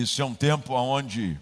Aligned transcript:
Esse 0.00 0.22
é 0.22 0.24
um 0.24 0.32
tempo 0.32 0.74
onde 0.74 1.36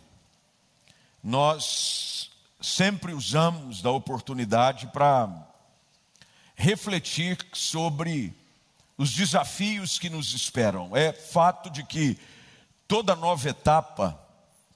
nós 1.22 2.30
sempre 2.58 3.12
usamos 3.12 3.82
da 3.82 3.90
oportunidade 3.90 4.86
para 4.86 5.28
refletir 6.54 7.36
sobre 7.52 8.34
os 8.96 9.12
desafios 9.12 9.98
que 9.98 10.08
nos 10.08 10.32
esperam. 10.32 10.96
É 10.96 11.12
fato 11.12 11.68
de 11.68 11.84
que 11.84 12.18
toda 12.88 13.14
nova 13.14 13.46
etapa, 13.50 14.18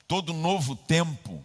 todo 0.06 0.34
novo 0.34 0.76
tempo, 0.76 1.42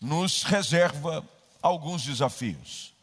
nos 0.00 0.44
reserva 0.44 1.28
alguns 1.60 2.04
desafios. 2.04 2.94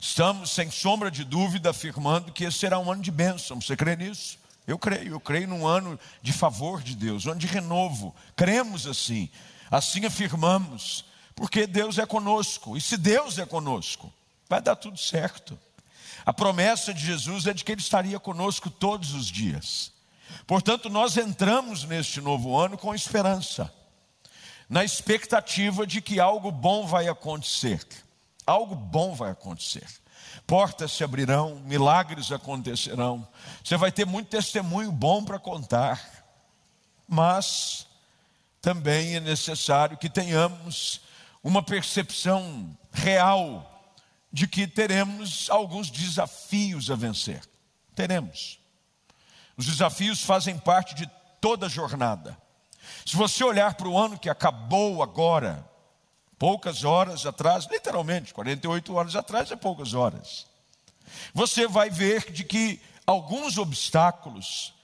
Estamos, 0.00 0.50
sem 0.50 0.68
sombra 0.68 1.12
de 1.12 1.22
dúvida, 1.22 1.70
afirmando 1.70 2.32
que 2.32 2.42
esse 2.42 2.58
será 2.58 2.80
um 2.80 2.90
ano 2.90 3.02
de 3.02 3.12
bênção. 3.12 3.60
Você 3.60 3.76
crê 3.76 3.94
nisso? 3.94 4.36
Eu 4.66 4.78
creio, 4.78 5.12
eu 5.12 5.20
creio 5.20 5.46
num 5.46 5.66
ano 5.66 5.98
de 6.20 6.32
favor 6.32 6.82
de 6.82 6.96
Deus, 6.96 7.24
um 7.24 7.30
ano 7.30 7.40
de 7.40 7.46
renovo. 7.46 8.14
Cremos 8.34 8.86
assim, 8.86 9.30
assim 9.70 10.04
afirmamos, 10.04 11.04
porque 11.34 11.66
Deus 11.66 11.98
é 11.98 12.06
conosco. 12.06 12.76
E 12.76 12.80
se 12.80 12.96
Deus 12.96 13.38
é 13.38 13.46
conosco, 13.46 14.12
vai 14.48 14.60
dar 14.60 14.74
tudo 14.74 14.98
certo. 14.98 15.58
A 16.24 16.32
promessa 16.32 16.92
de 16.92 17.06
Jesus 17.06 17.46
é 17.46 17.54
de 17.54 17.62
que 17.62 17.70
Ele 17.70 17.80
estaria 17.80 18.18
conosco 18.18 18.68
todos 18.68 19.14
os 19.14 19.26
dias. 19.26 19.92
Portanto, 20.46 20.90
nós 20.90 21.16
entramos 21.16 21.84
neste 21.84 22.20
novo 22.20 22.56
ano 22.58 22.76
com 22.76 22.92
esperança, 22.92 23.72
na 24.68 24.84
expectativa 24.84 25.86
de 25.86 26.00
que 26.00 26.18
algo 26.18 26.50
bom 26.50 26.84
vai 26.84 27.06
acontecer. 27.06 27.86
Algo 28.44 28.74
bom 28.74 29.14
vai 29.14 29.30
acontecer. 29.30 29.86
Portas 30.46 30.92
se 30.92 31.04
abrirão, 31.04 31.60
milagres 31.64 32.32
acontecerão. 32.32 33.26
Você 33.62 33.76
vai 33.76 33.92
ter 33.92 34.04
muito 34.04 34.28
testemunho 34.28 34.90
bom 34.90 35.24
para 35.24 35.38
contar. 35.38 36.00
Mas 37.08 37.86
também 38.60 39.16
é 39.16 39.20
necessário 39.20 39.96
que 39.96 40.10
tenhamos 40.10 41.00
uma 41.42 41.62
percepção 41.62 42.76
real 42.92 43.72
de 44.32 44.48
que 44.48 44.66
teremos 44.66 45.48
alguns 45.48 45.90
desafios 45.90 46.90
a 46.90 46.96
vencer. 46.96 47.42
Teremos. 47.94 48.58
Os 49.56 49.66
desafios 49.66 50.22
fazem 50.22 50.58
parte 50.58 50.94
de 50.94 51.08
toda 51.40 51.66
a 51.66 51.70
jornada. 51.70 52.36
Se 53.04 53.16
você 53.16 53.42
olhar 53.44 53.74
para 53.74 53.88
o 53.88 53.98
ano 53.98 54.18
que 54.18 54.28
acabou 54.28 55.02
agora, 55.02 55.64
poucas 56.38 56.84
horas 56.84 57.24
atrás, 57.26 57.66
literalmente, 57.70 58.34
48 58.34 58.94
horas 58.94 59.16
atrás 59.16 59.50
é 59.50 59.56
poucas 59.56 59.94
horas, 59.94 60.46
você 61.32 61.66
vai 61.66 61.90
ver 61.90 62.30
de 62.30 62.44
que 62.44 62.80
alguns 63.06 63.58
obstáculos 63.58 64.74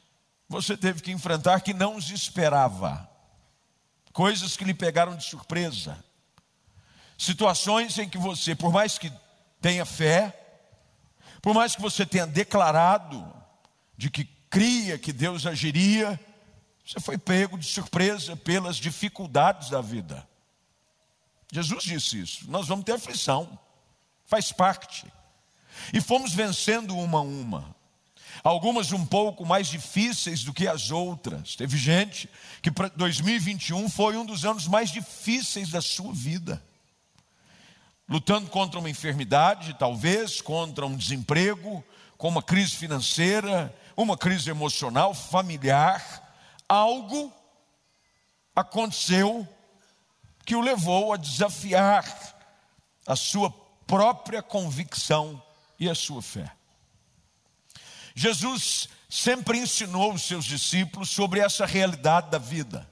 você 0.49 0.77
teve 0.77 1.03
que 1.03 1.11
enfrentar 1.11 1.61
que 1.61 1.73
não 1.73 1.97
os 1.97 2.11
esperava, 2.11 3.09
coisas 4.13 4.57
que 4.57 4.65
lhe 4.65 4.75
pegaram 4.75 5.17
de 5.17 5.25
surpresa, 5.25 6.03
situações 7.17 7.99
em 7.99 8.09
que 8.09 8.19
você, 8.19 8.55
por 8.55 8.71
mais 8.71 8.99
que 8.99 9.11
tenha 9.61 9.87
fé, 9.87 10.39
por 11.41 11.55
mais 11.55 11.75
que 11.75 11.81
você 11.81 12.05
tenha 12.05 12.27
declarado 12.27 13.33
de 13.97 14.11
que 14.11 14.25
cria 14.25 14.99
que 14.99 15.13
Deus 15.13 15.47
agiria, 15.47 16.21
você 16.85 17.01
foi 17.01 17.17
pego 17.17 17.57
de 17.57 17.67
surpresa 17.67 18.37
pelas 18.37 18.77
dificuldades 18.77 19.71
da 19.71 19.81
vida. 19.81 20.29
Jesus 21.53 21.85
disse 21.85 22.21
isso. 22.21 22.51
Nós 22.51 22.67
vamos 22.67 22.85
ter 22.85 22.93
aflição, 22.93 23.57
faz 24.27 24.51
parte. 24.51 25.07
E 25.93 26.01
fomos 26.01 26.33
vencendo 26.33 26.99
uma 26.99 27.19
a 27.19 27.23
uma. 27.23 27.77
Algumas 28.43 28.91
um 28.91 29.07
pouco 29.07 29.47
mais 29.47 29.69
difíceis 29.69 30.43
do 30.43 30.53
que 30.53 30.67
as 30.67 30.91
outras. 30.91 31.55
Teve 31.55 31.77
gente 31.79 32.29
que 32.61 32.73
para 32.73 32.89
2021 32.89 33.89
foi 33.89 34.17
um 34.17 34.27
dos 34.27 34.45
anos 34.45 34.67
mais 34.67 34.91
difíceis 34.91 35.71
da 35.71 35.81
sua 35.81 36.13
vida 36.13 36.61
lutando 38.13 38.51
contra 38.51 38.79
uma 38.79 38.91
enfermidade, 38.91 39.75
talvez, 39.79 40.43
contra 40.43 40.85
um 40.85 40.95
desemprego, 40.95 41.83
com 42.19 42.29
uma 42.29 42.43
crise 42.43 42.77
financeira, 42.77 43.75
uma 43.97 44.19
crise 44.19 44.51
emocional, 44.51 45.15
familiar, 45.15 46.23
algo 46.69 47.33
aconteceu 48.55 49.49
que 50.45 50.55
o 50.55 50.61
levou 50.61 51.13
a 51.13 51.17
desafiar 51.17 52.05
a 53.07 53.17
sua 53.17 53.51
própria 53.87 54.43
convicção 54.43 55.43
e 55.79 55.89
a 55.89 55.95
sua 55.95 56.23
fé. 56.23 56.51
Jesus 58.15 58.89
sempre 59.09 59.59
ensinou 59.59 60.13
os 60.13 60.23
seus 60.23 60.45
discípulos 60.45 61.11
sobre 61.11 61.41
essa 61.41 61.67
realidade 61.67 62.31
da 62.31 62.39
vida. 62.39 62.89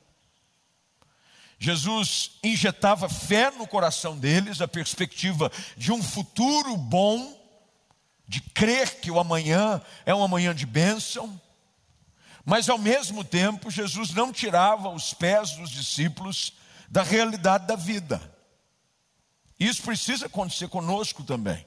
Jesus 1.58 2.32
injetava 2.42 3.08
fé 3.08 3.50
no 3.50 3.66
coração 3.66 4.18
deles, 4.18 4.60
a 4.60 4.68
perspectiva 4.68 5.52
de 5.76 5.92
um 5.92 6.02
futuro 6.02 6.76
bom, 6.76 7.38
de 8.26 8.40
crer 8.40 9.00
que 9.00 9.10
o 9.10 9.18
amanhã 9.18 9.80
é 10.06 10.14
um 10.14 10.22
amanhã 10.22 10.54
de 10.54 10.64
bênção. 10.64 11.40
Mas 12.44 12.68
ao 12.68 12.78
mesmo 12.78 13.22
tempo, 13.22 13.70
Jesus 13.70 14.10
não 14.10 14.32
tirava 14.32 14.88
os 14.88 15.12
pés 15.12 15.52
dos 15.52 15.70
discípulos 15.70 16.54
da 16.90 17.04
realidade 17.04 17.68
da 17.68 17.76
vida. 17.76 18.20
Isso 19.58 19.82
precisa 19.82 20.26
acontecer 20.26 20.68
conosco 20.68 21.22
também. 21.22 21.64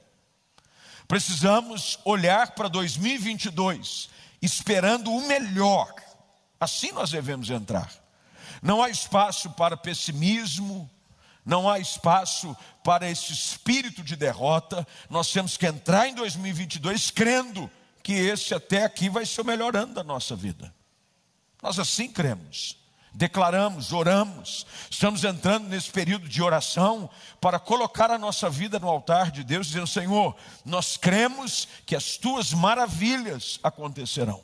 Precisamos 1.08 1.98
olhar 2.04 2.52
para 2.52 2.68
2022 2.68 4.10
esperando 4.42 5.12
o 5.12 5.26
melhor. 5.28 5.94
Assim 6.60 6.92
nós 6.92 7.12
devemos 7.12 7.50
entrar. 7.50 7.90
Não 8.62 8.84
há 8.84 8.90
espaço 8.90 9.50
para 9.52 9.78
pessimismo, 9.78 10.90
não 11.46 11.70
há 11.70 11.80
espaço 11.80 12.56
para 12.84 13.10
esse 13.10 13.32
espírito 13.32 14.04
de 14.04 14.16
derrota. 14.16 14.86
Nós 15.10 15.32
temos 15.32 15.56
que 15.56 15.66
entrar 15.66 16.08
em 16.08 16.16
2022 16.16 17.12
crendo 17.12 17.70
que 18.02 18.14
esse 18.14 18.54
até 18.54 18.84
aqui 18.84 19.10
vai 19.10 19.26
ser 19.26 19.42
o 19.42 19.46
melhor 19.46 19.76
ano 19.76 19.94
da 19.94 20.04
nossa 20.04 20.36
vida. 20.36 20.74
Nós 21.62 21.80
assim 21.80 22.12
cremos. 22.12 22.83
Declaramos, 23.16 23.94
oramos, 23.94 24.66
estamos 24.90 25.24
entrando 25.24 25.70
nesse 25.70 25.92
período 25.92 26.28
de 26.28 26.42
oração 26.42 27.08
para 27.40 27.60
colocar 27.60 28.10
a 28.10 28.18
nossa 28.18 28.50
vida 28.50 28.80
no 28.80 28.90
altar 28.90 29.30
de 29.30 29.44
Deus, 29.44 29.68
dizendo: 29.68 29.86
Senhor, 29.86 30.36
nós 30.66 30.98
cremos 30.98 31.68
que 31.86 31.96
as 31.96 32.18
tuas 32.18 32.52
maravilhas 32.52 33.60
acontecerão. 33.62 34.42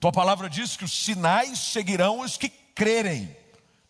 Tua 0.00 0.10
palavra 0.10 0.48
diz 0.48 0.74
que 0.74 0.84
os 0.84 1.04
sinais 1.04 1.58
seguirão 1.58 2.20
os 2.20 2.38
que 2.38 2.48
crerem. 2.48 3.36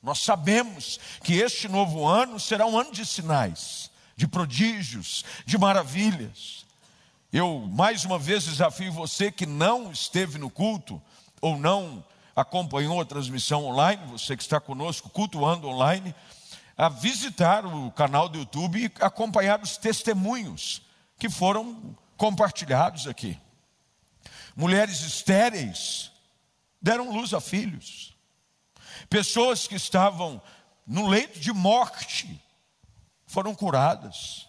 Nós 0.03 0.19
sabemos 0.19 0.99
que 1.23 1.35
este 1.35 1.69
novo 1.69 2.05
ano 2.05 2.41
será 2.41 2.67
um 2.67 2.77
ano 2.77 2.91
de 2.91 3.07
sinais, 3.07 3.89
de 4.17 4.27
prodígios, 4.27 5.25
de 5.47 5.57
maravilhas. 5.57 6.67
Eu 7.33 7.69
mais 7.71 8.05
uma 8.05 8.19
vez 8.19 8.45
desafio 8.45 8.93
você 8.93 9.31
que 9.31 9.47
não 9.47 9.93
esteve 9.93 10.39
no 10.39 10.51
culto 10.51 11.01
ou 11.41 11.57
não 11.57 12.05
acompanhou 12.35 13.01
a 13.01 13.05
transmissão 13.05 13.65
online, 13.65 14.03
você 14.07 14.37
que 14.37 14.43
está 14.43 14.61
conosco 14.61 15.11
cultuando 15.11 15.69
online, 15.69 16.15
a 16.77 16.89
visitar 16.89 17.67
o 17.67 17.91
canal 17.93 18.29
do 18.29 18.39
YouTube 18.39 18.85
e 18.85 19.05
acompanhar 19.05 19.61
os 19.61 19.77
testemunhos 19.77 20.83
que 21.19 21.29
foram 21.29 21.97
compartilhados 22.17 23.07
aqui. 23.07 23.39
Mulheres 24.57 25.01
estéreis 25.01 26.11
deram 26.81 27.13
luz 27.13 27.33
a 27.33 27.41
filhos. 27.41 28.15
Pessoas 29.09 29.67
que 29.67 29.77
estavam 29.77 30.43
no 30.87 31.07
leito 31.07 31.39
de 31.39 31.53
morte 31.53 32.43
foram 33.27 33.55
curadas. 33.55 34.49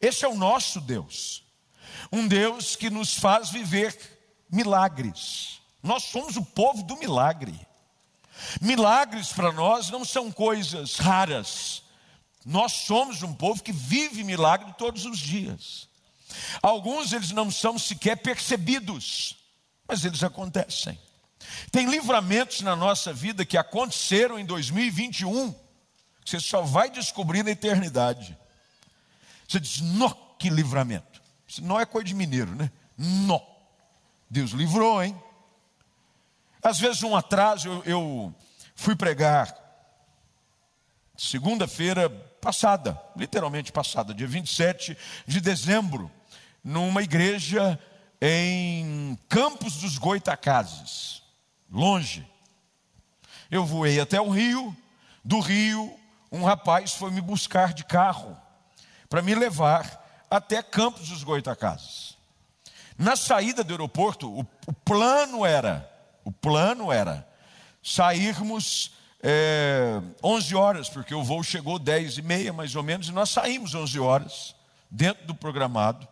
Esse 0.00 0.24
é 0.24 0.28
o 0.28 0.36
nosso 0.36 0.80
Deus. 0.80 1.44
Um 2.12 2.28
Deus 2.28 2.76
que 2.76 2.90
nos 2.90 3.14
faz 3.14 3.50
viver 3.50 4.46
milagres. 4.50 5.57
Nós 5.82 6.04
somos 6.04 6.36
o 6.36 6.44
povo 6.44 6.82
do 6.82 6.96
milagre. 6.96 7.58
Milagres 8.60 9.32
para 9.32 9.52
nós 9.52 9.90
não 9.90 10.04
são 10.04 10.30
coisas 10.30 10.96
raras. 10.96 11.82
Nós 12.44 12.72
somos 12.72 13.22
um 13.22 13.34
povo 13.34 13.62
que 13.62 13.72
vive 13.72 14.24
milagre 14.24 14.72
todos 14.78 15.04
os 15.04 15.18
dias. 15.18 15.88
Alguns 16.62 17.12
eles 17.12 17.30
não 17.30 17.50
são 17.50 17.78
sequer 17.78 18.16
percebidos, 18.16 19.36
mas 19.86 20.04
eles 20.04 20.22
acontecem. 20.22 20.98
Tem 21.70 21.88
livramentos 21.88 22.60
na 22.60 22.76
nossa 22.76 23.12
vida 23.12 23.44
que 23.44 23.56
aconteceram 23.56 24.38
em 24.38 24.44
2021, 24.44 25.52
que 25.52 26.30
você 26.30 26.40
só 26.40 26.62
vai 26.62 26.90
descobrir 26.90 27.42
na 27.42 27.50
eternidade. 27.50 28.36
Você 29.46 29.58
diz, 29.58 29.80
nó, 29.80 30.10
que 30.38 30.50
livramento. 30.50 31.22
Isso 31.46 31.62
não 31.64 31.80
é 31.80 31.86
coisa 31.86 32.06
de 32.06 32.14
mineiro, 32.14 32.54
né? 32.54 32.70
Nó. 32.96 33.40
Deus 34.28 34.50
livrou, 34.50 35.02
hein? 35.02 35.18
Às 36.68 36.78
vezes, 36.78 37.02
um 37.02 37.16
atraso, 37.16 37.66
eu, 37.66 37.82
eu 37.86 38.34
fui 38.74 38.94
pregar 38.94 39.56
segunda-feira 41.16 42.10
passada, 42.42 43.00
literalmente 43.16 43.72
passada, 43.72 44.12
dia 44.12 44.26
27 44.26 44.94
de 45.26 45.40
dezembro, 45.40 46.10
numa 46.62 47.02
igreja 47.02 47.80
em 48.20 49.18
Campos 49.30 49.78
dos 49.78 49.96
Goitacazes 49.96 51.22
longe. 51.72 52.30
Eu 53.50 53.64
voei 53.64 53.98
até 53.98 54.20
o 54.20 54.28
Rio, 54.28 54.76
do 55.24 55.40
Rio, 55.40 55.98
um 56.30 56.44
rapaz 56.44 56.92
foi 56.92 57.10
me 57.10 57.22
buscar 57.22 57.72
de 57.72 57.82
carro 57.82 58.36
para 59.08 59.22
me 59.22 59.34
levar 59.34 60.26
até 60.30 60.62
Campos 60.62 61.08
dos 61.08 61.24
Goitacazes. 61.24 62.18
Na 62.98 63.16
saída 63.16 63.64
do 63.64 63.72
aeroporto, 63.72 64.30
o, 64.30 64.46
o 64.66 64.72
plano 64.84 65.46
era, 65.46 65.90
o 66.28 66.32
plano 66.32 66.92
era 66.92 67.26
sairmos 67.82 68.92
é, 69.22 69.98
11 70.22 70.54
horas, 70.54 70.88
porque 70.90 71.14
o 71.14 71.24
voo 71.24 71.42
chegou 71.42 71.78
10 71.78 72.18
e 72.18 72.22
meia 72.22 72.52
mais 72.52 72.76
ou 72.76 72.82
menos, 72.82 73.08
e 73.08 73.12
nós 73.12 73.30
saímos 73.30 73.74
11 73.74 73.98
horas, 73.98 74.54
dentro 74.90 75.26
do 75.26 75.34
programado, 75.34 76.06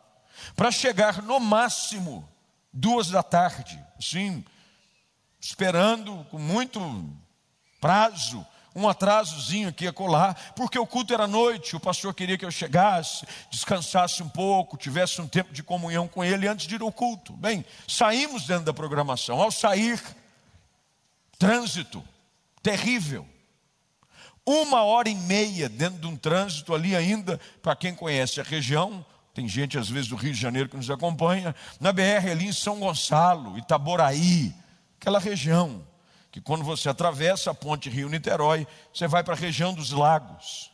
para 0.55 0.71
chegar 0.71 1.21
no 1.23 1.39
máximo 1.39 2.27
duas 2.73 3.11
da 3.11 3.23
tarde, 3.23 3.79
sim, 4.01 4.43
esperando 5.39 6.25
com 6.31 6.39
muito 6.39 6.81
prazo 7.79 8.45
um 8.77 8.87
atrasozinho 8.87 9.71
aqui 9.71 9.89
a 9.89 9.93
colar, 9.93 10.53
porque 10.55 10.79
o 10.79 10.87
culto 10.87 11.15
era 11.15 11.27
noite, 11.27 11.75
o 11.75 11.81
pastor 11.81 12.13
queria 12.13 12.37
que 12.37 12.45
eu 12.45 12.51
chegasse, 12.51 13.27
descansasse 13.51 14.23
um 14.23 14.29
pouco, 14.29 14.77
tivesse 14.77 15.19
um 15.19 15.27
tempo 15.27 15.51
de 15.51 15.63
comunhão 15.63 16.07
com 16.07 16.23
ele 16.23 16.47
antes 16.47 16.67
de 16.67 16.75
ir 16.75 16.83
ao 16.83 16.93
culto. 16.93 17.33
Bem, 17.33 17.65
saímos 17.89 18.47
dentro 18.47 18.67
da 18.67 18.75
programação. 18.75 19.41
Ao 19.41 19.51
sair, 19.51 20.01
trânsito 21.39 22.05
terrível. 22.63 23.27
Uma 24.45 24.83
hora 24.83 25.09
e 25.09 25.15
meia 25.15 25.69
dentro 25.71 25.99
de 25.99 26.07
um 26.07 26.17
trânsito 26.17 26.75
ali 26.75 26.95
ainda, 26.95 27.41
para 27.63 27.75
quem 27.75 27.95
conhece 27.95 28.41
a 28.41 28.45
região, 28.45 29.05
tem 29.33 29.49
gente 29.49 29.79
às 29.79 29.89
vezes 29.89 30.09
do 30.09 30.17
Rio 30.17 30.35
de 30.35 30.41
Janeiro 30.41 30.69
que 30.69 30.77
nos 30.77 30.91
acompanha, 30.91 31.55
na 31.81 31.93
BR 31.93 32.31
ali 32.31 32.47
em 32.47 32.53
São 32.53 32.79
Gonçalo, 32.79 33.57
Itaboraí, 33.57 34.55
aquela 35.01 35.19
região 35.19 35.83
que 36.37 36.41
quando 36.43 36.63
você 36.63 36.91
atravessa 36.91 37.51
a 37.51 37.55
ponte 37.55 37.89
Rio-Niterói, 37.89 38.67
você 38.93 39.09
vai 39.09 39.25
para 39.25 39.33
a 39.33 39.39
região 39.39 39.73
dos 39.73 39.91
lagos. 39.91 40.71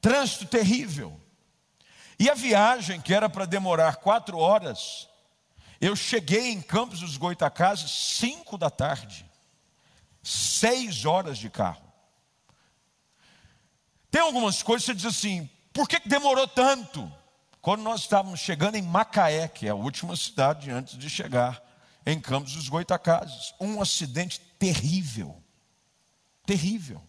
Trânsito 0.00 0.46
terrível. 0.46 1.16
E 2.18 2.28
a 2.28 2.34
viagem, 2.34 3.00
que 3.00 3.14
era 3.14 3.28
para 3.28 3.44
demorar 3.44 3.94
quatro 3.98 4.36
horas, 4.36 5.08
eu 5.80 5.94
cheguei 5.94 6.50
em 6.50 6.60
Campos 6.60 6.98
dos 6.98 7.16
Goitacazes 7.16 7.88
cinco 7.88 8.58
da 8.58 8.68
tarde. 8.68 9.24
Seis 10.24 11.04
horas 11.04 11.38
de 11.38 11.48
carro. 11.48 11.86
Tem 14.10 14.22
algumas 14.22 14.60
coisas 14.60 14.84
que 14.84 14.90
você 14.90 14.96
diz 14.96 15.06
assim, 15.06 15.48
por 15.72 15.88
que 15.88 16.00
demorou 16.00 16.48
tanto? 16.48 17.08
Quando 17.62 17.82
nós 17.82 18.00
estávamos 18.00 18.40
chegando 18.40 18.74
em 18.74 18.82
Macaé, 18.82 19.46
que 19.46 19.68
é 19.68 19.70
a 19.70 19.76
última 19.76 20.16
cidade 20.16 20.68
antes 20.68 20.98
de 20.98 21.08
chegar 21.08 21.62
em 22.06 22.20
Campos 22.20 22.54
dos 22.54 22.68
Goitacazes. 22.68 23.54
Um 23.60 23.80
acidente 23.80 24.40
terrível, 24.64 25.36
terrível, 26.46 27.02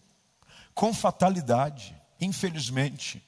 com 0.74 0.92
fatalidade, 0.92 1.96
infelizmente. 2.20 3.26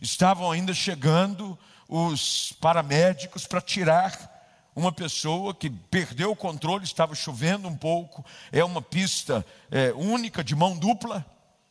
Estavam 0.00 0.50
ainda 0.50 0.74
chegando 0.74 1.56
os 1.88 2.52
paramédicos 2.54 3.46
para 3.46 3.60
tirar 3.60 4.32
uma 4.74 4.90
pessoa 4.90 5.54
que 5.54 5.70
perdeu 5.70 6.32
o 6.32 6.36
controle, 6.36 6.82
estava 6.82 7.14
chovendo 7.14 7.68
um 7.68 7.76
pouco, 7.76 8.26
é 8.50 8.64
uma 8.64 8.82
pista 8.82 9.46
é, 9.70 9.92
única 9.92 10.42
de 10.42 10.56
mão 10.56 10.76
dupla. 10.76 11.24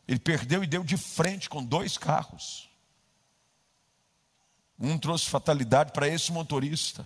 Ele 0.08 0.20
perdeu 0.20 0.64
e 0.64 0.68
deu 0.68 0.82
de 0.82 0.96
frente 0.96 1.50
com 1.50 1.62
dois 1.62 1.98
carros. 1.98 2.70
Um 4.80 4.98
trouxe 4.98 5.30
fatalidade 5.30 5.92
para 5.92 6.08
esse 6.08 6.32
motorista. 6.32 7.06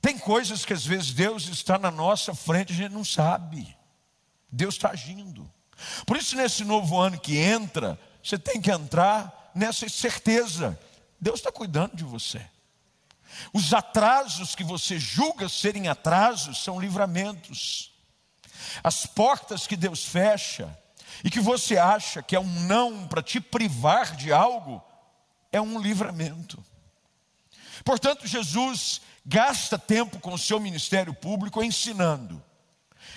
Tem 0.00 0.18
coisas 0.18 0.64
que 0.64 0.72
às 0.72 0.84
vezes 0.84 1.12
Deus 1.12 1.48
está 1.48 1.78
na 1.78 1.90
nossa 1.90 2.34
frente 2.34 2.70
e 2.70 2.74
a 2.74 2.76
gente 2.76 2.92
não 2.92 3.04
sabe. 3.04 3.76
Deus 4.50 4.74
está 4.74 4.90
agindo. 4.90 5.50
Por 6.06 6.16
isso, 6.16 6.36
nesse 6.36 6.64
novo 6.64 6.98
ano 6.98 7.18
que 7.18 7.36
entra, 7.36 7.98
você 8.22 8.38
tem 8.38 8.60
que 8.60 8.70
entrar 8.70 9.50
nessa 9.54 9.88
certeza: 9.88 10.78
Deus 11.20 11.40
está 11.40 11.52
cuidando 11.52 11.96
de 11.96 12.04
você. 12.04 12.44
Os 13.52 13.72
atrasos 13.74 14.54
que 14.54 14.64
você 14.64 14.98
julga 14.98 15.48
serem 15.48 15.88
atrasos 15.88 16.62
são 16.62 16.80
livramentos. 16.80 17.92
As 18.82 19.06
portas 19.06 19.66
que 19.66 19.76
Deus 19.76 20.04
fecha 20.04 20.76
e 21.22 21.30
que 21.30 21.40
você 21.40 21.76
acha 21.76 22.22
que 22.22 22.34
é 22.34 22.40
um 22.40 22.60
não 22.60 23.06
para 23.06 23.22
te 23.22 23.40
privar 23.40 24.16
de 24.16 24.32
algo, 24.32 24.82
é 25.52 25.60
um 25.60 25.80
livramento. 25.80 26.62
Portanto, 27.84 28.26
Jesus 28.26 29.00
gasta 29.28 29.78
tempo 29.78 30.18
com 30.20 30.32
o 30.32 30.38
seu 30.38 30.58
ministério 30.58 31.12
público 31.12 31.62
ensinando, 31.62 32.42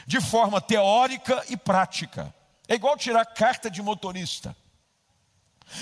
de 0.06 0.20
forma 0.20 0.60
teórica 0.60 1.42
e 1.48 1.56
prática. 1.56 2.36
É 2.68 2.76
igual 2.76 2.98
tirar 2.98 3.26
carta 3.26 3.72
de 3.72 3.82
motorista. 3.82 4.56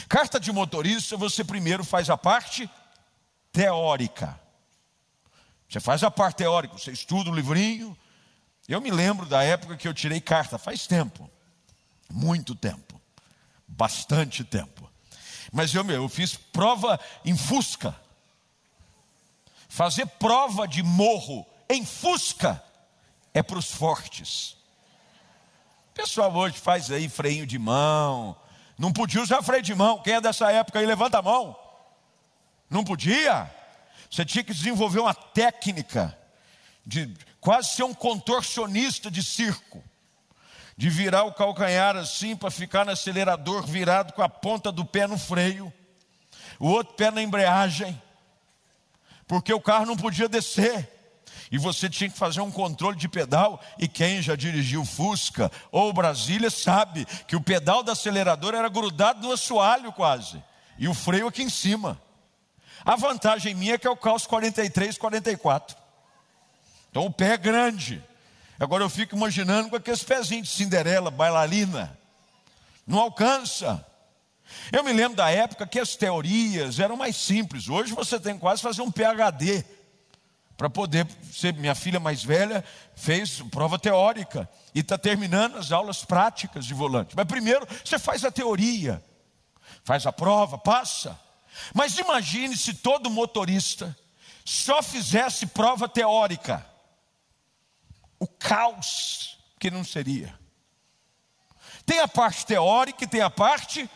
Carta 0.08 0.40
de 0.40 0.52
motorista, 0.52 1.18
você 1.18 1.44
primeiro 1.44 1.84
faz 1.84 2.12
a 2.12 2.18
parte 2.18 2.70
teórica. 3.52 4.40
Você 5.68 5.80
faz 5.80 6.04
a 6.04 6.12
parte 6.12 6.38
teórica, 6.38 6.78
você 6.78 6.92
estuda 6.92 7.32
o 7.32 7.36
livrinho. 7.36 7.98
Eu 8.68 8.80
me 8.80 8.92
lembro 8.92 9.26
da 9.26 9.44
época 9.44 9.78
que 9.78 9.88
eu 9.88 9.96
tirei 9.96 10.22
carta, 10.22 10.60
faz 10.60 10.86
tempo, 10.86 11.28
muito 12.08 12.54
tempo, 12.54 13.02
bastante 13.68 14.44
tempo. 14.44 14.92
Mas 15.52 15.74
eu, 15.74 15.84
eu 15.90 16.08
fiz 16.08 16.36
prova 16.36 17.00
em 17.26 17.36
Fusca. 17.36 17.96
Fazer 19.70 20.08
prova 20.08 20.68
de 20.68 20.82
morro 20.82 21.46
em 21.70 21.86
fusca 21.86 22.62
é 23.32 23.44
para 23.44 23.60
os 23.60 23.72
fortes. 23.72 24.58
O 25.92 25.94
pessoal 25.94 26.36
hoje 26.36 26.58
faz 26.58 26.90
aí 26.90 27.08
freio 27.08 27.46
de 27.46 27.60
mão. 27.60 28.36
Não 28.78 28.92
podia 28.92 29.22
usar 29.22 29.44
freio 29.44 29.62
de 29.62 29.76
mão. 29.76 30.02
Quem 30.02 30.16
é 30.16 30.22
dessa 30.22 30.52
época 30.52 30.80
aí, 30.80 30.86
levanta 30.88 31.20
a 31.20 31.22
mão. 31.22 31.56
Não 32.68 32.84
podia. 32.84 33.50
Você 34.10 34.26
tinha 34.26 34.44
que 34.44 34.54
desenvolver 34.54 35.00
uma 35.00 35.14
técnica 35.14 36.18
de 36.84 37.14
quase 37.40 37.70
ser 37.70 37.84
um 37.84 37.94
contorcionista 37.94 39.12
de 39.12 39.22
circo. 39.22 39.84
De 40.76 40.90
virar 40.90 41.26
o 41.26 41.34
calcanhar 41.34 41.96
assim 41.96 42.36
para 42.36 42.50
ficar 42.50 42.86
no 42.86 42.92
acelerador 42.92 43.68
virado 43.68 44.14
com 44.14 44.24
a 44.24 44.30
ponta 44.30 44.72
do 44.72 44.84
pé 44.84 45.06
no 45.06 45.18
freio, 45.18 45.72
o 46.58 46.70
outro 46.70 46.94
pé 46.94 47.12
na 47.12 47.22
embreagem 47.22 48.02
porque 49.30 49.54
o 49.54 49.62
carro 49.62 49.86
não 49.86 49.96
podia 49.96 50.28
descer. 50.28 50.90
E 51.52 51.58
você 51.60 51.88
tinha 51.88 52.10
que 52.10 52.18
fazer 52.18 52.42
um 52.42 52.50
controle 52.50 52.98
de 52.98 53.08
pedal, 53.08 53.62
e 53.78 53.88
quem 53.88 54.24
já 54.24 54.36
dirigiu 54.36 54.84
Fusca 54.84 55.52
ou 55.72 55.94
Brasília 55.94 56.50
sabe 56.50 57.06
que 57.28 57.36
o 57.36 57.42
pedal 57.42 57.84
do 57.84 57.92
acelerador 57.92 58.56
era 58.56 58.68
grudado 58.68 59.26
no 59.26 59.32
assoalho 59.32 59.94
quase, 59.94 60.44
e 60.80 60.88
o 60.88 60.96
freio 60.96 61.28
aqui 61.28 61.44
em 61.44 61.50
cima. 61.50 62.02
A 62.84 62.96
vantagem 62.96 63.54
minha 63.54 63.76
é 63.76 63.78
que 63.78 63.88
eu 63.88 63.96
calço 63.96 64.28
43, 64.28 64.98
44. 64.98 65.78
Então 66.90 67.06
o 67.06 67.14
pé 67.14 67.34
é 67.34 67.38
grande. 67.38 68.04
Agora 68.60 68.84
eu 68.84 68.90
fico 68.90 69.16
imaginando 69.16 69.70
com 69.70 69.76
aqueles 69.76 70.04
pezinhos 70.04 70.48
de 70.48 70.54
Cinderela, 70.56 71.12
bailarina. 71.12 71.96
Não 72.86 72.98
alcança. 72.98 73.86
Eu 74.72 74.84
me 74.84 74.94
lembro 74.94 75.18
da 75.18 75.30
época 75.30 75.66
que 75.66 75.80
as 75.80 75.96
teorias 75.96 76.80
eram 76.80 76.96
mais 76.96 77.16
simples. 77.16 77.68
Hoje 77.68 77.94
você 77.94 78.20
tem 78.20 78.38
quase 78.38 78.62
fazer 78.62 78.82
um 78.82 78.92
PhD 78.92 79.66
para 80.58 80.70
poder 80.70 81.08
ser. 81.32 81.54
Minha 81.54 81.76
filha 81.76 82.00
mais 82.00 82.24
velha 82.24 82.64
fez 82.96 83.42
prova 83.50 83.80
teórica 83.80 84.50
e 84.76 84.82
está 84.82 84.98
terminando 84.98 85.58
as 85.58 85.72
aulas 85.72 86.04
práticas 86.04 86.66
de 86.66 86.74
volante. 86.74 87.16
Mas 87.16 87.26
primeiro 87.26 87.68
você 87.84 87.98
faz 87.98 88.26
a 88.26 88.32
teoria, 88.32 89.04
faz 89.84 90.06
a 90.06 90.12
prova, 90.12 90.58
passa. 90.58 91.20
Mas 91.74 91.98
imagine 91.98 92.56
se 92.56 92.74
todo 92.74 93.10
motorista 93.10 93.96
só 94.46 94.82
fizesse 94.82 95.46
prova 95.48 95.88
teórica. 95.88 96.66
O 98.20 98.28
caos 98.28 99.40
que 99.60 99.72
não 99.72 99.84
seria. 99.84 100.38
Tem 101.86 102.00
a 102.00 102.08
parte 102.08 102.46
teórica 102.46 103.04
e 103.04 103.08
tem 103.08 103.22
a 103.22 103.30
parte 103.30 103.90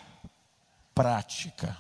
prática. 0.94 1.78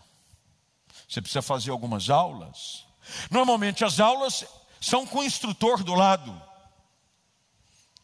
Você 1.07 1.21
precisa 1.21 1.41
fazer 1.41 1.71
algumas 1.71 2.09
aulas. 2.09 2.85
Normalmente 3.29 3.83
as 3.83 3.99
aulas 3.99 4.45
são 4.81 5.05
com 5.05 5.19
o 5.19 5.23
instrutor 5.23 5.83
do 5.83 5.93
lado. 5.93 6.41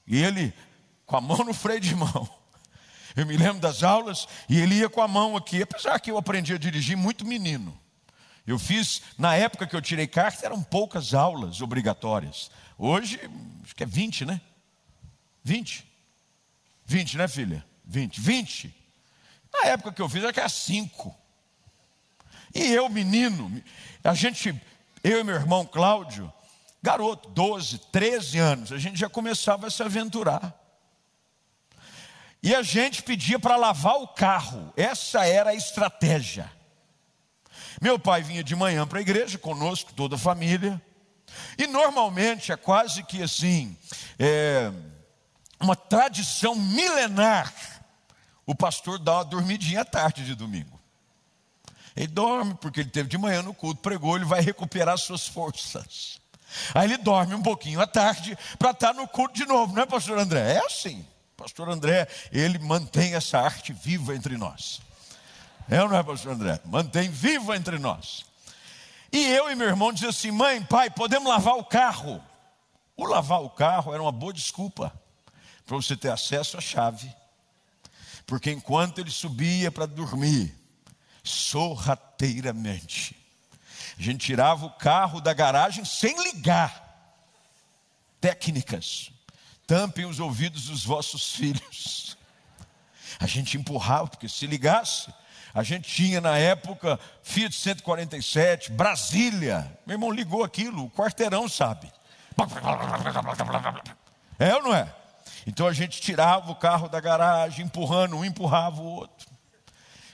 E 0.05 0.21
ele 0.21 0.53
com 1.05 1.17
a 1.17 1.21
mão 1.21 1.39
no 1.39 1.53
freio 1.53 1.79
de 1.79 1.95
mão. 1.95 2.29
Eu 3.15 3.25
me 3.25 3.35
lembro 3.35 3.59
das 3.59 3.81
aulas 3.81 4.27
e 4.47 4.59
ele 4.59 4.75
ia 4.75 4.89
com 4.89 5.01
a 5.01 5.07
mão 5.07 5.35
aqui, 5.35 5.61
apesar 5.61 5.99
que 5.99 6.11
eu 6.11 6.17
aprendi 6.17 6.53
a 6.53 6.57
dirigir 6.57 6.95
muito 6.95 7.25
menino. 7.25 7.77
Eu 8.45 8.57
fiz, 8.57 9.01
na 9.17 9.35
época 9.35 9.67
que 9.67 9.75
eu 9.75 9.81
tirei 9.81 10.07
carta, 10.07 10.45
eram 10.45 10.61
poucas 10.61 11.13
aulas 11.13 11.61
obrigatórias. 11.61 12.49
Hoje, 12.77 13.19
acho 13.63 13.75
que 13.75 13.83
é 13.83 13.85
20, 13.85 14.25
né? 14.25 14.41
20. 15.43 15.85
20, 16.85 17.17
né, 17.17 17.27
filha? 17.27 17.65
20. 17.85 18.21
20. 18.21 18.75
Na 19.61 19.69
época 19.69 19.91
que 19.91 20.01
eu 20.01 20.09
fiz, 20.09 20.23
era 20.23 20.33
que 20.33 20.39
era 20.39 20.49
cinco. 20.49 21.15
E 22.53 22.71
eu, 22.71 22.89
menino, 22.89 23.61
a 24.03 24.13
gente, 24.13 24.59
eu 25.03 25.19
e 25.19 25.23
meu 25.23 25.35
irmão 25.35 25.65
Cláudio, 25.65 26.31
garoto, 26.81 27.29
12, 27.29 27.77
13 27.91 28.39
anos, 28.39 28.71
a 28.71 28.77
gente 28.77 28.97
já 28.97 29.09
começava 29.09 29.67
a 29.67 29.69
se 29.69 29.83
aventurar. 29.83 30.55
E 32.41 32.55
a 32.55 32.61
gente 32.61 33.03
pedia 33.03 33.37
para 33.37 33.57
lavar 33.57 33.95
o 33.95 34.07
carro, 34.07 34.73
essa 34.77 35.25
era 35.25 35.49
a 35.49 35.55
estratégia. 35.55 36.49
Meu 37.81 37.99
pai 37.99 38.23
vinha 38.23 38.43
de 38.43 38.55
manhã 38.55 38.87
para 38.87 38.99
a 38.99 39.01
igreja 39.01 39.37
conosco, 39.37 39.93
toda 39.93 40.15
a 40.15 40.19
família, 40.19 40.81
e 41.57 41.67
normalmente 41.67 42.51
é 42.51 42.57
quase 42.57 43.03
que 43.03 43.21
assim, 43.21 43.77
é, 44.17 44.71
uma 45.59 45.75
tradição 45.75 46.55
milenar, 46.55 47.53
o 48.49 48.55
pastor 48.55 48.97
dá 48.97 49.17
uma 49.17 49.25
dormidinha 49.25 49.81
à 49.81 49.85
tarde 49.85 50.25
de 50.25 50.33
domingo. 50.33 50.79
Ele 51.95 52.07
dorme, 52.07 52.55
porque 52.55 52.79
ele 52.79 52.89
teve 52.89 53.07
de 53.07 53.15
manhã 53.15 53.43
no 53.43 53.53
culto, 53.53 53.79
pregou, 53.79 54.15
ele 54.15 54.25
vai 54.25 54.41
recuperar 54.41 54.97
suas 54.97 55.27
forças. 55.27 56.19
Aí 56.73 56.85
ele 56.85 56.97
dorme 56.97 57.35
um 57.35 57.43
pouquinho 57.43 57.79
à 57.79 57.85
tarde 57.85 58.35
para 58.57 58.71
estar 58.71 58.91
no 58.95 59.07
culto 59.07 59.35
de 59.35 59.45
novo, 59.45 59.75
não 59.75 59.83
é, 59.83 59.85
pastor 59.85 60.17
André? 60.17 60.53
É 60.53 60.65
assim. 60.65 61.05
Pastor 61.37 61.69
André, 61.69 62.07
ele 62.31 62.57
mantém 62.57 63.13
essa 63.13 63.39
arte 63.39 63.71
viva 63.71 64.15
entre 64.15 64.35
nós. 64.35 64.81
É 65.69 65.83
ou 65.83 65.87
não 65.87 65.95
é, 65.95 66.01
pastor 66.01 66.31
André? 66.31 66.59
Mantém 66.65 67.07
viva 67.07 67.55
entre 67.55 67.77
nós. 67.77 68.25
E 69.11 69.27
eu 69.27 69.51
e 69.51 69.53
meu 69.53 69.67
irmão 69.67 69.93
diziam 69.93 70.09
assim: 70.09 70.31
mãe, 70.31 70.59
pai, 70.63 70.89
podemos 70.89 71.29
lavar 71.29 71.53
o 71.53 71.63
carro. 71.63 72.19
O 72.97 73.05
lavar 73.05 73.43
o 73.43 73.49
carro 73.51 73.93
era 73.93 74.01
uma 74.01 74.11
boa 74.11 74.33
desculpa 74.33 74.91
para 75.67 75.75
você 75.75 75.95
ter 75.95 76.09
acesso 76.09 76.57
à 76.57 76.61
chave. 76.61 77.13
Porque 78.29 78.51
enquanto 78.51 78.99
ele 78.99 79.09
subia 79.09 79.71
para 79.71 79.87
dormir, 79.87 80.55
sorrateiramente, 81.23 83.17
a 83.97 84.01
gente 84.03 84.23
tirava 84.23 84.67
o 84.67 84.69
carro 84.69 85.19
da 85.19 85.33
garagem 85.33 85.83
sem 85.83 86.15
ligar. 86.21 86.85
Técnicas 88.21 89.11
tampem 89.65 90.05
os 90.05 90.19
ouvidos 90.19 90.65
dos 90.67 90.85
vossos 90.85 91.33
filhos. 91.33 92.15
A 93.19 93.25
gente 93.25 93.57
empurrava, 93.57 94.09
porque 94.09 94.29
se 94.29 94.45
ligasse, 94.45 95.11
a 95.51 95.63
gente 95.63 95.89
tinha 95.89 96.21
na 96.21 96.37
época 96.37 96.99
Fiat 97.23 97.55
147, 97.55 98.71
Brasília. 98.73 99.75
Meu 99.87 99.95
irmão 99.95 100.11
ligou 100.11 100.43
aquilo, 100.43 100.85
o 100.85 100.91
quarteirão 100.91 101.49
sabe. 101.49 101.91
É 104.37 104.55
ou 104.55 104.61
não 104.61 104.75
é? 104.75 104.98
Então 105.47 105.67
a 105.67 105.73
gente 105.73 106.01
tirava 106.01 106.51
o 106.51 106.55
carro 106.55 106.87
da 106.89 106.99
garagem, 106.99 107.65
empurrando 107.65 108.17
um, 108.17 108.25
empurrava 108.25 108.81
o 108.81 108.85
outro. 108.85 109.29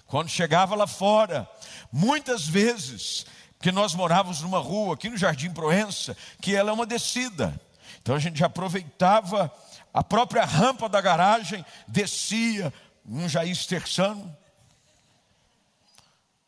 Quando 0.07 0.29
chegava 0.29 0.75
lá 0.75 0.87
fora, 0.87 1.49
muitas 1.91 2.47
vezes, 2.47 3.25
porque 3.57 3.71
nós 3.71 3.93
morávamos 3.93 4.41
numa 4.41 4.59
rua 4.59 4.93
aqui 4.93 5.09
no 5.09 5.17
Jardim 5.17 5.51
Proença, 5.51 6.15
que 6.41 6.55
ela 6.55 6.69
é 6.69 6.73
uma 6.73 6.85
descida. 6.85 7.59
Então 8.01 8.15
a 8.15 8.19
gente 8.19 8.43
aproveitava 8.43 9.51
a 9.93 10.03
própria 10.03 10.45
rampa 10.45 10.87
da 10.87 11.01
garagem, 11.01 11.65
descia 11.87 12.71
um 13.05 13.27
Jair 13.27 13.55
Terçano, 13.65 14.35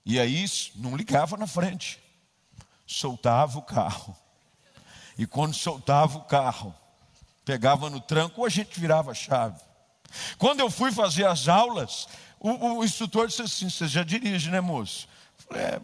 e 0.06 0.20
aí 0.20 0.46
não 0.76 0.96
ligava 0.96 1.36
na 1.36 1.48
frente, 1.48 2.00
soltava 2.86 3.58
o 3.58 3.62
carro. 3.62 4.16
E 5.18 5.26
quando 5.26 5.54
soltava 5.54 6.18
o 6.18 6.24
carro, 6.24 6.74
pegava 7.48 7.90
no 7.90 8.02
tranco, 8.02 8.42
ou 8.42 8.46
a 8.46 8.50
gente 8.50 8.78
virava 8.78 9.12
a 9.12 9.14
chave. 9.14 9.58
Quando 10.38 10.60
eu 10.60 10.70
fui 10.70 10.92
fazer 10.92 11.26
as 11.26 11.48
aulas, 11.48 12.06
o, 12.42 12.80
o 12.80 12.84
instrutor 12.84 13.26
disse 13.26 13.42
assim: 13.42 13.70
Você 13.70 13.88
já 13.88 14.04
dirige, 14.04 14.52
né, 14.52 14.60
moço? 14.60 15.08
Eu 15.40 15.46
falei, 15.48 15.64
é, 15.64 15.82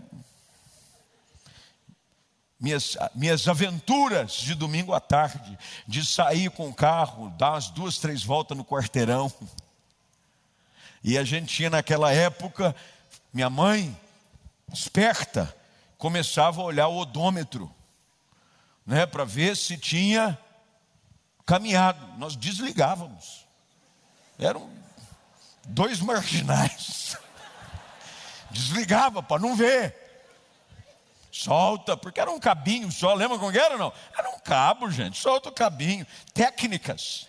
minhas, 2.59 2.97
minhas 3.15 3.47
aventuras 3.47 4.33
de 4.33 4.55
domingo 4.55 4.93
à 4.93 4.99
tarde, 4.99 5.57
de 5.87 6.05
sair 6.05 6.51
com 6.51 6.67
o 6.67 6.73
carro, 6.73 7.29
dar 7.37 7.51
umas 7.51 7.69
duas, 7.69 7.97
três 7.97 8.23
voltas 8.23 8.57
no 8.57 8.65
quarteirão. 8.65 9.31
E 11.01 11.17
a 11.17 11.23
gente 11.23 11.47
tinha 11.47 11.69
naquela 11.69 12.11
época, 12.11 12.75
minha 13.33 13.49
mãe, 13.49 13.97
esperta, 14.73 15.55
começava 15.97 16.59
a 16.59 16.65
olhar 16.65 16.89
o 16.89 16.97
odômetro, 16.97 17.73
né, 18.85 19.05
para 19.05 19.23
ver 19.23 19.55
se 19.55 19.77
tinha 19.77 20.37
caminhado. 21.45 22.17
Nós 22.17 22.35
desligávamos. 22.35 23.45
Eram 24.39 24.69
dois 25.65 25.99
marginais. 25.99 27.17
Desligava 28.51 29.23
para 29.23 29.41
não 29.41 29.55
ver. 29.55 30.01
Solta, 31.31 31.97
porque 31.97 32.19
era 32.19 32.29
um 32.29 32.39
cabinho 32.39 32.91
só, 32.91 33.13
lembra 33.15 33.39
como 33.39 33.51
era 33.51 33.75
não? 33.75 33.91
Era 34.15 34.29
um 34.29 34.39
cabo, 34.39 34.91
gente, 34.91 35.17
solta 35.17 35.49
o 35.49 35.53
cabinho. 35.53 36.05
Técnicas, 36.31 37.27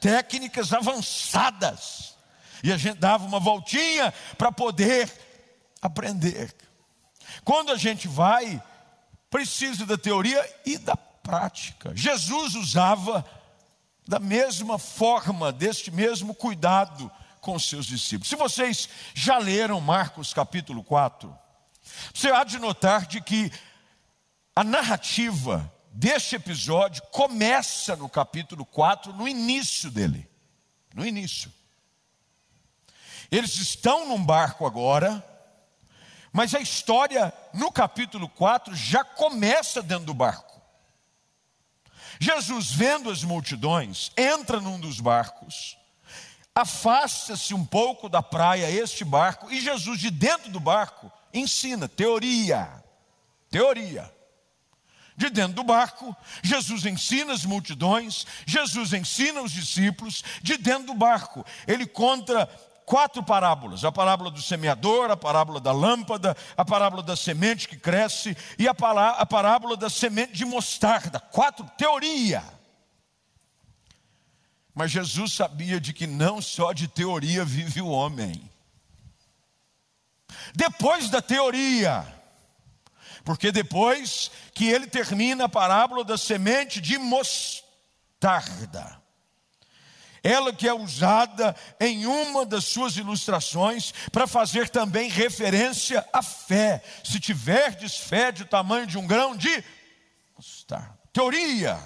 técnicas 0.00 0.72
avançadas. 0.72 2.16
E 2.62 2.72
a 2.72 2.76
gente 2.76 2.98
dava 2.98 3.24
uma 3.24 3.38
voltinha 3.38 4.12
para 4.36 4.50
poder 4.50 5.10
aprender. 5.80 6.54
Quando 7.44 7.70
a 7.70 7.76
gente 7.76 8.08
vai, 8.08 8.60
precisa 9.30 9.86
da 9.86 9.96
teoria 9.96 10.44
e 10.66 10.76
da 10.76 10.96
prática. 11.22 11.92
Jesus 11.94 12.54
usava 12.54 13.24
da 14.06 14.18
mesma 14.18 14.78
forma, 14.78 15.52
deste 15.52 15.90
mesmo 15.90 16.34
cuidado 16.34 17.10
com 17.40 17.58
seus 17.58 17.86
discípulos. 17.86 18.28
Se 18.28 18.36
vocês 18.36 18.88
já 19.14 19.38
leram 19.38 19.80
Marcos 19.80 20.34
capítulo 20.34 20.82
4, 20.82 21.36
você 22.12 22.30
há 22.30 22.44
de 22.44 22.58
notar 22.58 23.06
de 23.06 23.20
que 23.20 23.50
a 24.54 24.64
narrativa 24.64 25.72
deste 25.92 26.36
episódio 26.36 27.02
começa 27.10 27.96
no 27.96 28.08
capítulo 28.08 28.64
4, 28.64 29.12
no 29.12 29.26
início 29.26 29.90
dele. 29.90 30.28
No 30.94 31.06
início. 31.06 31.52
Eles 33.30 33.58
estão 33.58 34.08
num 34.08 34.22
barco 34.22 34.66
agora, 34.66 35.24
mas 36.32 36.54
a 36.54 36.60
história 36.60 37.32
no 37.54 37.70
capítulo 37.70 38.28
4 38.28 38.74
já 38.74 39.04
começa 39.04 39.82
dentro 39.82 40.06
do 40.06 40.14
barco. 40.14 40.49
Jesus, 42.20 42.70
vendo 42.70 43.10
as 43.10 43.24
multidões, 43.24 44.12
entra 44.14 44.60
num 44.60 44.78
dos 44.78 45.00
barcos, 45.00 45.78
afasta-se 46.54 47.54
um 47.54 47.64
pouco 47.64 48.10
da 48.10 48.22
praia 48.22 48.70
este 48.70 49.04
barco, 49.06 49.50
e 49.50 49.58
Jesus, 49.58 49.98
de 49.98 50.10
dentro 50.10 50.50
do 50.50 50.60
barco, 50.60 51.10
ensina, 51.32 51.88
teoria. 51.88 52.68
Teoria. 53.50 54.12
De 55.16 55.30
dentro 55.30 55.54
do 55.54 55.64
barco, 55.64 56.14
Jesus 56.42 56.84
ensina 56.84 57.32
as 57.32 57.46
multidões, 57.46 58.26
Jesus 58.46 58.92
ensina 58.92 59.40
os 59.40 59.52
discípulos, 59.52 60.22
de 60.42 60.58
dentro 60.58 60.88
do 60.88 60.94
barco. 60.94 61.44
Ele 61.66 61.86
conta 61.86 62.48
quatro 62.90 63.22
parábolas: 63.22 63.84
a 63.84 63.92
parábola 63.92 64.32
do 64.32 64.42
semeador, 64.42 65.12
a 65.12 65.16
parábola 65.16 65.60
da 65.60 65.70
lâmpada, 65.70 66.36
a 66.56 66.64
parábola 66.64 67.04
da 67.04 67.14
semente 67.14 67.68
que 67.68 67.76
cresce 67.76 68.36
e 68.58 68.66
a 68.66 68.74
parábola 68.74 69.76
da 69.76 69.88
semente 69.88 70.32
de 70.32 70.44
mostarda. 70.44 71.20
Quatro, 71.20 71.64
teoria. 71.78 72.42
Mas 74.74 74.90
Jesus 74.90 75.34
sabia 75.34 75.80
de 75.80 75.92
que 75.92 76.04
não 76.04 76.42
só 76.42 76.72
de 76.72 76.88
teoria 76.88 77.44
vive 77.44 77.80
o 77.80 77.88
homem. 77.88 78.50
Depois 80.52 81.08
da 81.08 81.22
teoria, 81.22 82.04
porque 83.24 83.52
depois 83.52 84.32
que 84.52 84.68
ele 84.68 84.88
termina 84.88 85.44
a 85.44 85.48
parábola 85.48 86.02
da 86.02 86.18
semente 86.18 86.80
de 86.80 86.98
mostarda, 86.98 88.99
ela 90.22 90.52
que 90.52 90.68
é 90.68 90.74
usada 90.74 91.54
em 91.78 92.06
uma 92.06 92.44
das 92.44 92.64
suas 92.64 92.96
ilustrações 92.96 93.92
para 94.12 94.26
fazer 94.26 94.68
também 94.68 95.08
referência 95.08 96.06
à 96.12 96.22
fé. 96.22 96.82
Se 97.04 97.18
tiverdes 97.18 97.96
fé 97.96 98.30
de 98.30 98.44
tamanho 98.44 98.86
de 98.86 98.98
um 98.98 99.06
grão 99.06 99.36
de 99.36 99.64
mostarda. 100.36 100.98
Teoria. 101.12 101.78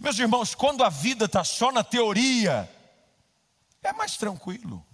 Meus 0.00 0.18
irmãos, 0.18 0.54
quando 0.54 0.84
a 0.84 0.88
vida 0.88 1.26
está 1.26 1.44
só 1.44 1.70
na 1.72 1.82
teoria, 1.82 2.68
é 3.82 3.92
mais 3.92 4.16
tranquilo. 4.16 4.84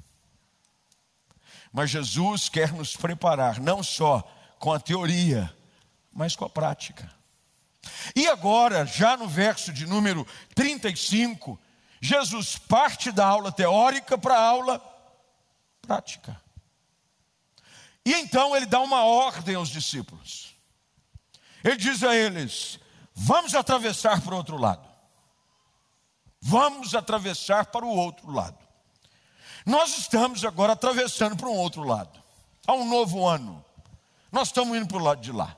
Mas 1.72 1.90
Jesus 1.90 2.48
quer 2.48 2.72
nos 2.72 2.96
preparar 2.96 3.60
não 3.60 3.82
só 3.82 4.22
com 4.58 4.72
a 4.72 4.80
teoria, 4.80 5.54
mas 6.12 6.34
com 6.34 6.44
a 6.44 6.50
prática. 6.50 7.10
E 8.14 8.26
agora, 8.26 8.84
já 8.84 9.16
no 9.16 9.28
verso 9.28 9.72
de 9.72 9.86
número 9.86 10.26
35, 10.54 11.58
Jesus 12.00 12.56
parte 12.56 13.10
da 13.10 13.26
aula 13.26 13.50
teórica 13.50 14.16
para 14.16 14.34
a 14.34 14.42
aula 14.42 14.78
prática. 15.82 16.40
E 18.04 18.14
então 18.14 18.56
ele 18.56 18.66
dá 18.66 18.80
uma 18.80 19.04
ordem 19.04 19.54
aos 19.54 19.68
discípulos. 19.68 20.54
Ele 21.62 21.76
diz 21.76 22.02
a 22.02 22.14
eles: 22.14 22.78
Vamos 23.14 23.54
atravessar 23.54 24.20
para 24.20 24.34
o 24.34 24.36
outro 24.36 24.56
lado. 24.56 24.88
Vamos 26.40 26.94
atravessar 26.94 27.66
para 27.66 27.84
o 27.84 27.96
outro 27.96 28.30
lado. 28.30 28.56
Nós 29.66 29.98
estamos 29.98 30.44
agora 30.44 30.72
atravessando 30.72 31.36
para 31.36 31.48
um 31.48 31.56
outro 31.56 31.82
lado. 31.82 32.22
Há 32.66 32.72
um 32.74 32.88
novo 32.88 33.26
ano. 33.26 33.64
Nós 34.30 34.48
estamos 34.48 34.76
indo 34.76 34.86
para 34.86 34.98
o 34.98 35.02
lado 35.02 35.20
de 35.20 35.32
lá. 35.32 35.56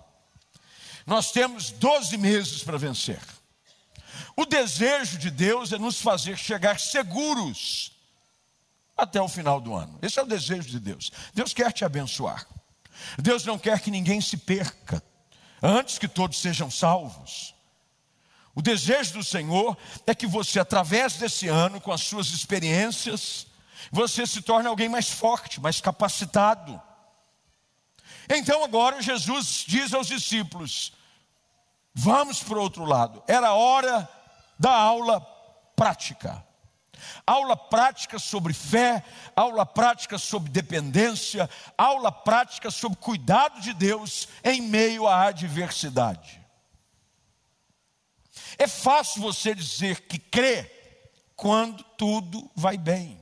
Nós 1.06 1.32
temos 1.32 1.70
12 1.70 2.16
meses 2.16 2.64
para 2.64 2.78
vencer. 2.78 3.20
O 4.36 4.44
desejo 4.44 5.18
de 5.18 5.30
Deus 5.30 5.72
é 5.72 5.78
nos 5.78 6.00
fazer 6.00 6.36
chegar 6.36 6.78
seguros 6.78 7.92
até 8.96 9.20
o 9.20 9.28
final 9.28 9.60
do 9.60 9.74
ano. 9.74 9.98
Esse 10.02 10.18
é 10.18 10.22
o 10.22 10.26
desejo 10.26 10.68
de 10.68 10.78
Deus. 10.78 11.10
Deus 11.34 11.52
quer 11.52 11.72
te 11.72 11.84
abençoar. 11.84 12.46
Deus 13.18 13.44
não 13.44 13.58
quer 13.58 13.80
que 13.80 13.90
ninguém 13.90 14.20
se 14.20 14.36
perca, 14.36 15.02
antes 15.62 15.98
que 15.98 16.08
todos 16.08 16.38
sejam 16.38 16.70
salvos. 16.70 17.54
O 18.54 18.60
desejo 18.60 19.14
do 19.14 19.24
Senhor 19.24 19.76
é 20.06 20.14
que 20.14 20.26
você, 20.26 20.60
através 20.60 21.14
desse 21.14 21.48
ano, 21.48 21.80
com 21.80 21.92
as 21.92 22.02
suas 22.02 22.28
experiências, 22.28 23.46
você 23.90 24.26
se 24.26 24.42
torne 24.42 24.68
alguém 24.68 24.88
mais 24.88 25.08
forte, 25.08 25.60
mais 25.60 25.80
capacitado. 25.80 26.80
Então 28.28 28.62
agora 28.62 29.00
Jesus 29.00 29.64
diz 29.66 29.94
aos 29.94 30.08
discípulos: 30.08 30.92
vamos 31.94 32.42
para 32.42 32.58
o 32.58 32.62
outro 32.62 32.84
lado. 32.84 33.22
Era 33.26 33.52
hora 33.52 34.08
da 34.58 34.72
aula 34.72 35.20
prática. 35.74 36.44
Aula 37.26 37.56
prática 37.56 38.18
sobre 38.18 38.52
fé, 38.52 39.02
aula 39.34 39.64
prática 39.64 40.18
sobre 40.18 40.50
dependência, 40.50 41.48
aula 41.76 42.12
prática 42.12 42.70
sobre 42.70 42.98
cuidado 42.98 43.60
de 43.60 43.72
Deus 43.72 44.28
em 44.44 44.60
meio 44.60 45.06
à 45.06 45.24
adversidade. 45.24 46.40
É 48.58 48.66
fácil 48.66 49.22
você 49.22 49.54
dizer 49.54 50.02
que 50.02 50.18
crê 50.18 50.70
quando 51.34 51.82
tudo 51.96 52.50
vai 52.54 52.76
bem. 52.76 53.18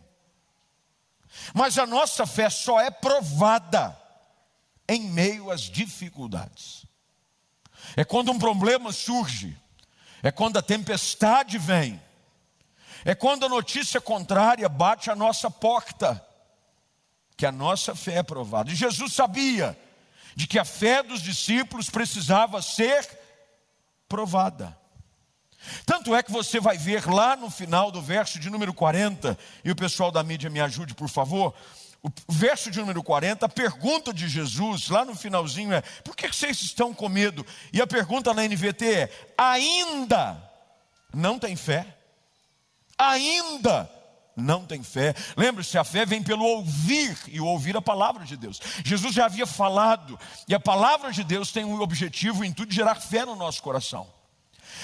Mas 1.54 1.78
a 1.78 1.86
nossa 1.86 2.26
fé 2.26 2.50
só 2.50 2.80
é 2.80 2.90
provada 2.90 3.96
em 4.88 5.02
meio 5.02 5.50
às 5.50 5.62
dificuldades. 5.62 6.87
É 7.96 8.04
quando 8.04 8.30
um 8.30 8.38
problema 8.38 8.92
surge, 8.92 9.56
é 10.22 10.30
quando 10.30 10.56
a 10.58 10.62
tempestade 10.62 11.58
vem, 11.58 12.00
é 13.04 13.14
quando 13.14 13.46
a 13.46 13.48
notícia 13.48 14.00
contrária 14.00 14.68
bate 14.68 15.10
à 15.10 15.16
nossa 15.16 15.50
porta, 15.50 16.24
que 17.36 17.46
a 17.46 17.52
nossa 17.52 17.94
fé 17.94 18.16
é 18.16 18.22
provada. 18.22 18.70
E 18.70 18.74
Jesus 18.74 19.12
sabia 19.12 19.78
de 20.34 20.46
que 20.46 20.58
a 20.58 20.64
fé 20.64 21.02
dos 21.02 21.22
discípulos 21.22 21.88
precisava 21.90 22.60
ser 22.62 23.08
provada. 24.08 24.76
Tanto 25.84 26.14
é 26.14 26.22
que 26.22 26.30
você 26.30 26.60
vai 26.60 26.78
ver 26.78 27.06
lá 27.06 27.36
no 27.36 27.50
final 27.50 27.90
do 27.90 28.00
verso 28.00 28.38
de 28.38 28.48
número 28.48 28.72
40, 28.72 29.38
e 29.64 29.70
o 29.70 29.76
pessoal 29.76 30.10
da 30.10 30.22
mídia 30.22 30.48
me 30.48 30.60
ajude, 30.60 30.94
por 30.94 31.08
favor. 31.08 31.54
O 32.02 32.10
verso 32.32 32.70
de 32.70 32.78
número 32.78 33.02
40, 33.02 33.44
a 33.44 33.48
pergunta 33.48 34.12
de 34.12 34.28
Jesus, 34.28 34.88
lá 34.88 35.04
no 35.04 35.16
finalzinho 35.16 35.72
é: 35.72 35.80
por 36.04 36.14
que 36.14 36.28
vocês 36.28 36.62
estão 36.62 36.94
com 36.94 37.08
medo? 37.08 37.44
E 37.72 37.80
a 37.80 37.86
pergunta 37.86 38.32
na 38.32 38.46
NVT 38.46 38.86
é: 38.86 39.32
ainda 39.36 40.40
não 41.12 41.38
tem 41.38 41.56
fé? 41.56 41.96
Ainda 42.96 43.90
não 44.36 44.64
tem 44.64 44.82
fé. 44.82 45.14
Lembre-se, 45.36 45.76
a 45.76 45.84
fé 45.84 46.06
vem 46.06 46.22
pelo 46.22 46.44
ouvir 46.44 47.18
e 47.26 47.40
o 47.40 47.46
ouvir 47.46 47.76
a 47.76 47.82
palavra 47.82 48.24
de 48.24 48.36
Deus. 48.36 48.60
Jesus 48.84 49.14
já 49.14 49.26
havia 49.26 49.46
falado, 49.46 50.18
e 50.46 50.54
a 50.54 50.60
palavra 50.60 51.10
de 51.10 51.24
Deus 51.24 51.50
tem 51.50 51.64
um 51.64 51.80
objetivo 51.80 52.44
em 52.44 52.52
tudo 52.52 52.72
gerar 52.72 52.94
fé 52.94 53.24
no 53.24 53.34
nosso 53.34 53.62
coração. 53.62 54.06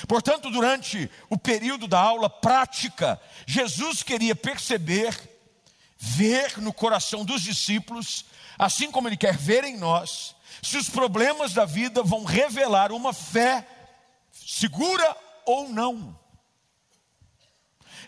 Portanto, 0.09 0.51
durante 0.51 1.09
o 1.31 1.39
período 1.39 1.87
da 1.87 2.01
aula 2.01 2.29
prática, 2.29 3.21
Jesus 3.47 4.03
queria 4.03 4.35
perceber, 4.35 5.34
ver 6.05 6.59
no 6.59 6.73
coração 6.73 7.25
dos 7.25 7.41
discípulos, 7.41 8.27
assim 8.59 8.91
como 8.91 9.09
Ele 9.09 9.17
quer 9.17 9.37
ver 9.37 9.65
em 9.65 9.79
nós, 9.79 10.37
se 10.63 10.77
os 10.77 10.89
problemas 10.89 11.55
da 11.55 11.65
vida 11.65 12.03
vão 12.03 12.25
revelar 12.25 12.93
uma 12.93 13.13
fé 13.13 13.67
segura 14.31 15.17
ou 15.47 15.69
não. 15.69 16.19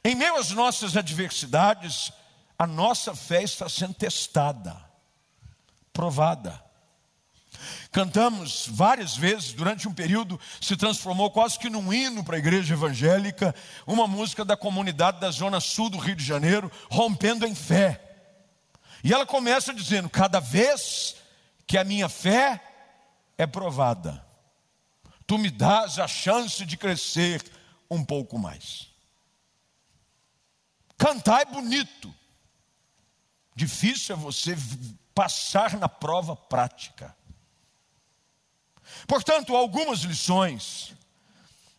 Em 0.04 0.14
meio 0.14 0.36
às 0.36 0.50
nossas 0.50 0.94
adversidades, 0.96 2.12
a 2.58 2.66
nossa 2.66 3.16
fé 3.16 3.42
está 3.42 3.68
sendo 3.68 3.94
testada, 3.94 4.76
provada. 5.92 6.62
Cantamos 7.96 8.68
várias 8.68 9.16
vezes, 9.16 9.54
durante 9.54 9.88
um 9.88 9.94
período, 9.94 10.38
se 10.60 10.76
transformou 10.76 11.30
quase 11.30 11.58
que 11.58 11.70
num 11.70 11.90
hino 11.90 12.22
para 12.22 12.36
a 12.36 12.38
igreja 12.38 12.74
evangélica, 12.74 13.54
uma 13.86 14.06
música 14.06 14.44
da 14.44 14.54
comunidade 14.54 15.18
da 15.18 15.30
Zona 15.30 15.60
Sul 15.60 15.88
do 15.88 15.96
Rio 15.96 16.14
de 16.14 16.22
Janeiro, 16.22 16.70
rompendo 16.90 17.46
em 17.46 17.54
fé. 17.54 18.02
E 19.02 19.14
ela 19.14 19.24
começa 19.24 19.72
dizendo: 19.72 20.10
Cada 20.10 20.40
vez 20.40 21.16
que 21.66 21.78
a 21.78 21.84
minha 21.84 22.06
fé 22.06 22.62
é 23.38 23.46
provada, 23.46 24.22
tu 25.26 25.38
me 25.38 25.48
dás 25.48 25.98
a 25.98 26.06
chance 26.06 26.66
de 26.66 26.76
crescer 26.76 27.42
um 27.90 28.04
pouco 28.04 28.38
mais. 28.38 28.90
Cantar 30.98 31.40
é 31.40 31.44
bonito, 31.46 32.14
difícil 33.54 34.14
é 34.14 34.18
você 34.18 34.54
passar 35.14 35.78
na 35.78 35.88
prova 35.88 36.36
prática. 36.36 37.15
Portanto, 39.06 39.54
algumas 39.54 40.00
lições 40.00 40.94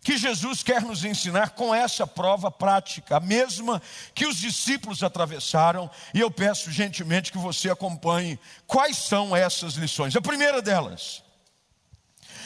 que 0.07 0.17
Jesus 0.17 0.63
quer 0.63 0.81
nos 0.81 1.03
ensinar 1.03 1.49
com 1.49 1.75
essa 1.75 2.07
prova 2.07 2.49
prática, 2.49 3.17
a 3.17 3.19
mesma 3.19 3.81
que 4.15 4.25
os 4.25 4.37
discípulos 4.37 5.03
atravessaram, 5.03 5.91
e 6.13 6.21
eu 6.21 6.31
peço 6.31 6.71
gentilmente 6.71 7.29
que 7.31 7.37
você 7.37 7.69
acompanhe 7.69 8.39
quais 8.65 8.95
são 8.95 9.35
essas 9.35 9.73
lições. 9.73 10.15
A 10.15 10.21
primeira 10.21 10.61
delas 10.61 11.21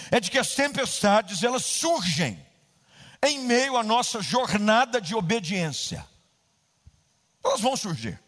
é 0.09 0.19
de 0.19 0.31
que 0.31 0.39
as 0.39 0.55
tempestades 0.55 1.43
elas 1.43 1.63
surgem 1.63 2.43
em 3.23 3.39
meio 3.41 3.77
à 3.77 3.83
nossa 3.83 4.23
jornada 4.23 4.99
de 4.99 5.13
obediência. 5.13 6.03
Elas 7.43 7.61
vão 7.61 7.77
surgir. 7.77 8.19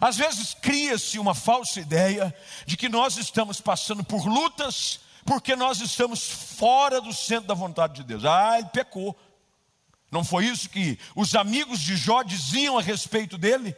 Às 0.00 0.16
vezes 0.16 0.54
cria-se 0.54 1.18
uma 1.18 1.34
falsa 1.34 1.80
ideia 1.80 2.32
de 2.64 2.76
que 2.76 2.88
nós 2.88 3.16
estamos 3.16 3.60
passando 3.60 4.04
por 4.04 4.24
lutas 4.24 5.00
porque 5.24 5.56
nós 5.56 5.80
estamos 5.80 6.28
fora 6.28 7.00
do 7.00 7.12
centro 7.12 7.48
da 7.48 7.54
vontade 7.54 7.94
de 7.94 8.04
Deus. 8.04 8.24
Ah, 8.24 8.58
ele 8.58 8.68
pecou. 8.68 9.16
Não 10.10 10.22
foi 10.22 10.46
isso 10.46 10.68
que 10.68 10.98
os 11.16 11.34
amigos 11.34 11.80
de 11.80 11.96
Jó 11.96 12.22
diziam 12.22 12.78
a 12.78 12.82
respeito 12.82 13.36
dele? 13.36 13.74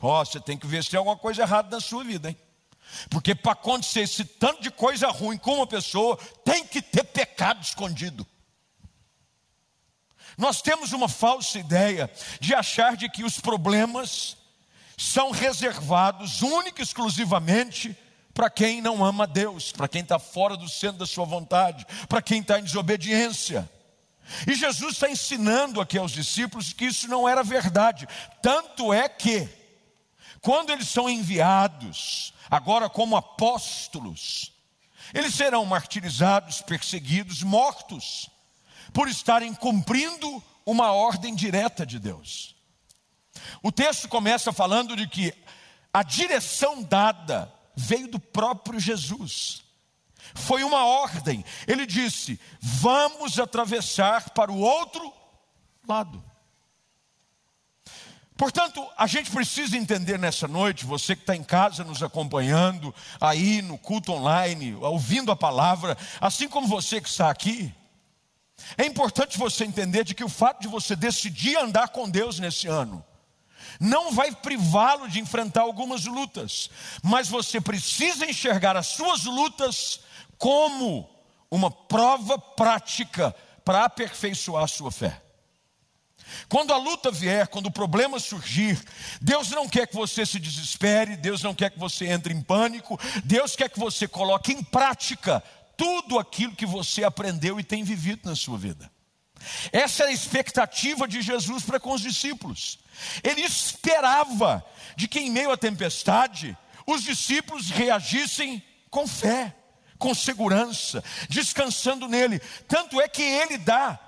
Ó, 0.00 0.20
oh, 0.20 0.24
você 0.24 0.40
tem 0.40 0.56
que 0.56 0.66
ver 0.66 0.82
se 0.84 0.90
tem 0.90 0.98
alguma 0.98 1.16
coisa 1.16 1.42
errada 1.42 1.68
na 1.70 1.80
sua 1.80 2.04
vida, 2.04 2.28
hein? 2.28 2.36
Porque 3.10 3.34
para 3.34 3.52
acontecer 3.52 4.00
esse 4.00 4.24
tanto 4.24 4.62
de 4.62 4.70
coisa 4.70 5.08
ruim 5.08 5.36
com 5.36 5.56
uma 5.56 5.66
pessoa, 5.66 6.16
tem 6.44 6.64
que 6.66 6.80
ter 6.80 7.04
pecado 7.04 7.62
escondido. 7.62 8.26
Nós 10.38 10.62
temos 10.62 10.92
uma 10.92 11.08
falsa 11.08 11.58
ideia 11.58 12.10
de 12.40 12.54
achar 12.54 12.96
de 12.96 13.08
que 13.08 13.24
os 13.24 13.40
problemas 13.40 14.36
são 14.96 15.30
reservados 15.30 16.42
única 16.42 16.80
e 16.80 16.84
exclusivamente 16.84 17.96
para 18.36 18.50
quem 18.50 18.82
não 18.82 19.02
ama 19.02 19.26
Deus, 19.26 19.72
para 19.72 19.88
quem 19.88 20.02
está 20.02 20.18
fora 20.18 20.58
do 20.58 20.68
centro 20.68 20.98
da 20.98 21.06
sua 21.06 21.24
vontade, 21.24 21.86
para 22.06 22.20
quem 22.20 22.42
está 22.42 22.60
em 22.60 22.64
desobediência. 22.64 23.66
E 24.46 24.54
Jesus 24.54 24.92
está 24.92 25.08
ensinando 25.08 25.80
aqui 25.80 25.96
aos 25.96 26.12
discípulos 26.12 26.74
que 26.74 26.84
isso 26.84 27.08
não 27.08 27.26
era 27.26 27.42
verdade. 27.42 28.06
Tanto 28.42 28.92
é 28.92 29.08
que, 29.08 29.48
quando 30.42 30.70
eles 30.70 30.86
são 30.86 31.08
enviados, 31.08 32.34
agora 32.50 32.90
como 32.90 33.16
apóstolos, 33.16 34.52
eles 35.14 35.34
serão 35.34 35.64
martirizados, 35.64 36.60
perseguidos, 36.60 37.42
mortos, 37.42 38.28
por 38.92 39.08
estarem 39.08 39.54
cumprindo 39.54 40.44
uma 40.66 40.92
ordem 40.92 41.34
direta 41.34 41.86
de 41.86 41.98
Deus. 41.98 42.54
O 43.62 43.72
texto 43.72 44.08
começa 44.08 44.52
falando 44.52 44.94
de 44.94 45.08
que 45.08 45.32
a 45.90 46.02
direção 46.02 46.82
dada 46.82 47.55
veio 47.76 48.08
do 48.08 48.18
próprio 48.18 48.80
Jesus. 48.80 49.62
Foi 50.34 50.64
uma 50.64 50.84
ordem. 50.84 51.44
Ele 51.66 51.86
disse: 51.86 52.40
Vamos 52.60 53.38
atravessar 53.38 54.30
para 54.30 54.50
o 54.50 54.58
outro 54.58 55.12
lado. 55.86 56.24
Portanto, 58.36 58.86
a 58.98 59.06
gente 59.06 59.30
precisa 59.30 59.78
entender 59.78 60.18
nessa 60.18 60.46
noite, 60.46 60.84
você 60.84 61.16
que 61.16 61.22
está 61.22 61.34
em 61.34 61.42
casa 61.42 61.82
nos 61.82 62.02
acompanhando, 62.02 62.94
aí 63.18 63.62
no 63.62 63.78
culto 63.78 64.12
online, 64.12 64.74
ouvindo 64.74 65.32
a 65.32 65.36
palavra, 65.36 65.96
assim 66.20 66.46
como 66.46 66.66
você 66.66 67.00
que 67.00 67.08
está 67.08 67.30
aqui, 67.30 67.74
é 68.76 68.84
importante 68.84 69.38
você 69.38 69.64
entender 69.64 70.04
de 70.04 70.14
que 70.14 70.24
o 70.24 70.28
fato 70.28 70.60
de 70.60 70.68
você 70.68 70.94
decidir 70.94 71.56
andar 71.56 71.88
com 71.88 72.08
Deus 72.08 72.38
nesse 72.38 72.66
ano, 72.66 73.02
não 73.80 74.12
vai 74.12 74.32
privá-lo 74.32 75.08
de 75.08 75.20
enfrentar 75.20 75.62
algumas 75.62 76.04
lutas, 76.04 76.70
mas 77.02 77.28
você 77.28 77.60
precisa 77.60 78.24
enxergar 78.24 78.76
as 78.76 78.88
suas 78.88 79.24
lutas 79.24 80.00
como 80.38 81.08
uma 81.50 81.70
prova 81.70 82.38
prática 82.38 83.34
para 83.64 83.84
aperfeiçoar 83.84 84.64
a 84.64 84.68
sua 84.68 84.90
fé. 84.90 85.22
Quando 86.48 86.72
a 86.72 86.76
luta 86.76 87.10
vier, 87.10 87.46
quando 87.46 87.66
o 87.66 87.72
problema 87.72 88.18
surgir, 88.18 88.80
Deus 89.20 89.50
não 89.50 89.68
quer 89.68 89.86
que 89.86 89.94
você 89.94 90.26
se 90.26 90.38
desespere, 90.38 91.16
Deus 91.16 91.42
não 91.42 91.54
quer 91.54 91.70
que 91.70 91.78
você 91.78 92.06
entre 92.06 92.34
em 92.34 92.42
pânico, 92.42 92.98
Deus 93.24 93.54
quer 93.54 93.70
que 93.70 93.78
você 93.78 94.08
coloque 94.08 94.52
em 94.52 94.62
prática 94.62 95.42
tudo 95.76 96.18
aquilo 96.18 96.56
que 96.56 96.66
você 96.66 97.04
aprendeu 97.04 97.60
e 97.60 97.64
tem 97.64 97.84
vivido 97.84 98.28
na 98.28 98.34
sua 98.34 98.58
vida. 98.58 98.90
Essa 99.70 100.04
era 100.04 100.10
a 100.10 100.14
expectativa 100.14 101.06
de 101.06 101.22
Jesus 101.22 101.62
para 101.62 101.78
com 101.78 101.92
os 101.92 102.00
discípulos. 102.00 102.78
Ele 103.22 103.42
esperava 103.42 104.64
de 104.96 105.08
que, 105.08 105.20
em 105.20 105.30
meio 105.30 105.50
à 105.50 105.56
tempestade, 105.56 106.56
os 106.86 107.02
discípulos 107.02 107.70
reagissem 107.70 108.62
com 108.90 109.06
fé, 109.06 109.54
com 109.98 110.14
segurança, 110.14 111.02
descansando 111.28 112.08
nele. 112.08 112.38
Tanto 112.68 113.00
é 113.00 113.08
que 113.08 113.22
ele 113.22 113.58
dá 113.58 113.98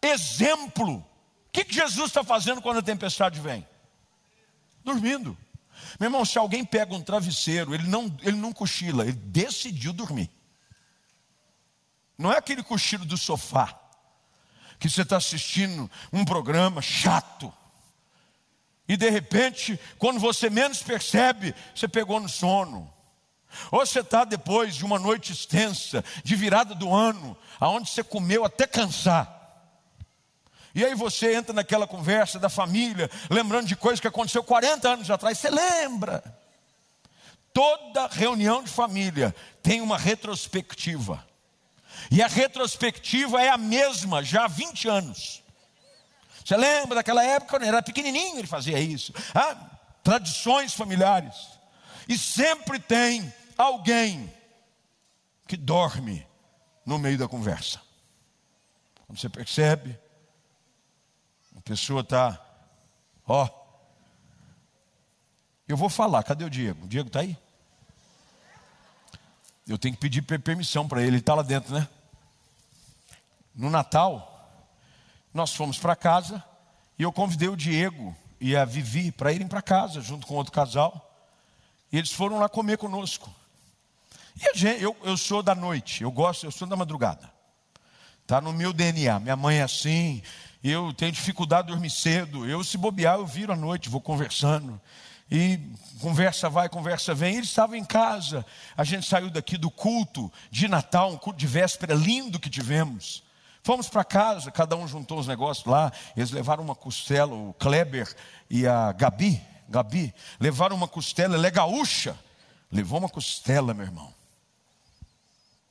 exemplo. 0.00 0.98
O 0.98 1.06
que 1.52 1.66
Jesus 1.68 2.08
está 2.08 2.24
fazendo 2.24 2.62
quando 2.62 2.78
a 2.78 2.82
tempestade 2.82 3.40
vem? 3.40 3.66
Dormindo. 4.84 5.36
Meu 5.98 6.08
irmão, 6.08 6.24
se 6.24 6.38
alguém 6.38 6.64
pega 6.64 6.94
um 6.94 7.02
travesseiro, 7.02 7.74
ele 7.74 7.86
não, 7.88 8.14
ele 8.22 8.36
não 8.36 8.52
cochila, 8.52 9.04
ele 9.04 9.12
decidiu 9.12 9.92
dormir. 9.92 10.30
Não 12.16 12.32
é 12.32 12.38
aquele 12.38 12.62
cochilo 12.62 13.04
do 13.04 13.16
sofá, 13.16 13.78
que 14.78 14.88
você 14.88 15.02
está 15.02 15.16
assistindo 15.16 15.90
um 16.12 16.24
programa 16.24 16.80
chato, 16.80 17.52
e 18.92 18.96
de 18.96 19.08
repente, 19.08 19.80
quando 19.98 20.20
você 20.20 20.50
menos 20.50 20.82
percebe, 20.82 21.54
você 21.74 21.88
pegou 21.88 22.20
no 22.20 22.28
sono. 22.28 22.92
Ou 23.70 23.86
você 23.86 24.00
está 24.00 24.22
depois 24.22 24.74
de 24.74 24.84
uma 24.84 24.98
noite 24.98 25.32
extensa, 25.32 26.04
de 26.22 26.36
virada 26.36 26.74
do 26.74 26.94
ano, 26.94 27.34
aonde 27.58 27.88
você 27.88 28.04
comeu 28.04 28.44
até 28.44 28.66
cansar. 28.66 29.34
E 30.74 30.84
aí 30.84 30.94
você 30.94 31.34
entra 31.34 31.54
naquela 31.54 31.86
conversa 31.86 32.38
da 32.38 32.50
família, 32.50 33.10
lembrando 33.30 33.66
de 33.66 33.76
coisas 33.76 33.98
que 33.98 34.08
aconteceu 34.08 34.44
40 34.44 34.86
anos 34.86 35.10
atrás, 35.10 35.38
você 35.38 35.48
lembra. 35.48 36.22
Toda 37.50 38.08
reunião 38.08 38.62
de 38.62 38.68
família 38.68 39.34
tem 39.62 39.80
uma 39.80 39.96
retrospectiva. 39.96 41.26
E 42.10 42.22
a 42.22 42.26
retrospectiva 42.26 43.40
é 43.40 43.48
a 43.48 43.56
mesma 43.56 44.22
já 44.22 44.44
há 44.44 44.48
20 44.48 44.86
anos. 44.86 45.41
Você 46.44 46.56
lembra 46.56 46.96
daquela 46.96 47.24
época, 47.24 47.52
quando 47.52 47.64
era 47.64 47.82
pequenininho, 47.82 48.38
ele 48.38 48.46
fazia 48.46 48.78
isso. 48.80 49.12
Ah, 49.34 49.56
tradições 50.02 50.74
familiares. 50.74 51.48
E 52.08 52.18
sempre 52.18 52.78
tem 52.78 53.32
alguém 53.56 54.32
que 55.46 55.56
dorme 55.56 56.26
no 56.84 56.98
meio 56.98 57.16
da 57.16 57.28
conversa. 57.28 57.80
Quando 59.06 59.18
você 59.18 59.28
percebe, 59.28 59.98
a 61.56 61.60
pessoa 61.60 62.00
está, 62.00 62.40
ó. 63.26 63.48
Eu 65.68 65.76
vou 65.76 65.88
falar, 65.88 66.22
cadê 66.24 66.44
o 66.44 66.50
Diego? 66.50 66.84
O 66.84 66.88
Diego 66.88 67.08
está 67.08 67.20
aí? 67.20 67.36
Eu 69.66 69.78
tenho 69.78 69.94
que 69.94 70.00
pedir 70.00 70.22
permissão 70.22 70.88
para 70.88 71.00
ele, 71.00 71.10
ele 71.10 71.16
está 71.18 71.34
lá 71.34 71.42
dentro, 71.42 71.72
né? 71.72 71.88
No 73.54 73.70
Natal, 73.70 74.31
nós 75.32 75.54
fomos 75.54 75.78
para 75.78 75.96
casa 75.96 76.42
e 76.98 77.02
eu 77.02 77.12
convidei 77.12 77.48
o 77.48 77.56
Diego 77.56 78.16
e 78.40 78.56
a 78.56 78.64
Vivi 78.64 79.10
para 79.10 79.32
irem 79.32 79.46
para 79.46 79.62
casa 79.62 80.00
junto 80.00 80.26
com 80.26 80.34
outro 80.34 80.52
casal. 80.52 81.10
E 81.92 81.98
eles 81.98 82.12
foram 82.12 82.38
lá 82.38 82.48
comer 82.48 82.78
conosco. 82.78 83.32
E 84.36 84.58
gente, 84.58 84.82
eu, 84.82 84.96
eu 85.04 85.16
sou 85.16 85.42
da 85.42 85.54
noite, 85.54 86.02
eu 86.02 86.10
gosto, 86.10 86.46
eu 86.46 86.50
sou 86.50 86.66
da 86.66 86.76
madrugada. 86.76 87.30
Está 88.22 88.40
no 88.40 88.52
meu 88.52 88.72
DNA. 88.72 89.20
Minha 89.20 89.36
mãe 89.36 89.58
é 89.58 89.62
assim, 89.62 90.22
eu 90.62 90.92
tenho 90.94 91.12
dificuldade 91.12 91.66
de 91.66 91.72
dormir 91.72 91.90
cedo. 91.90 92.48
Eu, 92.48 92.62
se 92.62 92.78
bobear, 92.78 93.16
eu 93.16 93.26
viro 93.26 93.52
à 93.52 93.56
noite, 93.56 93.88
vou 93.88 94.00
conversando. 94.00 94.80
E 95.30 95.58
conversa 96.00 96.48
vai, 96.48 96.68
conversa 96.68 97.14
vem. 97.14 97.36
Eles 97.36 97.48
estavam 97.48 97.74
em 97.74 97.84
casa. 97.84 98.44
A 98.76 98.84
gente 98.84 99.06
saiu 99.06 99.30
daqui 99.30 99.56
do 99.56 99.70
culto 99.70 100.32
de 100.50 100.68
Natal, 100.68 101.10
um 101.10 101.16
culto 101.16 101.38
de 101.38 101.46
véspera 101.46 101.94
lindo 101.94 102.38
que 102.38 102.48
tivemos. 102.48 103.22
Fomos 103.62 103.88
para 103.88 104.02
casa, 104.02 104.50
cada 104.50 104.74
um 104.74 104.88
juntou 104.88 105.18
os 105.18 105.28
negócios 105.28 105.64
lá. 105.66 105.92
Eles 106.16 106.32
levaram 106.32 106.64
uma 106.64 106.74
costela, 106.74 107.32
o 107.32 107.54
Kleber 107.54 108.12
e 108.50 108.66
a 108.66 108.90
Gabi, 108.92 109.40
Gabi, 109.68 110.12
levaram 110.40 110.74
uma 110.74 110.88
costela, 110.88 111.36
ela 111.36 111.46
é 111.46 111.50
gaúcha. 111.50 112.18
Levou 112.70 112.98
uma 112.98 113.08
costela, 113.08 113.72
meu 113.72 113.86
irmão. 113.86 114.12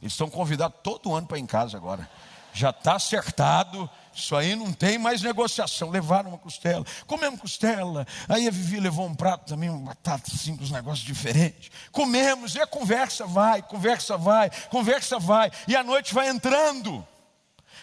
Eles 0.01 0.13
estão 0.13 0.29
convidados 0.29 0.79
todo 0.81 1.13
ano 1.13 1.27
para 1.27 1.37
ir 1.37 1.41
em 1.41 1.45
casa 1.45 1.75
agora. 1.75 2.09
Já 2.53 2.69
está 2.69 2.95
acertado, 2.95 3.89
isso 4.13 4.35
aí 4.35 4.55
não 4.55 4.71
tem 4.71 4.97
mais 4.97 5.21
negociação. 5.21 5.89
Levaram 5.89 6.29
uma 6.29 6.37
costela, 6.37 6.85
comemos 7.05 7.41
costela. 7.41 8.07
Aí 8.27 8.47
a 8.47 8.51
Vivi 8.51 8.79
levou 8.79 9.05
um 9.05 9.15
prato 9.15 9.45
também, 9.45 9.69
uma 9.69 9.93
batata 9.93 10.31
assim, 10.33 10.55
com 10.55 10.63
os 10.63 10.71
negócios 10.71 11.05
diferentes. 11.05 11.71
Comemos, 11.91 12.55
e 12.55 12.61
a 12.61 12.67
conversa 12.67 13.25
vai, 13.25 13.61
conversa 13.61 14.17
vai, 14.17 14.49
conversa 14.69 15.19
vai. 15.19 15.51
E 15.67 15.75
a 15.75 15.83
noite 15.83 16.13
vai 16.13 16.29
entrando. 16.29 17.05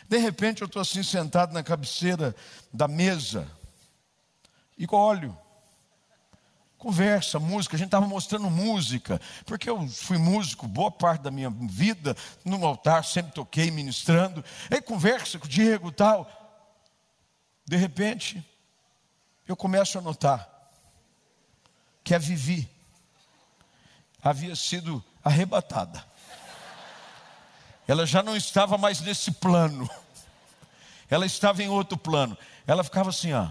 De 0.09 0.17
repente 0.19 0.63
eu 0.63 0.67
estou 0.67 0.81
assim 0.81 1.03
sentado 1.03 1.53
na 1.53 1.63
cabeceira 1.63 2.35
da 2.73 2.89
mesa 2.89 3.47
e 4.77 4.87
olho 4.91 5.37
conversa, 6.79 7.41
música, 7.41 7.75
a 7.75 7.79
gente 7.79 7.89
estava 7.89 8.07
mostrando 8.07 8.49
música, 8.49 9.21
porque 9.45 9.69
eu 9.69 9.87
fui 9.89 10.17
músico 10.17 10.67
boa 10.67 10.91
parte 10.91 11.23
da 11.23 11.31
minha 11.31 11.51
vida, 11.51 12.17
no 12.45 12.65
altar 12.65 13.05
sempre 13.05 13.33
toquei 13.33 13.69
ministrando, 13.71 14.45
aí 14.71 14.81
conversa 14.81 15.39
com 15.41 15.47
o 15.47 15.49
Diego 15.49 15.89
e 15.89 15.93
tal. 15.93 16.31
De 17.67 17.77
repente, 17.77 18.43
eu 19.47 19.57
começo 19.57 19.99
a 19.99 20.01
notar 20.01 20.49
que 22.05 22.15
a 22.15 22.19
Vivi 22.19 22.71
havia 24.23 24.55
sido 24.55 25.05
arrebatada. 25.23 26.08
Ela 27.89 28.05
já 28.05 28.23
não 28.23 28.37
estava 28.37 28.77
mais 28.77 29.01
nesse 29.01 29.33
plano. 29.33 29.89
Ela 31.09 31.25
estava 31.25 31.63
em 31.63 31.69
outro 31.69 31.97
plano. 31.97 32.37
Ela 32.67 32.85
ficava 32.85 33.09
assim, 33.09 33.33
ó. 33.33 33.51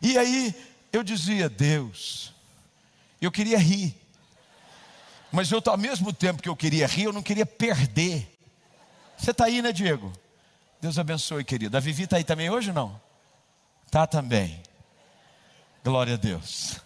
E 0.00 0.16
aí 0.16 0.54
eu 0.90 1.02
dizia, 1.02 1.50
Deus, 1.50 2.32
eu 3.20 3.30
queria 3.30 3.58
rir, 3.58 3.94
mas 5.32 5.50
eu 5.50 5.60
ao 5.66 5.76
mesmo 5.76 6.12
tempo 6.12 6.42
que 6.42 6.48
eu 6.48 6.56
queria 6.56 6.86
rir, 6.86 7.04
eu 7.04 7.12
não 7.12 7.22
queria 7.22 7.44
perder. 7.44 8.38
Você 9.18 9.32
está 9.32 9.46
aí, 9.46 9.60
né, 9.60 9.72
Diego? 9.72 10.12
Deus 10.80 10.98
abençoe, 10.98 11.44
querido. 11.44 11.76
A 11.76 11.80
Vivi 11.80 12.04
está 12.04 12.16
aí 12.16 12.24
também 12.24 12.48
hoje 12.48 12.68
ou 12.68 12.74
não? 12.74 13.00
Tá 13.90 14.06
também. 14.06 14.62
Glória 15.86 16.14
a 16.14 16.16
Deus. 16.16 16.80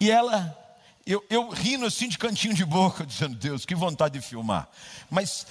E 0.00 0.10
ela, 0.10 0.58
eu, 1.06 1.24
eu 1.30 1.48
rindo 1.50 1.86
assim 1.86 2.08
de 2.08 2.18
cantinho 2.18 2.52
de 2.52 2.64
boca, 2.64 3.06
dizendo, 3.06 3.36
Deus, 3.36 3.64
que 3.64 3.72
vontade 3.72 4.18
de 4.18 4.26
filmar. 4.26 4.68
Mas 5.08 5.46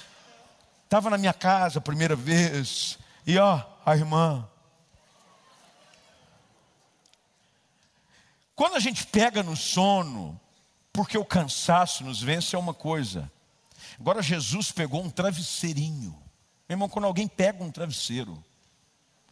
estava 0.84 1.10
na 1.10 1.18
minha 1.18 1.32
casa 1.32 1.80
a 1.80 1.82
primeira 1.82 2.18
vez, 2.18 3.00
e 3.26 3.38
ó, 3.38 3.64
a 3.86 3.96
irmã, 3.96 4.46
Quando 8.54 8.76
a 8.76 8.80
gente 8.80 9.08
pega 9.08 9.42
no 9.42 9.56
sono, 9.56 10.40
porque 10.92 11.18
o 11.18 11.26
cansaço 11.26 12.04
nos 12.04 12.22
vence, 12.22 12.58
é 12.58 12.60
uma 12.60 12.74
coisa. 12.74 13.32
Agora, 13.98 14.22
Jesus 14.22 14.70
pegou 14.70 15.02
um 15.02 15.10
travesseirinho. 15.10 16.12
Meu 16.68 16.76
irmão, 16.76 16.90
quando 16.90 17.06
alguém 17.06 17.28
pega 17.28 17.64
um 17.64 17.72
travesseiro, 17.72 18.44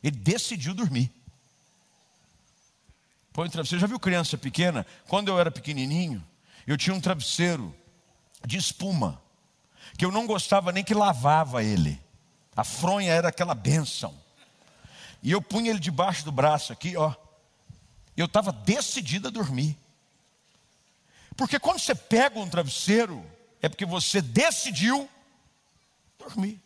ele 0.02 0.16
decidiu 0.16 0.74
dormir. 0.74 1.12
Põe 3.34 3.48
um 3.48 3.50
travesseiro. 3.50 3.82
Já 3.82 3.88
viu 3.88 4.00
criança 4.00 4.38
pequena? 4.38 4.86
Quando 5.08 5.30
eu 5.30 5.40
era 5.40 5.50
pequenininho, 5.50 6.24
eu 6.68 6.78
tinha 6.78 6.96
um 6.96 7.02
travesseiro 7.02 7.74
de 8.46 8.58
espuma, 8.58 9.22
que 9.98 10.06
eu 10.06 10.12
não 10.12 10.26
gostava 10.26 10.72
nem 10.72 10.84
que 10.84 10.94
lavava 10.94 11.64
ele. 11.64 12.00
A 12.56 12.64
fronha 12.64 13.12
era 13.12 13.30
aquela 13.30 13.56
bênção. 13.56 14.14
E 15.24 15.32
eu 15.32 15.42
punha 15.42 15.70
ele 15.70 15.80
debaixo 15.80 16.26
do 16.26 16.32
braço 16.32 16.74
aqui, 16.74 16.98
ó. 16.98 17.14
Eu 18.18 18.26
estava 18.26 18.52
decidido 18.52 19.28
a 19.28 19.32
dormir. 19.32 19.78
Porque 21.38 21.60
quando 21.60 21.80
você 21.80 21.96
pega 21.96 22.40
um 22.40 22.50
travesseiro, 22.50 23.26
é 23.62 23.70
porque 23.70 23.86
você 23.86 24.22
decidiu 24.22 25.10
dormir. 26.20 26.62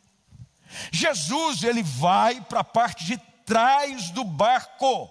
Jesus, 0.91 1.63
ele 1.63 1.83
vai 1.83 2.41
para 2.41 2.61
a 2.61 2.63
parte 2.63 3.05
de 3.05 3.17
trás 3.45 4.09
do 4.09 4.23
barco, 4.23 5.09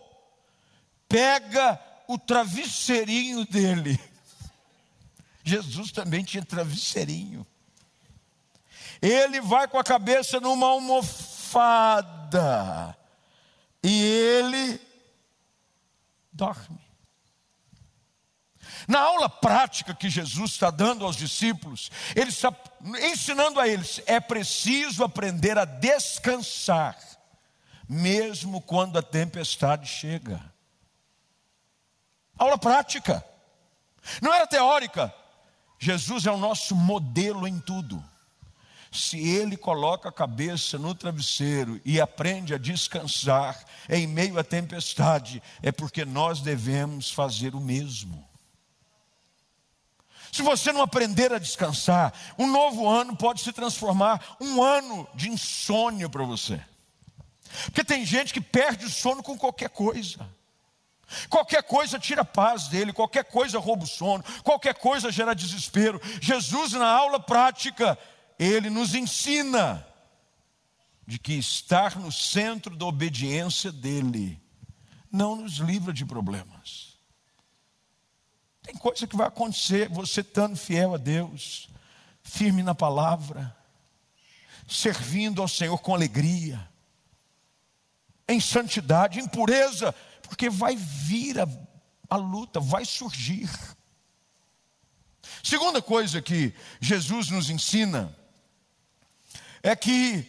pega 1.14 1.80
o 2.08 2.18
travesseirinho 2.18 3.46
dele. 3.46 4.00
Jesus 5.44 5.92
também 5.92 6.24
tinha 6.24 6.44
travesseirinho. 6.44 7.46
Ele 9.00 9.40
vai 9.40 9.68
com 9.68 9.78
a 9.78 9.84
cabeça 9.84 10.40
numa 10.40 10.66
almofada. 10.66 12.42
E 13.80 14.02
ele 14.02 14.80
dorme. 16.32 16.82
Na 18.88 18.98
aula 18.98 19.28
prática 19.28 19.94
que 19.94 20.10
Jesus 20.10 20.50
está 20.50 20.68
dando 20.68 21.04
aos 21.04 21.14
discípulos, 21.14 21.92
ele 22.16 22.30
está 22.30 22.52
ensinando 23.02 23.60
a 23.60 23.68
eles: 23.68 24.02
é 24.06 24.18
preciso 24.18 25.04
aprender 25.04 25.56
a 25.58 25.64
descansar, 25.64 26.98
mesmo 27.88 28.60
quando 28.60 28.98
a 28.98 29.02
tempestade 29.02 29.86
chega. 29.86 30.53
Aula 32.38 32.58
prática. 32.58 33.24
Não 34.20 34.32
era 34.32 34.46
teórica. 34.46 35.14
Jesus 35.78 36.26
é 36.26 36.30
o 36.30 36.36
nosso 36.36 36.74
modelo 36.74 37.46
em 37.46 37.58
tudo. 37.60 38.02
Se 38.90 39.18
ele 39.18 39.56
coloca 39.56 40.08
a 40.08 40.12
cabeça 40.12 40.78
no 40.78 40.94
travesseiro 40.94 41.80
e 41.84 42.00
aprende 42.00 42.54
a 42.54 42.58
descansar 42.58 43.64
em 43.88 44.06
meio 44.06 44.38
à 44.38 44.44
tempestade, 44.44 45.42
é 45.62 45.72
porque 45.72 46.04
nós 46.04 46.40
devemos 46.40 47.10
fazer 47.10 47.54
o 47.56 47.60
mesmo. 47.60 48.26
Se 50.30 50.42
você 50.42 50.72
não 50.72 50.82
aprender 50.82 51.32
a 51.32 51.38
descansar, 51.38 52.12
um 52.38 52.46
novo 52.46 52.88
ano 52.88 53.16
pode 53.16 53.40
se 53.40 53.52
transformar 53.52 54.36
um 54.40 54.62
ano 54.62 55.08
de 55.14 55.28
insônia 55.28 56.08
para 56.08 56.24
você. 56.24 56.60
Porque 57.66 57.84
tem 57.84 58.04
gente 58.04 58.32
que 58.32 58.40
perde 58.40 58.84
o 58.84 58.90
sono 58.90 59.22
com 59.22 59.38
qualquer 59.38 59.70
coisa. 59.70 60.28
Qualquer 61.28 61.62
coisa 61.62 61.98
tira 61.98 62.22
a 62.22 62.24
paz 62.24 62.68
dele, 62.68 62.92
qualquer 62.92 63.24
coisa 63.24 63.58
rouba 63.58 63.84
o 63.84 63.86
sono, 63.86 64.24
qualquer 64.42 64.74
coisa 64.74 65.12
gera 65.12 65.34
desespero. 65.34 66.00
Jesus, 66.20 66.72
na 66.72 66.88
aula 66.88 67.20
prática, 67.20 67.98
ele 68.38 68.70
nos 68.70 68.94
ensina 68.94 69.86
de 71.06 71.18
que 71.18 71.34
estar 71.34 71.96
no 71.98 72.10
centro 72.10 72.76
da 72.76 72.86
obediência 72.86 73.70
dele 73.70 74.40
não 75.10 75.36
nos 75.36 75.58
livra 75.58 75.92
de 75.92 76.04
problemas. 76.04 76.98
Tem 78.62 78.74
coisa 78.74 79.06
que 79.06 79.16
vai 79.16 79.28
acontecer, 79.28 79.88
você 79.90 80.22
estando 80.22 80.56
fiel 80.56 80.94
a 80.94 80.96
Deus, 80.96 81.68
firme 82.22 82.62
na 82.62 82.74
palavra, 82.74 83.54
servindo 84.66 85.42
ao 85.42 85.48
Senhor 85.48 85.78
com 85.78 85.94
alegria, 85.94 86.66
em 88.26 88.40
santidade, 88.40 89.20
em 89.20 89.28
pureza, 89.28 89.94
porque 90.28 90.50
vai 90.50 90.76
vir 90.76 91.40
a, 91.40 91.46
a 92.08 92.16
luta, 92.16 92.60
vai 92.60 92.84
surgir. 92.84 93.48
Segunda 95.42 95.80
coisa 95.80 96.20
que 96.20 96.54
Jesus 96.80 97.30
nos 97.30 97.50
ensina 97.50 98.16
é 99.62 99.74
que 99.74 100.26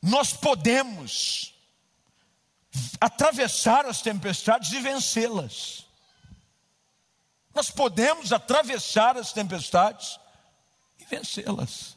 nós 0.00 0.32
podemos 0.32 1.54
atravessar 3.00 3.86
as 3.86 4.02
tempestades 4.02 4.72
e 4.72 4.80
vencê-las. 4.80 5.86
Nós 7.54 7.70
podemos 7.70 8.32
atravessar 8.32 9.16
as 9.16 9.32
tempestades 9.32 10.18
e 10.98 11.04
vencê-las. 11.04 11.96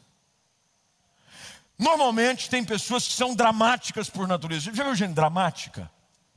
Normalmente 1.78 2.48
tem 2.48 2.64
pessoas 2.64 3.06
que 3.06 3.12
são 3.12 3.34
dramáticas 3.34 4.08
por 4.08 4.26
natureza. 4.26 4.72
Já 4.72 4.84
viu 4.84 4.94
gente 4.94 5.14
dramática? 5.14 5.90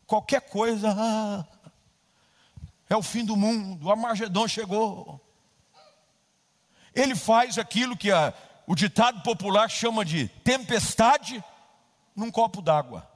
Qualquer 0.10 0.42
coisa, 0.42 0.92
ah, 0.98 1.46
é 2.90 2.96
o 2.96 3.04
fim 3.04 3.24
do 3.24 3.36
mundo, 3.36 3.86
o 3.86 3.92
Armagedon 3.92 4.48
chegou. 4.48 5.22
Ele 6.96 7.16
faz 7.16 7.60
aquilo 7.60 7.96
que 7.96 8.12
a, 8.12 8.34
o 8.66 8.74
ditado 8.74 9.22
popular 9.22 9.70
chama 9.70 10.04
de 10.04 10.28
tempestade 10.44 11.44
num 12.16 12.32
copo 12.32 12.60
d'água. 12.60 13.08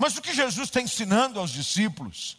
Mas 0.00 0.16
o 0.16 0.20
que 0.20 0.34
Jesus 0.34 0.66
está 0.66 0.80
ensinando 0.80 1.38
aos 1.38 1.52
discípulos 1.52 2.36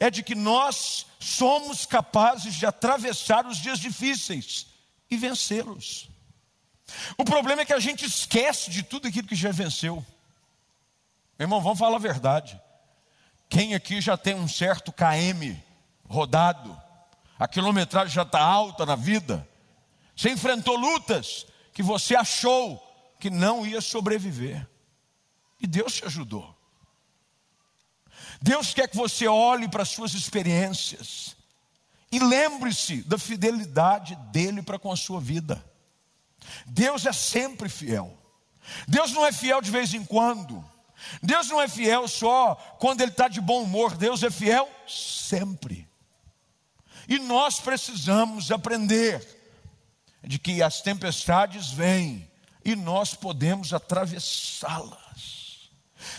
é 0.00 0.08
de 0.08 0.22
que 0.22 0.34
nós 0.34 1.04
somos 1.20 1.84
capazes 1.84 2.54
de 2.54 2.64
atravessar 2.64 3.44
os 3.46 3.58
dias 3.58 3.78
difíceis 3.78 4.68
e 5.10 5.18
vencê-los. 5.18 6.08
O 7.18 7.26
problema 7.26 7.60
é 7.60 7.66
que 7.66 7.74
a 7.74 7.78
gente 7.78 8.06
esquece 8.06 8.70
de 8.70 8.82
tudo 8.82 9.06
aquilo 9.06 9.28
que 9.28 9.36
já 9.36 9.52
venceu. 9.52 10.02
Irmão, 11.38 11.60
vamos 11.60 11.78
falar 11.78 11.96
a 11.96 12.00
verdade. 12.00 12.60
Quem 13.48 13.74
aqui 13.74 14.00
já 14.00 14.16
tem 14.16 14.34
um 14.34 14.48
certo 14.48 14.92
KM 14.92 15.60
rodado, 16.08 16.80
a 17.38 17.48
quilometragem 17.48 18.14
já 18.14 18.22
está 18.22 18.40
alta 18.40 18.86
na 18.86 18.96
vida, 18.96 19.46
você 20.16 20.30
enfrentou 20.30 20.76
lutas 20.76 21.46
que 21.72 21.82
você 21.82 22.14
achou 22.14 22.80
que 23.18 23.30
não 23.30 23.66
ia 23.66 23.80
sobreviver, 23.80 24.66
e 25.60 25.66
Deus 25.66 25.94
te 25.94 26.04
ajudou. 26.04 26.56
Deus 28.40 28.74
quer 28.74 28.88
que 28.88 28.96
você 28.96 29.28
olhe 29.28 29.68
para 29.68 29.82
as 29.82 29.88
suas 29.88 30.14
experiências 30.14 31.36
e 32.10 32.18
lembre-se 32.18 33.02
da 33.02 33.16
fidelidade 33.16 34.16
dele 34.32 34.62
para 34.62 34.78
com 34.78 34.90
a 34.90 34.96
sua 34.96 35.20
vida. 35.20 35.64
Deus 36.66 37.06
é 37.06 37.12
sempre 37.12 37.68
fiel. 37.68 38.18
Deus 38.86 39.12
não 39.12 39.24
é 39.24 39.32
fiel 39.32 39.62
de 39.62 39.70
vez 39.70 39.94
em 39.94 40.04
quando. 40.04 40.62
Deus 41.22 41.48
não 41.48 41.60
é 41.60 41.68
fiel 41.68 42.06
só 42.08 42.54
quando 42.78 43.00
Ele 43.00 43.10
está 43.10 43.28
de 43.28 43.40
bom 43.40 43.62
humor. 43.62 43.96
Deus 43.96 44.22
é 44.22 44.30
fiel 44.30 44.68
sempre. 44.86 45.88
E 47.08 47.18
nós 47.18 47.60
precisamos 47.60 48.50
aprender 48.50 49.26
de 50.22 50.38
que 50.38 50.62
as 50.62 50.80
tempestades 50.80 51.70
vêm 51.70 52.30
e 52.64 52.76
nós 52.76 53.14
podemos 53.14 53.72
atravessá-las. 53.72 55.70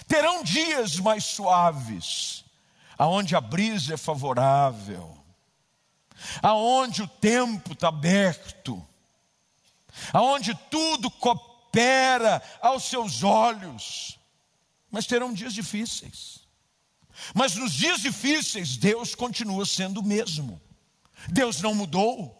Terão 0.07 0.43
dias 0.43 0.97
mais 0.97 1.25
suaves, 1.25 2.43
aonde 2.97 3.35
a 3.35 3.41
brisa 3.41 3.93
é 3.93 3.97
favorável, 3.97 5.17
aonde 6.41 7.01
o 7.01 7.07
tempo 7.07 7.73
está 7.73 7.87
aberto 7.87 8.85
aonde 10.11 10.55
tudo 10.69 11.09
coopera 11.11 12.41
aos 12.61 12.83
seus 12.83 13.23
olhos, 13.23 14.19
mas 14.93 15.07
terão 15.07 15.33
dias 15.33 15.55
difíceis. 15.55 16.41
Mas 17.33 17.55
nos 17.55 17.73
dias 17.73 17.99
difíceis, 17.99 18.77
Deus 18.77 19.15
continua 19.15 19.65
sendo 19.65 20.01
o 20.01 20.03
mesmo. 20.03 20.61
Deus 21.29 21.59
não 21.61 21.73
mudou. 21.73 22.39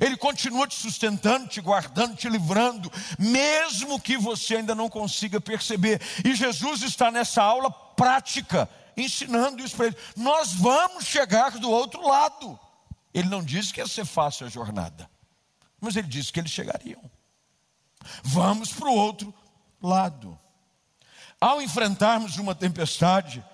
Ele 0.00 0.16
continua 0.16 0.66
te 0.66 0.74
sustentando, 0.74 1.46
te 1.48 1.60
guardando, 1.60 2.16
te 2.16 2.30
livrando, 2.30 2.90
mesmo 3.18 4.00
que 4.00 4.16
você 4.16 4.56
ainda 4.56 4.74
não 4.74 4.88
consiga 4.88 5.38
perceber. 5.38 6.00
E 6.24 6.34
Jesus 6.34 6.80
está 6.80 7.10
nessa 7.10 7.42
aula 7.42 7.70
prática, 7.70 8.68
ensinando 8.96 9.62
isso 9.62 9.76
para 9.76 9.88
ele. 9.88 9.96
Nós 10.16 10.54
vamos 10.54 11.04
chegar 11.04 11.58
do 11.58 11.70
outro 11.70 12.00
lado. 12.08 12.58
Ele 13.12 13.28
não 13.28 13.44
disse 13.44 13.70
que 13.70 13.80
ia 13.80 13.86
ser 13.86 14.06
fácil 14.06 14.46
a 14.46 14.50
jornada. 14.50 15.10
Mas 15.78 15.94
ele 15.94 16.08
disse 16.08 16.32
que 16.32 16.40
eles 16.40 16.50
chegariam. 16.50 17.02
Vamos 18.22 18.72
para 18.72 18.88
o 18.88 18.94
outro 18.94 19.32
lado. 19.80 20.38
Ao 21.40 21.60
enfrentarmos 21.60 22.38
uma 22.38 22.54
tempestade, 22.54 23.44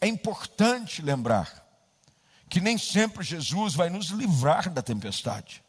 é 0.00 0.06
importante 0.06 1.02
lembrar 1.02 1.62
que 2.48 2.60
nem 2.60 2.78
sempre 2.78 3.24
Jesus 3.24 3.74
vai 3.74 3.90
nos 3.90 4.06
livrar 4.08 4.70
da 4.70 4.82
tempestade, 4.82 5.62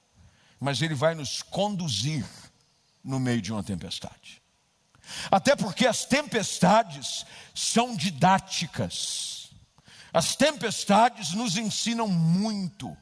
mas 0.59 0.81
ele 0.81 0.93
vai 0.93 1.15
nos 1.15 1.41
conduzir 1.41 2.25
no 3.03 3.19
meio 3.19 3.41
de 3.41 3.51
uma 3.51 3.63
tempestade. 3.63 4.41
Até 5.31 5.55
porque 5.55 5.87
as 5.87 6.05
tempestades 6.05 7.25
são 7.53 7.95
didáticas. 7.95 9.49
As 10.13 10.35
tempestades 10.35 11.33
nos 11.33 11.57
ensinam 11.57 12.07
muito. 12.07 12.95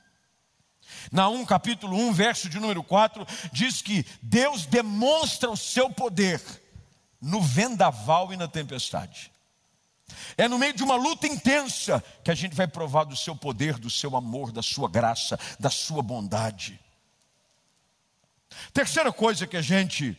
Naum 1.12 1.46
capítulo 1.46 1.98
1, 1.98 2.14
verso 2.14 2.50
de 2.50 2.60
número 2.60 2.84
4, 2.84 3.26
diz 3.52 3.82
que 3.82 4.06
Deus 4.22 4.66
demonstra 4.66 5.50
o 5.50 5.58
seu 5.58 5.90
poder 5.90 6.42
no 7.22 7.42
vendaval 7.42 8.34
e 8.34 8.38
na 8.38 8.48
tempestade. 8.48 9.32
É 10.38 10.48
no 10.48 10.58
meio 10.58 10.74
de 10.74 10.84
uma 10.84 10.96
luta 10.96 11.28
intensa 11.28 12.04
que 12.24 12.32
a 12.32 12.36
gente 12.36 12.56
vai 12.56 12.68
provar 12.68 13.04
do 13.06 13.16
seu 13.16 13.36
poder, 13.36 13.78
do 13.78 13.90
seu 13.90 14.16
amor, 14.16 14.52
da 14.52 14.62
sua 14.62 14.90
graça, 14.90 15.40
da 15.60 15.70
sua 15.70 16.02
bondade. 16.02 16.80
Terceira 18.74 19.12
coisa 19.12 19.48
que 19.48 19.56
a 19.56 19.62
gente 19.62 20.18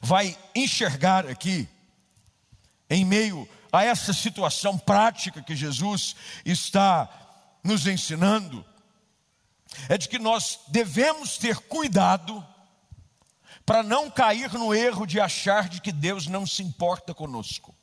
vai 0.00 0.36
enxergar 0.54 1.26
aqui, 1.26 1.68
em 2.88 3.04
meio 3.04 3.48
a 3.70 3.84
essa 3.84 4.12
situação 4.12 4.78
prática 4.78 5.42
que 5.42 5.54
Jesus 5.54 6.16
está 6.44 7.08
nos 7.62 7.86
ensinando, 7.86 8.64
é 9.88 9.98
de 9.98 10.08
que 10.08 10.18
nós 10.18 10.60
devemos 10.68 11.36
ter 11.36 11.58
cuidado 11.58 12.44
para 13.68 13.82
não 13.82 14.10
cair 14.10 14.50
no 14.54 14.74
erro 14.74 15.04
de 15.04 15.20
achar 15.20 15.68
de 15.68 15.78
que 15.78 15.92
Deus 15.92 16.26
não 16.26 16.46
se 16.46 16.62
importa 16.62 17.12
conosco. 17.12 17.76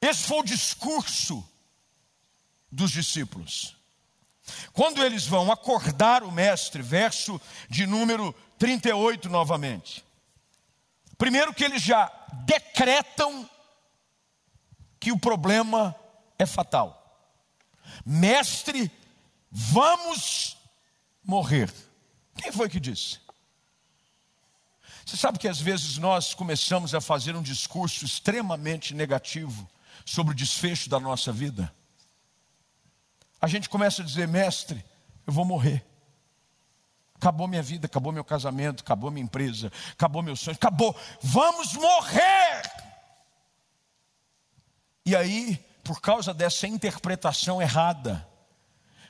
Esse 0.00 0.26
foi 0.26 0.38
o 0.38 0.42
discurso 0.42 1.46
dos 2.72 2.90
discípulos. 2.90 3.76
Quando 4.72 5.04
eles 5.04 5.26
vão 5.26 5.52
acordar 5.52 6.22
o 6.22 6.32
mestre, 6.32 6.80
verso 6.80 7.38
de 7.68 7.86
número 7.86 8.34
38 8.58 9.28
novamente. 9.28 10.02
Primeiro 11.18 11.52
que 11.52 11.64
eles 11.64 11.82
já 11.82 12.10
decretam 12.46 13.46
que 14.98 15.12
o 15.12 15.18
problema 15.18 15.94
é 16.38 16.46
fatal. 16.46 17.20
Mestre, 18.06 18.90
vamos 19.50 20.56
morrer. 21.22 21.70
Quem 22.38 22.50
foi 22.50 22.68
que 22.68 22.80
disse? 22.80 23.18
Você 25.04 25.16
sabe 25.16 25.38
que 25.38 25.48
às 25.48 25.60
vezes 25.60 25.98
nós 25.98 26.32
começamos 26.32 26.94
a 26.94 27.00
fazer 27.00 27.36
um 27.36 27.42
discurso 27.42 28.04
extremamente 28.04 28.94
negativo 28.94 29.68
sobre 30.06 30.32
o 30.32 30.36
desfecho 30.36 30.88
da 30.88 30.98
nossa 30.98 31.30
vida? 31.32 31.72
a 33.40 33.46
gente 33.46 33.68
começa 33.68 34.02
a 34.02 34.04
dizer: 34.04 34.26
Mestre, 34.26 34.84
eu 35.26 35.32
vou 35.32 35.44
morrer. 35.44 35.84
Acabou 37.14 37.48
minha 37.48 37.62
vida, 37.62 37.86
acabou 37.86 38.12
meu 38.12 38.24
casamento, 38.24 38.82
acabou 38.82 39.10
minha 39.10 39.24
empresa, 39.24 39.72
acabou 39.92 40.22
meu 40.22 40.36
sonho, 40.36 40.56
acabou. 40.56 40.94
Vamos 41.20 41.74
morrer. 41.74 42.62
E 45.04 45.16
aí, 45.16 45.56
por 45.82 46.00
causa 46.00 46.32
dessa 46.32 46.68
interpretação 46.68 47.60
errada, 47.60 48.26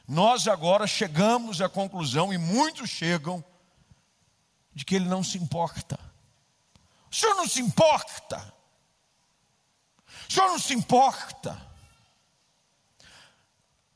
nós 0.09 0.49
agora 0.49 0.87
chegamos 0.87 1.61
à 1.61 1.69
conclusão, 1.69 2.33
e 2.33 2.39
muitos 2.39 2.89
chegam, 2.89 3.45
de 4.73 4.83
que 4.83 4.95
ele 4.95 5.05
não 5.05 5.23
se 5.23 5.37
importa. 5.37 6.01
O 7.11 7.15
senhor 7.15 7.35
não 7.35 7.47
se 7.47 7.61
importa. 7.61 8.55
O 10.27 10.33
senhor 10.33 10.49
não 10.49 10.59
se 10.59 10.73
importa. 10.73 11.61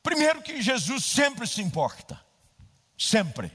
Primeiro 0.02 0.42
que 0.42 0.60
Jesus 0.60 1.02
sempre 1.04 1.46
se 1.46 1.62
importa. 1.62 2.22
Sempre. 2.98 3.50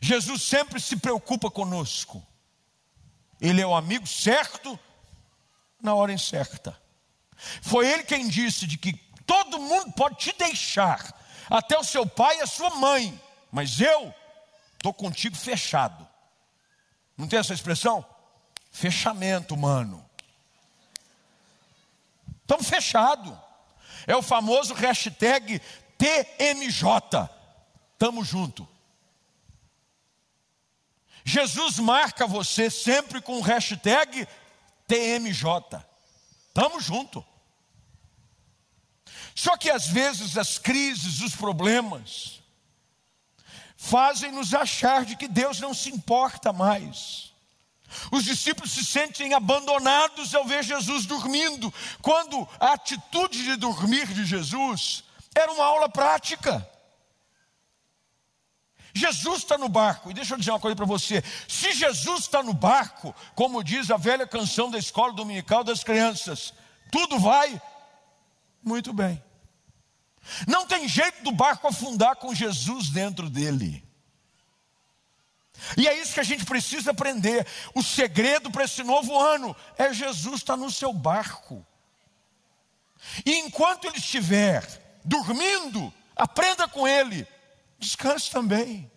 Jesus 0.00 0.42
sempre 0.42 0.80
se 0.80 0.96
preocupa 0.96 1.50
conosco. 1.50 2.24
Ele 3.40 3.60
é 3.60 3.66
o 3.66 3.74
amigo 3.74 4.06
certo 4.06 4.78
na 5.80 5.94
hora 5.94 6.12
incerta. 6.12 6.80
Foi 7.62 7.88
ele 7.90 8.04
quem 8.04 8.28
disse 8.28 8.66
de 8.66 8.78
que 8.78 8.92
todo 9.26 9.58
mundo 9.58 9.92
pode 9.92 10.16
te 10.16 10.32
deixar, 10.32 11.14
até 11.50 11.78
o 11.78 11.84
seu 11.84 12.06
pai 12.06 12.38
e 12.38 12.42
a 12.42 12.46
sua 12.46 12.70
mãe, 12.70 13.20
mas 13.50 13.80
eu 13.80 14.14
estou 14.74 14.94
contigo 14.94 15.36
fechado. 15.36 16.06
Não 17.16 17.26
tem 17.26 17.38
essa 17.38 17.54
expressão? 17.54 18.04
Fechamento 18.70 19.54
humano. 19.54 20.04
Estamos 22.42 22.68
fechados. 22.68 23.36
É 24.06 24.14
o 24.14 24.22
famoso 24.22 24.74
hashtag 24.74 25.60
TMJ. 25.98 27.28
Estamos 27.92 28.28
junto. 28.28 28.68
Jesus 31.24 31.78
marca 31.80 32.26
você 32.26 32.70
sempre 32.70 33.20
com 33.20 33.38
o 33.38 33.42
hashtag 33.42 34.28
TMJ. 34.86 35.84
Estamos 36.48 36.84
junto. 36.84 37.24
Só 39.36 39.54
que 39.54 39.70
às 39.70 39.86
vezes 39.86 40.38
as 40.38 40.56
crises, 40.56 41.20
os 41.20 41.36
problemas, 41.36 42.40
fazem 43.76 44.32
nos 44.32 44.54
achar 44.54 45.04
de 45.04 45.14
que 45.14 45.28
Deus 45.28 45.60
não 45.60 45.74
se 45.74 45.90
importa 45.90 46.54
mais. 46.54 47.34
Os 48.10 48.24
discípulos 48.24 48.72
se 48.72 48.82
sentem 48.82 49.34
abandonados 49.34 50.34
ao 50.34 50.46
ver 50.46 50.64
Jesus 50.64 51.04
dormindo, 51.04 51.72
quando 52.00 52.48
a 52.58 52.72
atitude 52.72 53.44
de 53.44 53.56
dormir 53.56 54.06
de 54.06 54.24
Jesus 54.24 55.04
era 55.34 55.52
uma 55.52 55.66
aula 55.66 55.88
prática. 55.90 56.66
Jesus 58.94 59.42
está 59.42 59.58
no 59.58 59.68
barco, 59.68 60.10
e 60.10 60.14
deixa 60.14 60.32
eu 60.32 60.38
dizer 60.38 60.50
uma 60.50 60.58
coisa 60.58 60.74
para 60.74 60.86
você: 60.86 61.22
se 61.46 61.74
Jesus 61.74 62.20
está 62.20 62.42
no 62.42 62.54
barco, 62.54 63.14
como 63.34 63.62
diz 63.62 63.90
a 63.90 63.98
velha 63.98 64.26
canção 64.26 64.70
da 64.70 64.78
escola 64.78 65.12
dominical 65.12 65.62
das 65.62 65.84
crianças, 65.84 66.54
tudo 66.90 67.18
vai 67.18 67.60
muito 68.66 68.92
bem. 68.92 69.22
Não 70.46 70.66
tem 70.66 70.88
jeito 70.88 71.22
do 71.22 71.30
barco 71.30 71.68
afundar 71.68 72.16
com 72.16 72.34
Jesus 72.34 72.90
dentro 72.90 73.30
dele. 73.30 73.86
E 75.76 75.88
é 75.88 75.98
isso 75.98 76.14
que 76.14 76.20
a 76.20 76.24
gente 76.24 76.44
precisa 76.44 76.90
aprender. 76.90 77.46
O 77.74 77.82
segredo 77.82 78.50
para 78.50 78.64
esse 78.64 78.82
novo 78.82 79.18
ano 79.18 79.56
é 79.78 79.92
Jesus 79.92 80.40
estar 80.40 80.56
no 80.56 80.70
seu 80.70 80.92
barco. 80.92 81.64
E 83.24 83.36
enquanto 83.38 83.86
ele 83.86 83.98
estiver 83.98 84.64
dormindo, 85.04 85.92
aprenda 86.14 86.66
com 86.66 86.86
ele, 86.86 87.26
descanse 87.78 88.30
também. 88.30 88.90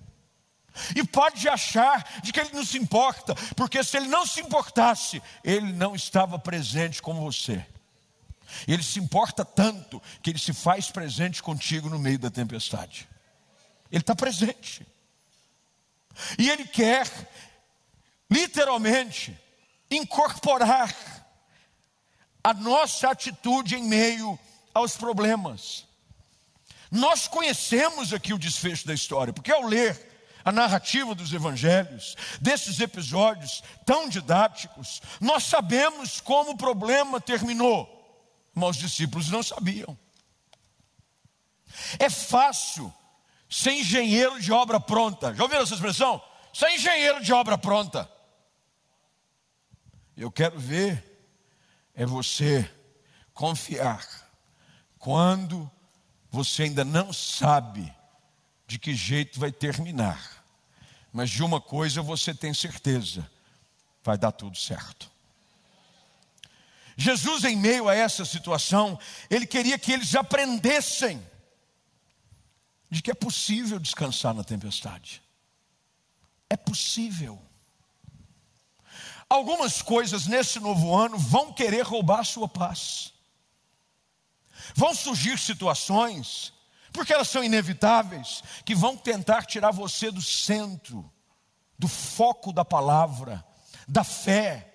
E 0.95 1.03
pode 1.05 1.47
achar 1.47 2.21
de 2.21 2.31
que 2.31 2.39
ele 2.39 2.51
não 2.53 2.65
se 2.65 2.77
importa, 2.77 3.35
porque 3.55 3.83
se 3.83 3.97
ele 3.97 4.07
não 4.07 4.25
se 4.25 4.41
importasse, 4.41 5.21
ele 5.43 5.73
não 5.73 5.95
estava 5.95 6.39
presente 6.39 7.01
com 7.01 7.13
você. 7.13 7.65
Ele 8.67 8.83
se 8.83 8.99
importa 8.99 9.43
tanto 9.45 10.01
que 10.21 10.29
ele 10.29 10.39
se 10.39 10.53
faz 10.53 10.89
presente 10.89 11.41
contigo 11.41 11.89
no 11.89 11.99
meio 11.99 12.19
da 12.19 12.29
tempestade. 12.29 13.07
Ele 13.91 14.01
está 14.01 14.15
presente. 14.15 14.85
E 16.37 16.49
ele 16.49 16.65
quer, 16.65 17.07
literalmente, 18.29 19.37
incorporar 19.89 20.93
a 22.43 22.53
nossa 22.53 23.09
atitude 23.09 23.75
em 23.75 23.83
meio 23.83 24.37
aos 24.73 24.95
problemas. 24.95 25.85
Nós 26.91 27.27
conhecemos 27.27 28.13
aqui 28.13 28.33
o 28.33 28.39
desfecho 28.39 28.87
da 28.87 28.93
história, 28.93 29.33
porque 29.33 29.51
ao 29.51 29.65
ler 29.65 30.07
a 30.43 30.51
narrativa 30.51 31.13
dos 31.13 31.33
evangelhos, 31.33 32.15
desses 32.41 32.79
episódios 32.79 33.61
tão 33.85 34.09
didáticos, 34.09 35.01
nós 35.19 35.43
sabemos 35.43 36.19
como 36.21 36.51
o 36.51 36.57
problema 36.57 37.19
terminou 37.21 37.98
mas 38.59 38.71
os 38.71 38.77
discípulos 38.77 39.29
não 39.29 39.41
sabiam. 39.41 39.97
É 41.97 42.09
fácil 42.09 42.93
ser 43.49 43.71
engenheiro 43.71 44.39
de 44.39 44.51
obra 44.51 44.79
pronta. 44.79 45.33
Já 45.33 45.43
ouviram 45.43 45.63
essa 45.63 45.73
expressão? 45.73 46.21
Ser 46.53 46.69
engenheiro 46.71 47.23
de 47.23 47.33
obra 47.33 47.57
pronta. 47.57 48.09
Eu 50.15 50.31
quero 50.31 50.59
ver 50.59 51.09
é 51.95 52.05
você 52.05 52.69
confiar 53.33 54.05
quando 54.97 55.69
você 56.29 56.63
ainda 56.63 56.85
não 56.85 57.11
sabe 57.11 57.93
de 58.67 58.77
que 58.77 58.93
jeito 58.93 59.39
vai 59.39 59.51
terminar. 59.51 60.43
Mas 61.11 61.29
de 61.29 61.43
uma 61.43 61.59
coisa 61.59 62.01
você 62.01 62.33
tem 62.33 62.53
certeza: 62.53 63.29
vai 64.03 64.17
dar 64.17 64.31
tudo 64.31 64.57
certo. 64.57 65.11
Jesus, 66.99 67.45
em 67.45 67.55
meio 67.55 67.87
a 67.87 67.95
essa 67.95 68.25
situação, 68.25 68.99
ele 69.29 69.47
queria 69.47 69.79
que 69.79 69.89
eles 69.89 70.13
aprendessem 70.15 71.25
de 72.89 73.01
que 73.01 73.09
é 73.09 73.13
possível 73.13 73.79
descansar 73.79 74.33
na 74.33 74.43
tempestade. 74.43 75.23
É 76.49 76.57
possível. 76.57 77.41
Algumas 79.29 79.81
coisas 79.81 80.27
nesse 80.27 80.59
novo 80.59 80.93
ano 80.93 81.17
vão 81.17 81.53
querer 81.53 81.83
roubar 81.83 82.19
a 82.19 82.25
sua 82.25 82.49
paz. 82.49 83.13
Vão 84.75 84.93
surgir 84.93 85.39
situações, 85.39 86.51
porque 86.91 87.13
elas 87.13 87.29
são 87.29 87.41
inevitáveis, 87.41 88.43
que 88.65 88.75
vão 88.75 88.97
tentar 88.97 89.45
tirar 89.45 89.71
você 89.71 90.11
do 90.11 90.21
centro, 90.21 91.09
do 91.77 91.87
foco 91.87 92.51
da 92.51 92.65
palavra, 92.65 93.41
da 93.87 94.03
fé, 94.03 94.68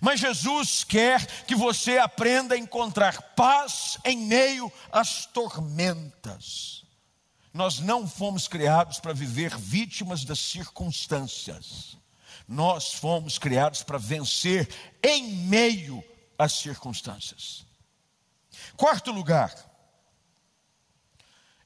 mas 0.00 0.20
Jesus 0.20 0.84
quer 0.84 1.24
que 1.44 1.54
você 1.54 1.98
aprenda 1.98 2.54
a 2.54 2.58
encontrar 2.58 3.20
paz 3.34 3.98
em 4.04 4.18
meio 4.18 4.70
às 4.92 5.26
tormentas. 5.26 6.84
Nós 7.52 7.80
não 7.80 8.06
fomos 8.06 8.46
criados 8.46 9.00
para 9.00 9.12
viver 9.12 9.56
vítimas 9.56 10.24
das 10.24 10.38
circunstâncias. 10.38 11.96
Nós 12.46 12.92
fomos 12.94 13.38
criados 13.38 13.82
para 13.82 13.98
vencer 13.98 14.68
em 15.02 15.24
meio 15.46 16.04
às 16.38 16.52
circunstâncias. 16.52 17.64
Quarto 18.76 19.10
lugar, 19.10 19.52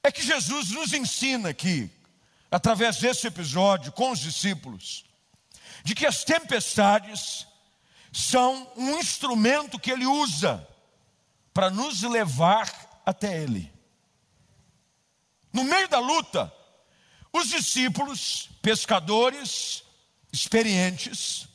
é 0.03 0.13
que 0.13 0.23
Jesus 0.23 0.71
nos 0.71 0.93
ensina 0.93 1.49
aqui, 1.49 1.91
através 2.51 2.99
desse 2.99 3.27
episódio 3.27 3.93
com 3.93 4.11
os 4.11 4.21
discípulos, 4.21 5.05
de 5.83 5.95
que 5.95 6.07
as 6.07 6.25
tempestades 6.25 7.47
são 8.15 8.71
um 8.77 8.97
instrumento 8.97 9.77
que 9.77 9.91
ele 9.91 10.07
usa 10.07 10.65
para 11.53 11.69
nos 11.69 12.03
levar 12.03 13.03
até 13.05 13.43
ele. 13.43 13.73
No 15.53 15.65
meio 15.65 15.89
da 15.89 15.99
luta, 15.99 16.53
os 17.33 17.49
discípulos, 17.49 18.49
pescadores 18.63 19.83
experientes, 20.33 21.49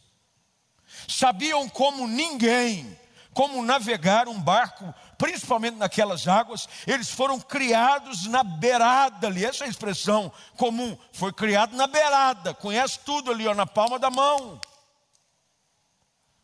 sabiam 1.08 1.70
como 1.70 2.06
ninguém, 2.10 3.00
como 3.34 3.64
navegar 3.64 4.28
um 4.28 4.40
barco, 4.40 4.94
principalmente 5.18 5.78
naquelas 5.78 6.28
águas, 6.28 6.68
eles 6.86 7.10
foram 7.10 7.40
criados 7.40 8.26
na 8.26 8.44
beirada 8.44 9.28
ali, 9.28 9.46
essa 9.46 9.64
é 9.64 9.68
a 9.68 9.70
expressão 9.70 10.30
comum, 10.58 10.98
foi 11.14 11.32
criado 11.32 11.74
na 11.78 11.88
beirada, 11.88 12.54
conhece 12.54 13.00
tudo 13.06 13.32
ali, 13.32 13.48
ó, 13.48 13.54
na 13.54 13.66
palma 13.66 13.98
da 13.98 14.10
mão. 14.10 14.60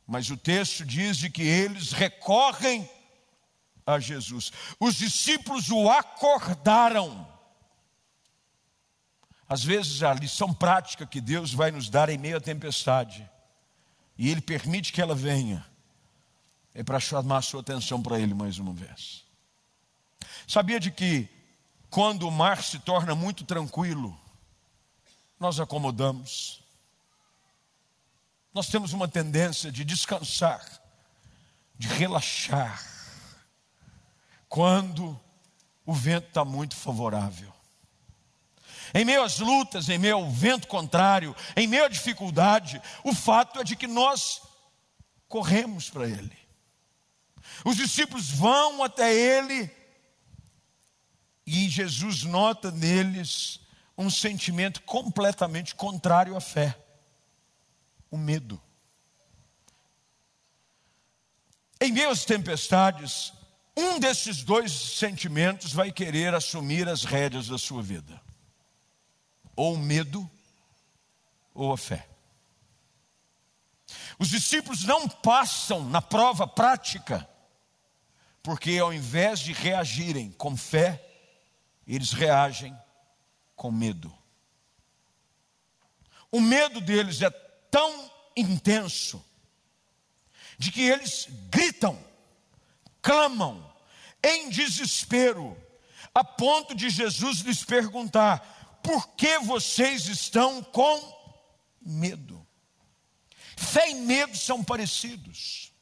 Mas 0.08 0.30
o 0.30 0.38
texto 0.38 0.86
diz 0.86 1.18
de 1.18 1.30
que 1.30 1.42
eles 1.42 1.92
recorrem 1.92 2.90
a 3.86 4.00
Jesus. 4.00 4.52
Os 4.80 4.96
discípulos 4.96 5.70
o 5.70 5.90
acordaram. 5.90 7.28
Às 9.48 9.64
vezes 9.64 10.02
a 10.02 10.14
lição 10.14 10.54
prática 10.54 11.06
que 11.06 11.22
Deus 11.22 11.54
vai 11.54 11.72
nos 11.72 11.90
dar 11.90 12.10
em 12.10 12.18
meio 12.18 12.38
à 12.38 12.42
tempestade, 12.42 13.30
e 14.18 14.30
Ele 14.30 14.42
permite 14.42 14.92
que 14.92 15.02
ela 15.02 15.14
venha, 15.14 15.66
é 16.74 16.84
para 16.84 17.00
chamar 17.00 17.38
a 17.38 17.42
sua 17.42 17.62
atenção 17.62 18.02
para 18.02 18.20
Ele 18.20 18.34
mais 18.34 18.58
uma 18.58 18.74
vez. 18.74 19.24
Sabia 20.48 20.80
de 20.80 20.90
que 20.90 21.30
quando 21.90 22.28
o 22.28 22.32
mar 22.32 22.64
se 22.64 22.80
torna 22.80 23.14
muito 23.14 23.46
tranquilo, 23.46 24.20
nós 25.40 25.60
acomodamos. 25.60 26.65
Nós 28.56 28.68
temos 28.68 28.94
uma 28.94 29.06
tendência 29.06 29.70
de 29.70 29.84
descansar, 29.84 30.66
de 31.78 31.90
relaxar, 31.90 32.82
quando 34.48 35.20
o 35.86 35.94
vento 35.94 36.30
está 36.30 36.46
muito 36.46 36.74
favorável. 36.74 37.54
Em 38.94 39.04
meio 39.04 39.24
às 39.24 39.40
lutas, 39.40 39.90
em 39.90 39.98
meio 39.98 40.16
ao 40.16 40.32
vento 40.32 40.70
contrário, 40.70 41.36
em 41.54 41.68
meio 41.68 41.84
à 41.84 41.90
dificuldade, 41.90 42.82
o 43.04 43.14
fato 43.14 43.60
é 43.60 43.64
de 43.66 43.76
que 43.76 43.88
nós 43.88 44.42
corremos 45.28 45.90
para 45.90 46.08
Ele. 46.08 46.38
Os 47.66 47.76
discípulos 47.76 48.30
vão 48.30 48.82
até 48.82 49.14
Ele 49.14 49.70
e 51.46 51.68
Jesus 51.68 52.24
nota 52.24 52.72
neles 52.72 53.60
um 53.98 54.10
sentimento 54.10 54.82
completamente 54.84 55.76
contrário 55.76 56.38
à 56.38 56.40
fé: 56.40 56.85
o 58.16 58.18
medo. 58.18 58.62
Em 61.80 61.92
meio 61.92 62.10
às 62.10 62.24
tempestades, 62.24 63.34
um 63.76 64.00
desses 64.00 64.42
dois 64.42 64.72
sentimentos 64.72 65.74
vai 65.74 65.92
querer 65.92 66.34
assumir 66.34 66.88
as 66.88 67.04
rédeas 67.04 67.50
da 67.50 67.58
sua 67.58 67.84
vida: 67.84 68.20
ou 69.56 69.74
o 69.74 69.78
medo, 69.78 70.30
ou 71.54 71.74
a 71.74 71.78
fé. 71.78 72.08
Os 74.18 74.30
discípulos 74.30 74.86
não 74.86 75.10
passam 75.10 75.84
na 75.84 76.02
prova 76.02 76.48
prática, 76.48 77.28
porque 78.42 78.78
ao 78.78 78.94
invés 78.94 79.40
de 79.42 79.52
reagirem 79.52 80.32
com 80.32 80.56
fé, 80.56 81.06
eles 81.86 82.14
reagem 82.14 82.76
com 83.58 83.72
medo. 83.72 84.12
O 86.32 86.40
medo 86.40 86.80
deles 86.80 87.22
é 87.22 87.45
tão 87.76 88.10
intenso, 88.38 89.22
de 90.58 90.72
que 90.72 90.84
eles 90.84 91.28
gritam, 91.50 92.02
clamam, 93.02 93.70
em 94.24 94.50
desespero, 94.50 95.62
a 96.14 96.24
ponto 96.24 96.74
de 96.74 96.90
Jesus 96.90 97.42
lhes 97.42 97.66
perguntar: 97.66 98.80
por 98.82 99.10
que 99.10 99.40
vocês 99.40 100.08
estão 100.08 100.64
com 100.64 101.44
medo? 101.82 102.48
Fé 103.58 103.92
e 103.92 103.96
medo 103.96 104.38
são 104.38 104.64
parecidos. 104.64 105.74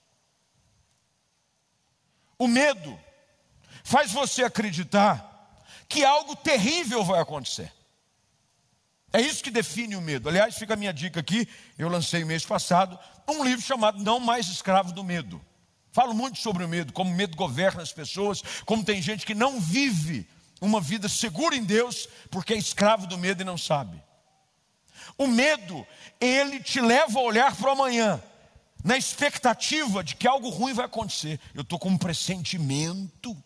O 2.39 2.47
medo 2.47 2.99
faz 3.83 4.11
você 4.11 4.43
acreditar 4.43 5.63
que 5.87 6.03
algo 6.03 6.35
terrível 6.35 7.03
vai 7.03 7.21
acontecer. 7.21 7.71
É 9.13 9.21
isso 9.21 9.43
que 9.43 9.51
define 9.51 9.95
o 9.95 10.01
medo. 10.01 10.27
Aliás, 10.27 10.57
fica 10.57 10.73
a 10.73 10.77
minha 10.77 10.91
dica 10.91 11.19
aqui, 11.19 11.47
eu 11.77 11.87
lancei 11.87 12.25
mês 12.25 12.43
passado 12.43 12.97
um 13.29 13.43
livro 13.43 13.61
chamado 13.63 14.03
Não 14.03 14.19
Mais 14.19 14.47
Escravo 14.47 14.91
do 14.91 15.03
Medo. 15.03 15.39
Falo 15.91 16.13
muito 16.13 16.39
sobre 16.39 16.63
o 16.63 16.67
medo, 16.67 16.91
como 16.91 17.11
o 17.11 17.13
medo 17.13 17.37
governa 17.37 17.83
as 17.83 17.93
pessoas, 17.93 18.41
como 18.65 18.83
tem 18.83 19.01
gente 19.01 19.25
que 19.25 19.35
não 19.35 19.59
vive 19.59 20.27
uma 20.59 20.81
vida 20.81 21.07
segura 21.07 21.55
em 21.55 21.63
Deus 21.63 22.09
porque 22.31 22.53
é 22.53 22.57
escravo 22.57 23.05
do 23.05 23.17
medo 23.17 23.41
e 23.41 23.45
não 23.45 23.57
sabe. 23.57 24.01
O 25.17 25.27
medo, 25.27 25.85
ele 26.19 26.59
te 26.59 26.81
leva 26.81 27.19
a 27.19 27.21
olhar 27.21 27.55
para 27.55 27.69
o 27.69 27.73
amanhã, 27.73 28.21
na 28.83 28.97
expectativa 28.97 30.03
de 30.03 30.15
que 30.15 30.27
algo 30.27 30.49
ruim 30.49 30.73
vai 30.73 30.85
acontecer. 30.85 31.39
Eu 31.53 31.61
estou 31.61 31.77
com 31.77 31.89
um 31.89 31.97
pressentimento. 31.97 33.37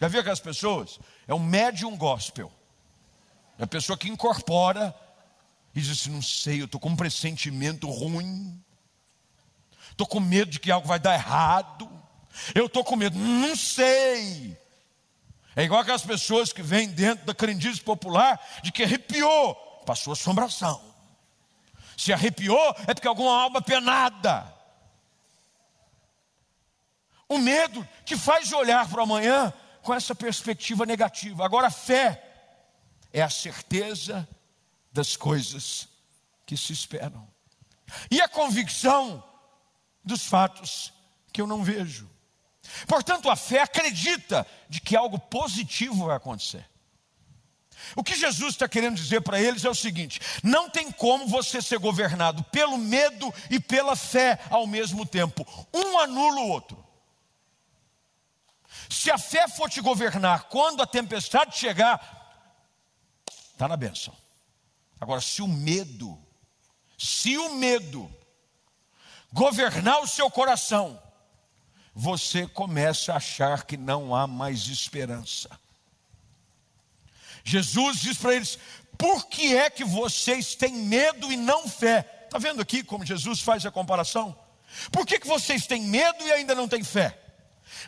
Já 0.00 0.08
viu 0.08 0.20
aquelas 0.20 0.40
pessoas? 0.40 0.98
É 1.28 1.34
um 1.34 1.38
médium 1.38 1.96
gospel. 1.96 2.52
É 3.58 3.64
a 3.64 3.66
pessoa 3.66 3.96
que 3.96 4.08
incorpora 4.08 4.94
e 5.74 5.80
diz 5.80 5.90
assim: 5.90 6.10
não 6.10 6.22
sei, 6.22 6.60
eu 6.60 6.64
estou 6.66 6.80
com 6.80 6.90
um 6.90 6.96
pressentimento 6.96 7.90
ruim. 7.90 8.62
Estou 9.90 10.06
com 10.06 10.20
medo 10.20 10.50
de 10.50 10.60
que 10.60 10.70
algo 10.70 10.86
vai 10.86 10.98
dar 10.98 11.14
errado. 11.14 11.90
Eu 12.54 12.66
estou 12.66 12.84
com 12.84 12.96
medo, 12.96 13.18
não 13.18 13.56
sei. 13.56 14.58
É 15.54 15.62
igual 15.62 15.80
aquelas 15.80 16.02
pessoas 16.02 16.52
que 16.52 16.62
vêm 16.62 16.88
dentro 16.88 17.24
da 17.24 17.34
crendice 17.34 17.80
popular 17.80 18.38
de 18.62 18.70
que 18.70 18.82
arrepiou, 18.82 19.54
passou 19.86 20.12
assombração. 20.12 20.82
Se 21.96 22.12
arrepiou, 22.12 22.76
é 22.86 22.92
porque 22.92 23.08
alguma 23.08 23.42
alma 23.42 23.62
penada. 23.62 24.52
O 27.26 27.38
medo 27.38 27.86
te 28.04 28.16
faz 28.16 28.52
olhar 28.52 28.86
para 28.88 29.00
o 29.00 29.04
amanhã 29.04 29.52
com 29.82 29.94
essa 29.94 30.14
perspectiva 30.14 30.84
negativa. 30.84 31.44
Agora, 31.44 31.68
a 31.68 31.70
fé 31.70 32.25
é 33.16 33.22
a 33.22 33.30
certeza 33.30 34.28
das 34.92 35.16
coisas 35.16 35.88
que 36.44 36.54
se 36.54 36.74
esperam. 36.74 37.26
E 38.10 38.20
a 38.20 38.28
convicção 38.28 39.24
dos 40.04 40.26
fatos 40.26 40.92
que 41.32 41.40
eu 41.40 41.46
não 41.46 41.64
vejo. 41.64 42.10
Portanto, 42.86 43.30
a 43.30 43.34
fé 43.34 43.62
acredita 43.62 44.46
de 44.68 44.82
que 44.82 44.94
algo 44.94 45.18
positivo 45.18 46.04
vai 46.04 46.16
acontecer. 46.16 46.68
O 47.94 48.04
que 48.04 48.14
Jesus 48.14 48.52
está 48.52 48.68
querendo 48.68 48.96
dizer 48.96 49.22
para 49.22 49.40
eles 49.40 49.64
é 49.64 49.70
o 49.70 49.74
seguinte: 49.74 50.20
não 50.42 50.68
tem 50.68 50.92
como 50.92 51.26
você 51.26 51.62
ser 51.62 51.78
governado 51.78 52.44
pelo 52.44 52.76
medo 52.76 53.32
e 53.48 53.58
pela 53.58 53.96
fé 53.96 54.38
ao 54.50 54.66
mesmo 54.66 55.06
tempo, 55.06 55.46
um 55.72 55.98
anula 56.00 56.40
o 56.42 56.48
outro. 56.48 56.84
Se 58.90 59.10
a 59.10 59.16
fé 59.16 59.48
for 59.48 59.70
te 59.70 59.80
governar 59.80 60.44
quando 60.50 60.82
a 60.82 60.86
tempestade 60.86 61.56
chegar, 61.56 62.25
está 63.56 63.66
na 63.66 63.76
benção. 63.76 64.14
Agora, 65.00 65.20
se 65.20 65.40
o 65.40 65.48
medo, 65.48 66.18
se 66.98 67.38
o 67.38 67.54
medo 67.54 68.14
governar 69.32 70.00
o 70.00 70.06
seu 70.06 70.30
coração, 70.30 71.02
você 71.94 72.46
começa 72.46 73.14
a 73.14 73.16
achar 73.16 73.64
que 73.64 73.78
não 73.78 74.14
há 74.14 74.26
mais 74.26 74.66
esperança. 74.68 75.48
Jesus 77.42 78.00
diz 78.02 78.18
para 78.18 78.34
eles: 78.34 78.58
por 78.98 79.26
que 79.26 79.56
é 79.56 79.70
que 79.70 79.84
vocês 79.84 80.54
têm 80.54 80.74
medo 80.74 81.32
e 81.32 81.36
não 81.36 81.66
fé? 81.66 82.24
Está 82.26 82.36
vendo 82.36 82.60
aqui 82.60 82.84
como 82.84 83.06
Jesus 83.06 83.40
faz 83.40 83.64
a 83.64 83.70
comparação? 83.70 84.38
Por 84.92 85.06
que, 85.06 85.18
que 85.18 85.26
vocês 85.26 85.66
têm 85.66 85.80
medo 85.80 86.22
e 86.24 86.32
ainda 86.32 86.54
não 86.54 86.68
têm 86.68 86.84
fé? 86.84 87.18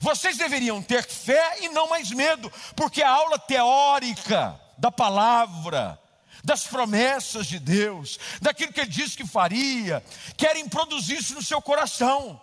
Vocês 0.00 0.38
deveriam 0.38 0.82
ter 0.82 1.04
fé 1.04 1.62
e 1.62 1.68
não 1.68 1.88
mais 1.90 2.10
medo, 2.10 2.50
porque 2.74 3.02
a 3.02 3.10
aula 3.10 3.38
teórica 3.38 4.58
da 4.78 4.90
palavra, 4.90 6.00
das 6.44 6.66
promessas 6.66 7.46
de 7.46 7.58
Deus, 7.58 8.18
daquilo 8.40 8.72
que 8.72 8.80
Ele 8.80 8.90
disse 8.90 9.16
que 9.16 9.26
faria, 9.26 10.02
querem 10.36 10.68
produzir 10.68 11.18
isso 11.18 11.34
no 11.34 11.42
seu 11.42 11.60
coração. 11.60 12.40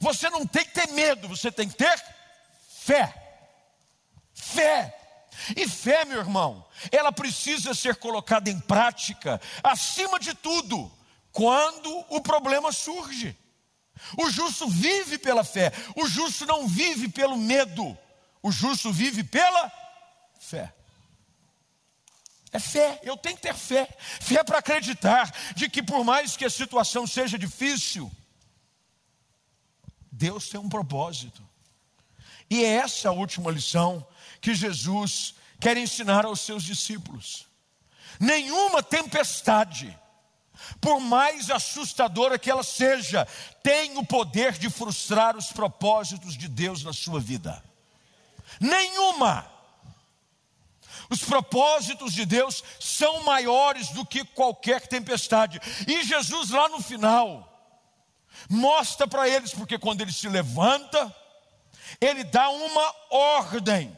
Você 0.00 0.28
não 0.28 0.46
tem 0.46 0.64
que 0.64 0.72
ter 0.72 0.88
medo, 0.88 1.28
você 1.28 1.50
tem 1.50 1.68
que 1.68 1.76
ter 1.76 2.02
fé. 2.80 3.14
Fé. 4.34 4.92
E 5.56 5.68
fé, 5.68 6.04
meu 6.04 6.18
irmão, 6.18 6.66
ela 6.90 7.12
precisa 7.12 7.74
ser 7.74 7.96
colocada 7.96 8.50
em 8.50 8.58
prática, 8.58 9.40
acima 9.62 10.18
de 10.18 10.34
tudo, 10.34 10.90
quando 11.30 12.04
o 12.08 12.20
problema 12.20 12.72
surge. 12.72 13.36
O 14.16 14.30
justo 14.30 14.68
vive 14.68 15.18
pela 15.18 15.44
fé, 15.44 15.72
o 15.94 16.06
justo 16.06 16.46
não 16.46 16.66
vive 16.66 17.08
pelo 17.08 17.36
medo, 17.36 17.96
o 18.42 18.50
justo 18.50 18.92
vive 18.92 19.24
pela 19.24 19.72
fé. 20.38 20.72
É 22.56 22.58
fé, 22.58 22.98
eu 23.02 23.18
tenho 23.18 23.36
que 23.36 23.42
ter 23.42 23.54
fé. 23.54 23.86
Fé 23.98 24.42
para 24.42 24.60
acreditar 24.60 25.30
de 25.54 25.68
que, 25.68 25.82
por 25.82 26.02
mais 26.02 26.38
que 26.38 26.44
a 26.46 26.48
situação 26.48 27.06
seja 27.06 27.38
difícil, 27.38 28.10
Deus 30.10 30.48
tem 30.48 30.58
um 30.58 30.68
propósito. 30.68 31.46
E 32.48 32.64
é 32.64 32.76
essa 32.76 33.10
a 33.10 33.12
última 33.12 33.50
lição 33.50 34.06
que 34.40 34.54
Jesus 34.54 35.34
quer 35.60 35.76
ensinar 35.76 36.24
aos 36.24 36.40
seus 36.40 36.64
discípulos. 36.64 37.46
Nenhuma 38.18 38.82
tempestade, 38.82 39.94
por 40.80 40.98
mais 40.98 41.50
assustadora 41.50 42.38
que 42.38 42.50
ela 42.50 42.62
seja, 42.62 43.26
tem 43.62 43.98
o 43.98 44.06
poder 44.06 44.52
de 44.52 44.70
frustrar 44.70 45.36
os 45.36 45.52
propósitos 45.52 46.34
de 46.38 46.48
Deus 46.48 46.82
na 46.82 46.94
sua 46.94 47.20
vida. 47.20 47.62
Nenhuma. 48.58 49.55
Os 51.10 51.20
propósitos 51.20 52.12
de 52.12 52.24
Deus 52.24 52.62
são 52.80 53.22
maiores 53.22 53.88
do 53.90 54.04
que 54.04 54.24
qualquer 54.24 54.86
tempestade. 54.86 55.60
E 55.86 56.02
Jesus, 56.04 56.50
lá 56.50 56.68
no 56.68 56.82
final, 56.82 57.52
mostra 58.48 59.06
para 59.06 59.28
eles, 59.28 59.52
porque 59.52 59.78
quando 59.78 60.00
ele 60.00 60.12
se 60.12 60.28
levanta, 60.28 61.14
ele 62.00 62.24
dá 62.24 62.48
uma 62.48 62.94
ordem. 63.10 63.96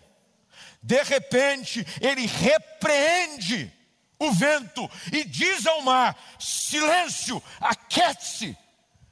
De 0.83 1.03
repente, 1.03 1.85
ele 2.01 2.27
repreende 2.27 3.73
o 4.19 4.33
vento 4.33 4.91
e 5.13 5.25
diz 5.25 5.67
ao 5.67 5.83
mar: 5.83 6.17
silêncio, 6.39 7.43
aquete-se. 7.61 8.57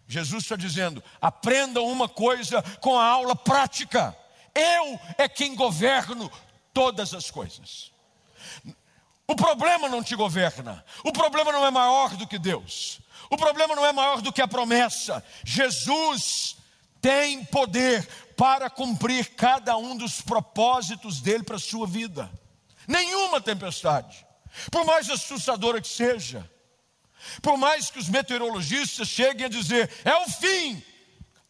Jesus 0.06 0.44
está 0.44 0.56
dizendo: 0.56 1.02
aprendam 1.20 1.86
uma 1.86 2.08
coisa 2.08 2.62
com 2.80 2.98
a 2.98 3.04
aula 3.04 3.34
prática. 3.34 4.16
Eu 4.54 4.98
é 5.18 5.28
quem 5.28 5.54
governo 5.54 6.30
todas 6.76 7.14
as 7.14 7.30
coisas. 7.30 7.90
O 9.26 9.34
problema 9.34 9.88
não 9.88 10.02
te 10.02 10.14
governa. 10.14 10.84
O 11.02 11.10
problema 11.10 11.50
não 11.50 11.64
é 11.64 11.70
maior 11.70 12.14
do 12.16 12.26
que 12.26 12.38
Deus. 12.38 13.00
O 13.30 13.36
problema 13.38 13.74
não 13.74 13.86
é 13.86 13.94
maior 13.94 14.20
do 14.20 14.30
que 14.30 14.42
a 14.42 14.46
promessa. 14.46 15.24
Jesus 15.42 16.58
tem 17.00 17.42
poder 17.46 18.06
para 18.36 18.68
cumprir 18.68 19.30
cada 19.36 19.74
um 19.78 19.96
dos 19.96 20.20
propósitos 20.20 21.22
dele 21.22 21.42
para 21.42 21.56
a 21.56 21.58
sua 21.58 21.86
vida. 21.86 22.30
Nenhuma 22.86 23.40
tempestade, 23.40 24.26
por 24.70 24.84
mais 24.84 25.08
assustadora 25.08 25.80
que 25.80 25.88
seja, 25.88 26.48
por 27.40 27.56
mais 27.56 27.88
que 27.88 27.98
os 27.98 28.08
meteorologistas 28.10 29.08
cheguem 29.08 29.46
a 29.46 29.48
dizer, 29.48 29.90
é 30.04 30.14
o 30.14 30.28
fim, 30.28 30.84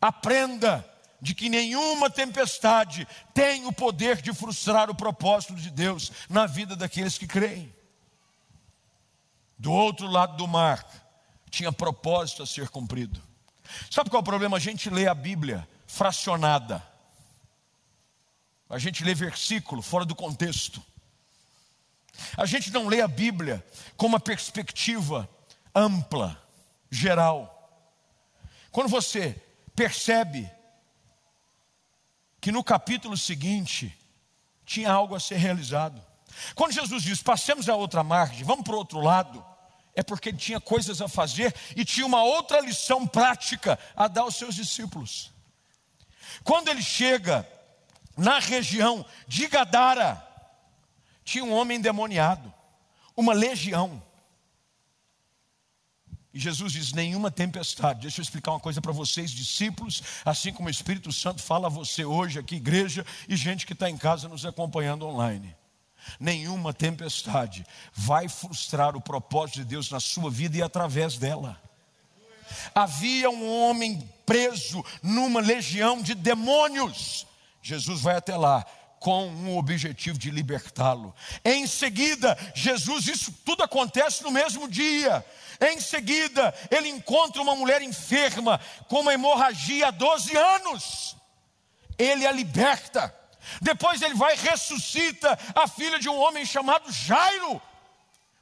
aprenda 0.00 0.88
de 1.20 1.34
que 1.34 1.48
nenhuma 1.48 2.10
tempestade 2.10 3.06
tem 3.32 3.66
o 3.66 3.72
poder 3.72 4.20
de 4.20 4.32
frustrar 4.32 4.90
o 4.90 4.94
propósito 4.94 5.54
de 5.54 5.70
Deus 5.70 6.12
na 6.28 6.46
vida 6.46 6.76
daqueles 6.76 7.16
que 7.16 7.26
creem. 7.26 7.74
Do 9.58 9.72
outro 9.72 10.06
lado 10.06 10.36
do 10.36 10.46
mar, 10.46 10.86
tinha 11.50 11.72
propósito 11.72 12.42
a 12.42 12.46
ser 12.46 12.68
cumprido. 12.68 13.22
Sabe 13.90 14.10
qual 14.10 14.20
é 14.20 14.22
o 14.22 14.24
problema? 14.24 14.56
A 14.56 14.60
gente 14.60 14.90
lê 14.90 15.08
a 15.08 15.14
Bíblia 15.14 15.66
fracionada. 15.86 16.82
A 18.68 18.78
gente 18.78 19.04
lê 19.04 19.14
versículo 19.14 19.80
fora 19.80 20.04
do 20.04 20.14
contexto. 20.14 20.82
A 22.36 22.46
gente 22.46 22.70
não 22.70 22.88
lê 22.88 23.00
a 23.00 23.08
Bíblia 23.08 23.64
com 23.96 24.06
uma 24.06 24.20
perspectiva 24.20 25.28
ampla, 25.74 26.40
geral. 26.90 27.52
Quando 28.70 28.88
você 28.88 29.40
percebe 29.74 30.50
que 32.46 32.52
no 32.52 32.62
capítulo 32.62 33.16
seguinte 33.16 33.92
tinha 34.64 34.92
algo 34.92 35.16
a 35.16 35.18
ser 35.18 35.34
realizado. 35.34 36.00
Quando 36.54 36.70
Jesus 36.70 37.02
diz: 37.02 37.20
passemos 37.20 37.68
a 37.68 37.74
outra 37.74 38.04
margem, 38.04 38.44
vamos 38.44 38.62
para 38.62 38.74
o 38.74 38.78
outro 38.78 39.00
lado, 39.00 39.44
é 39.96 40.00
porque 40.00 40.28
ele 40.28 40.38
tinha 40.38 40.60
coisas 40.60 41.02
a 41.02 41.08
fazer 41.08 41.52
e 41.74 41.84
tinha 41.84 42.06
uma 42.06 42.22
outra 42.22 42.60
lição 42.60 43.04
prática 43.04 43.76
a 43.96 44.06
dar 44.06 44.20
aos 44.20 44.36
seus 44.36 44.54
discípulos. 44.54 45.32
Quando 46.44 46.68
ele 46.68 46.82
chega 46.82 47.44
na 48.16 48.38
região 48.38 49.04
de 49.26 49.48
Gadara, 49.48 50.24
tinha 51.24 51.44
um 51.44 51.52
homem 51.52 51.78
endemoniado, 51.78 52.54
uma 53.16 53.32
legião. 53.32 54.00
E 56.36 56.38
Jesus 56.38 56.74
diz: 56.74 56.92
nenhuma 56.92 57.30
tempestade. 57.30 58.02
Deixa 58.02 58.20
eu 58.20 58.22
explicar 58.22 58.50
uma 58.50 58.60
coisa 58.60 58.78
para 58.78 58.92
vocês, 58.92 59.30
discípulos, 59.30 60.02
assim 60.22 60.52
como 60.52 60.68
o 60.68 60.70
Espírito 60.70 61.10
Santo 61.10 61.42
fala 61.42 61.66
a 61.66 61.70
você 61.70 62.04
hoje 62.04 62.38
aqui, 62.38 62.56
igreja, 62.56 63.06
e 63.26 63.34
gente 63.34 63.64
que 63.64 63.72
está 63.72 63.88
em 63.88 63.96
casa 63.96 64.28
nos 64.28 64.44
acompanhando 64.44 65.06
online. 65.06 65.56
Nenhuma 66.20 66.74
tempestade 66.74 67.64
vai 67.94 68.28
frustrar 68.28 68.94
o 68.94 69.00
propósito 69.00 69.60
de 69.60 69.64
Deus 69.64 69.90
na 69.90 69.98
sua 69.98 70.30
vida 70.30 70.58
e 70.58 70.62
através 70.62 71.16
dela. 71.16 71.58
Havia 72.74 73.30
um 73.30 73.50
homem 73.50 74.06
preso 74.26 74.84
numa 75.02 75.40
legião 75.40 76.02
de 76.02 76.14
demônios. 76.14 77.26
Jesus 77.62 78.02
vai 78.02 78.16
até 78.16 78.36
lá, 78.36 78.62
com 79.00 79.26
um 79.28 79.56
objetivo 79.56 80.18
de 80.18 80.30
libertá-lo. 80.30 81.14
Em 81.44 81.66
seguida, 81.66 82.36
Jesus, 82.54 83.06
isso 83.06 83.32
tudo 83.44 83.62
acontece 83.62 84.22
no 84.22 84.30
mesmo 84.30 84.68
dia. 84.68 85.24
Em 85.60 85.80
seguida, 85.80 86.54
ele 86.70 86.88
encontra 86.88 87.40
uma 87.40 87.56
mulher 87.56 87.82
enferma 87.82 88.60
com 88.88 89.00
uma 89.00 89.14
hemorragia 89.14 89.88
há 89.88 89.90
12 89.90 90.36
anos. 90.36 91.16
Ele 91.98 92.26
a 92.26 92.32
liberta. 92.32 93.14
Depois 93.60 94.02
ele 94.02 94.14
vai 94.14 94.34
e 94.34 94.38
ressuscita 94.38 95.38
a 95.54 95.66
filha 95.68 95.98
de 95.98 96.08
um 96.08 96.18
homem 96.18 96.44
chamado 96.44 96.90
Jairo. 96.90 97.60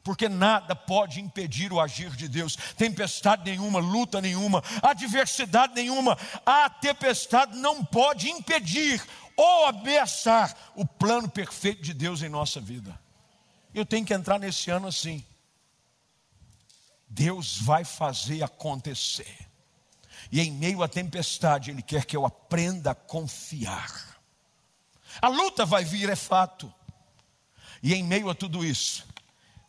Porque 0.03 0.29
nada 0.29 0.77
pode 0.77 1.21
impedir 1.21 1.73
o 1.73 1.81
agir 1.81 2.11
de 2.11 2.29
Deus, 2.29 2.57
tempestade 2.77 3.51
nenhuma, 3.51 3.79
luta 3.79 4.21
nenhuma, 4.21 4.63
adversidade 4.83 5.75
nenhuma, 5.75 6.19
a 6.45 6.69
tempestade 6.69 7.57
não 7.57 7.83
pode 7.83 8.29
impedir 8.29 9.03
ou 9.35 9.67
ameaçar 9.67 10.55
o 10.75 10.87
plano 10.87 11.29
perfeito 11.29 11.83
de 11.83 11.95
Deus 11.95 12.23
em 12.23 12.29
nossa 12.29 12.61
vida. 12.61 12.99
Eu 13.75 13.87
tenho 13.87 14.05
que 14.05 14.13
entrar 14.13 14.39
nesse 14.39 14.71
ano 14.71 14.89
assim. 14.89 15.25
Deus 17.15 17.59
vai 17.59 17.85
fazer 17.85 18.43
acontecer. 18.43 19.39
E 20.33 20.41
em 20.41 20.51
meio 20.51 20.83
à 20.83 20.89
tempestade, 20.89 21.71
Ele 21.71 21.81
quer 21.81 22.05
que 22.05 22.17
eu 22.17 22.27
aprenda 22.27 22.91
a 22.91 22.95
confiar. 22.95 24.21
A 25.23 25.29
luta 25.29 25.65
vai 25.65 25.85
vir, 25.85 26.11
é 26.11 26.17
fato. 26.17 26.73
E 27.81 27.95
em 27.95 28.03
meio 28.03 28.29
a 28.29 28.35
tudo 28.35 28.65
isso, 28.65 29.07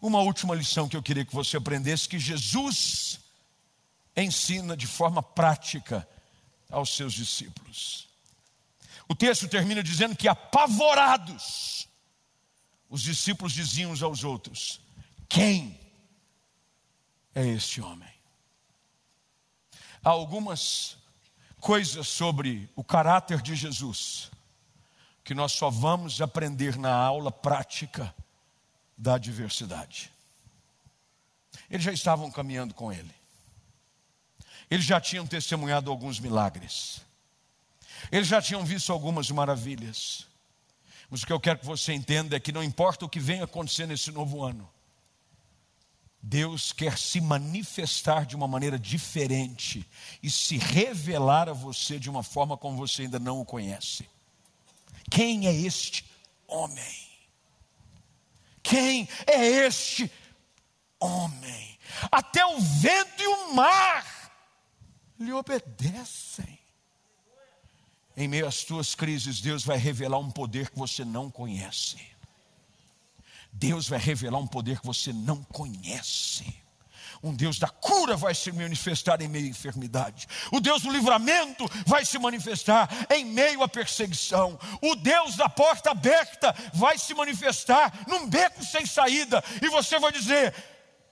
uma 0.02 0.22
última 0.22 0.56
lição 0.56 0.90
que 0.90 0.98
eu 0.98 1.04
queria 1.04 1.24
que 1.24 1.36
você 1.36 1.58
aprendesse: 1.58 2.10
que 2.10 2.18
Jesus 2.18 3.20
ensina 4.18 4.76
de 4.76 4.88
forma 4.88 5.22
prática 5.22 6.08
aos 6.72 6.96
seus 6.96 7.14
discípulos. 7.14 8.08
O 9.08 9.14
texto 9.14 9.48
termina 9.48 9.84
dizendo 9.84 10.16
que 10.16 10.28
apavorados, 10.28 11.88
os 12.90 13.04
discípulos 13.04 13.54
diziam 13.54 13.92
uns 13.92 14.02
aos 14.02 14.24
outros: 14.24 14.82
Quem 15.30 15.85
é 17.36 17.46
este 17.46 17.82
homem. 17.82 18.10
Há 20.04 20.10
algumas 20.10 20.98
coisas 21.60 22.08
sobre 22.08 22.70
o 22.76 22.84
caráter 22.84 23.42
de 23.42 23.56
Jesus 23.56 24.32
que 25.24 25.34
nós 25.34 25.52
só 25.52 25.70
vamos 25.70 26.22
aprender 26.22 26.78
na 26.78 26.94
aula 26.94 27.32
prática 27.32 28.14
da 28.96 29.18
diversidade. 29.18 30.12
Eles 31.70 31.84
já 31.84 31.92
estavam 31.92 32.32
caminhando 32.32 32.74
com 32.74 32.94
ele. 32.94 33.14
Eles 34.70 34.86
já 34.86 35.02
tinham 35.02 35.26
testemunhado 35.26 35.90
alguns 35.90 36.20
milagres. 36.20 37.02
Eles 38.12 38.28
já 38.28 38.42
tinham 38.42 38.64
visto 38.64 38.94
algumas 38.94 39.30
maravilhas. 39.32 40.28
Mas 41.10 41.24
o 41.24 41.26
que 41.26 41.34
eu 41.34 41.40
quero 41.40 41.60
que 41.60 41.66
você 41.66 41.94
entenda 41.94 42.36
é 42.36 42.40
que 42.40 42.52
não 42.52 42.64
importa 42.64 43.06
o 43.06 43.10
que 43.10 43.20
venha 43.20 43.44
acontecer 43.44 43.88
nesse 43.88 44.12
novo 44.12 44.44
ano, 44.44 44.70
Deus 46.28 46.74
quer 46.74 46.98
se 46.98 47.22
manifestar 47.22 48.26
de 48.26 48.36
uma 48.36 48.48
maneira 48.48 48.80
diferente 48.80 49.88
e 50.24 50.30
se 50.32 50.58
revelar 50.58 51.48
a 51.48 51.54
você 51.54 52.00
de 52.00 52.10
uma 52.10 52.24
forma 52.24 52.58
como 52.58 52.78
você 52.78 53.04
ainda 53.04 53.20
não 53.20 53.40
o 53.40 53.46
conhece. 53.46 54.10
Quem 55.12 55.46
é 55.46 55.54
este 55.54 56.04
homem? 56.48 57.08
Quem 58.64 59.08
é 59.28 59.46
este 59.68 60.12
homem? 61.00 61.78
Até 62.12 62.44
o 62.44 62.60
vento 62.60 63.22
e 63.22 63.28
o 63.28 63.54
mar 63.54 64.32
lhe 65.20 65.32
obedecem. 65.32 66.58
Em 68.18 68.28
meio 68.28 68.48
às 68.48 68.64
tuas 68.64 68.96
crises, 68.96 69.42
Deus 69.42 69.64
vai 69.64 69.78
revelar 69.78 70.18
um 70.18 70.32
poder 70.32 70.72
que 70.72 70.80
você 70.80 71.06
não 71.06 71.30
conhece. 71.30 72.15
Deus 73.58 73.88
vai 73.88 74.00
revelar 74.00 74.40
um 74.40 74.48
poder 74.48 74.80
que 74.80 74.86
você 74.86 75.14
não 75.14 75.42
conhece. 75.44 76.46
Um 77.24 77.34
Deus 77.34 77.58
da 77.58 77.70
cura 77.70 78.18
vai 78.18 78.36
se 78.36 78.52
manifestar 78.52 79.22
em 79.22 79.30
meio 79.30 79.46
à 79.46 79.50
enfermidade. 79.50 80.28
O 80.52 80.60
Deus 80.60 80.82
do 80.82 80.92
livramento 80.92 81.66
vai 81.86 82.04
se 82.04 82.20
manifestar 82.20 82.90
em 83.10 83.24
meio 83.24 83.64
à 83.64 83.68
perseguição. 83.68 84.60
O 84.82 84.96
Deus 84.96 85.38
da 85.38 85.48
porta 85.48 85.92
aberta 85.92 86.54
vai 86.74 86.98
se 86.98 87.14
manifestar 87.14 88.06
num 88.08 88.28
beco 88.28 88.64
sem 88.64 88.86
saída. 88.86 89.42
E 89.62 89.70
você 89.70 89.98
vai 90.00 90.12
dizer: 90.12 90.54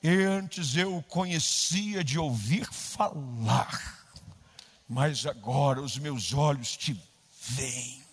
Antes 0.04 0.76
eu 0.76 1.02
conhecia 1.08 2.04
de 2.04 2.20
ouvir 2.20 2.68
falar, 2.72 4.06
mas 4.88 5.26
agora 5.26 5.82
os 5.82 5.98
meus 5.98 6.34
olhos 6.34 6.76
te 6.76 7.02
veem. 7.48 8.04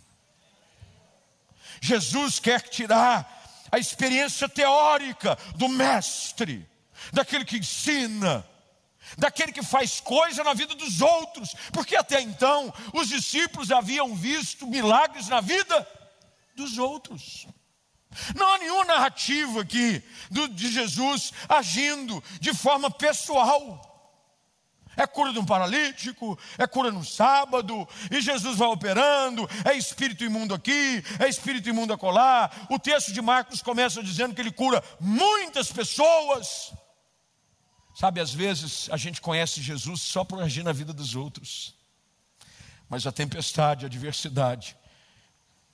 Jesus 1.81 2.39
quer 2.39 2.61
tirar 2.61 3.40
a 3.71 3.79
experiência 3.79 4.49
teórica 4.49 5.37
do 5.57 5.69
mestre, 5.69 6.69
daquele 7.13 7.45
que 7.45 7.59
ensina, 7.59 8.47
daquele 9.17 9.53
que 9.53 9.63
faz 9.63 10.01
coisa 10.01 10.45
na 10.45 10.55
vida 10.55 10.75
dos 10.75 11.01
outros, 11.01 11.55
porque 11.73 11.97
até 11.97 12.21
então 12.21 12.73
os 12.93 13.09
discípulos 13.09 13.71
haviam 13.71 14.15
visto 14.15 14.67
milagres 14.67 15.29
na 15.29 15.41
vida 15.41 15.87
dos 16.55 16.79
outros. 16.79 17.47
Não 18.35 18.55
há 18.55 18.59
nenhuma 18.59 18.85
narrativa 18.85 19.61
aqui 19.61 20.03
de 20.31 20.71
Jesus 20.71 21.33
agindo 21.49 22.23
de 22.41 22.53
forma 22.53 22.91
pessoal. 22.91 23.90
É 24.97 25.07
cura 25.07 25.33
de 25.33 25.39
um 25.39 25.45
paralítico, 25.45 26.39
é 26.59 26.67
cura 26.67 26.91
no 26.91 27.05
sábado, 27.05 27.89
e 28.11 28.21
Jesus 28.21 28.59
vai 28.59 28.69
operando, 28.69 29.49
é 29.65 29.75
espírito 29.75 30.25
imundo 30.25 30.55
aqui, 30.55 31.03
é 31.19 31.29
espírito 31.29 31.69
imundo 31.69 31.93
acolá. 31.93 32.51
O 32.69 32.79
texto 32.79 33.13
de 33.13 33.23
Marcos 33.23 33.63
começa 33.63 34.03
dizendo 34.03 34.35
que 34.35 34.41
ele 34.41 34.53
cura 34.53 34.83
muitas 34.99 35.71
pessoas. 35.71 36.73
Sabe, 37.95 38.21
às 38.21 38.33
vezes 38.33 38.89
a 38.91 38.97
gente 38.97 39.21
conhece 39.21 39.63
Jesus 39.63 40.01
só 40.01 40.25
por 40.25 40.43
agir 40.43 40.63
na 40.63 40.73
vida 40.73 40.93
dos 40.93 41.15
outros. 41.15 41.75
Mas 42.89 43.07
a 43.07 43.13
tempestade, 43.13 43.85
a 43.85 43.89
adversidade, 43.89 44.77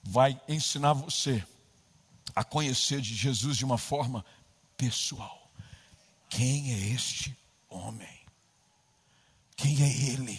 vai 0.03 0.41
ensinar 0.49 0.93
você 0.93 1.45
a 2.35 2.45
conhecer 2.45 3.01
de 3.01 3.15
Jesus 3.15 3.57
de 3.57 3.65
uma 3.65 3.79
forma 3.79 4.25
pessoal. 4.77 5.51
Quem 6.29 6.73
é 6.73 6.79
este 6.95 7.37
homem? 7.69 8.16
Quem 9.57 9.83
é 9.83 10.11
ele? 10.11 10.39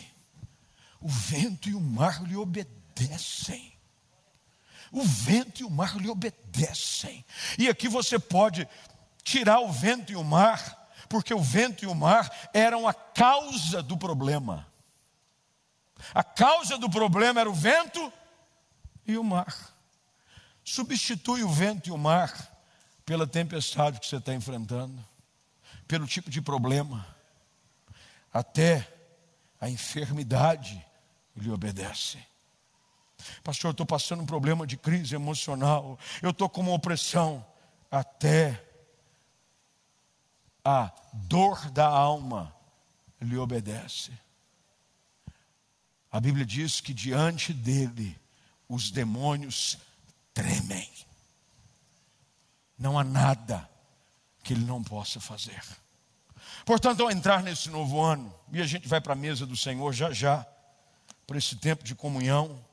O 1.02 1.10
vento 1.10 1.70
e 1.70 1.74
o 1.74 1.82
mar 1.82 2.24
lhe 2.24 2.36
obedecem. 2.36 3.74
O 4.92 5.04
vento 5.04 5.62
e 5.62 5.66
o 5.66 5.70
mar 5.70 5.98
lhe 5.98 6.10
obedecem. 6.10 7.26
E 7.58 7.68
aqui 7.68 7.88
você 7.90 8.18
pode 8.18 8.68
tirar 9.24 9.60
o 9.60 9.72
vento 9.72 10.12
e 10.12 10.16
o 10.16 10.24
mar, 10.24 10.90
porque 11.10 11.34
o 11.34 11.42
vento 11.42 11.84
e 11.84 11.88
o 11.88 11.96
mar 11.96 12.32
eram 12.54 12.88
a 12.88 12.94
causa 12.94 13.84
do 13.84 13.98
problema. 13.98 14.66
A 16.14 16.24
causa 16.24 16.78
do 16.78 16.90
problema 16.90 17.42
era 17.42 17.50
o 17.50 17.54
vento 17.54 18.14
e 19.06 19.18
o 19.18 19.24
mar. 19.24 19.76
Substitui 20.64 21.44
o 21.44 21.50
vento 21.50 21.90
e 21.90 21.92
o 21.92 21.98
mar 21.98 22.56
pela 23.06 23.26
tempestade 23.26 24.00
que 24.00 24.08
você 24.08 24.18
está 24.18 24.34
enfrentando, 24.34 25.04
pelo 25.88 26.06
tipo 26.06 26.30
de 26.30 26.42
problema, 26.42 27.08
até 28.34 28.97
a 29.60 29.70
enfermidade 29.70 30.84
lhe 31.36 31.50
obedece. 31.52 32.20
Pastor, 33.44 33.70
eu 33.70 33.72
estou 33.72 33.86
passando 33.86 34.22
um 34.22 34.26
problema 34.26 34.68
de 34.68 34.78
crise 34.78 35.16
emocional, 35.16 35.98
eu 36.22 36.30
estou 36.30 36.48
com 36.48 36.62
uma 36.62 36.74
opressão, 36.74 37.46
até 37.90 38.64
a 40.64 40.92
dor 41.14 41.70
da 41.72 41.88
alma 41.88 42.54
lhe 43.20 43.38
obedece. 43.38 44.12
A 46.12 46.20
Bíblia 46.20 46.46
diz 46.46 46.80
que 46.80 46.94
diante 46.94 47.54
dele 47.54 48.20
os 48.68 48.92
demônios 48.92 49.78
tremem. 50.34 50.90
Não 52.78 53.00
há 53.00 53.04
nada 53.04 53.70
que 54.44 54.54
ele 54.54 54.66
não 54.66 54.84
possa 54.84 55.20
fazer. 55.20 55.64
Portanto, 56.66 57.04
ao 57.04 57.12
entrar 57.12 57.44
nesse 57.44 57.70
novo 57.70 58.02
ano, 58.02 58.34
e 58.52 58.62
a 58.62 58.66
gente 58.66 58.88
vai 58.88 59.02
para 59.02 59.14
a 59.14 59.16
mesa 59.16 59.46
do 59.46 59.56
Senhor 59.56 59.94
já 59.94 60.12
já, 60.12 60.46
por 61.26 61.36
esse 61.36 61.56
tempo 61.56 61.84
de 61.84 61.96
comunhão, 61.96 62.64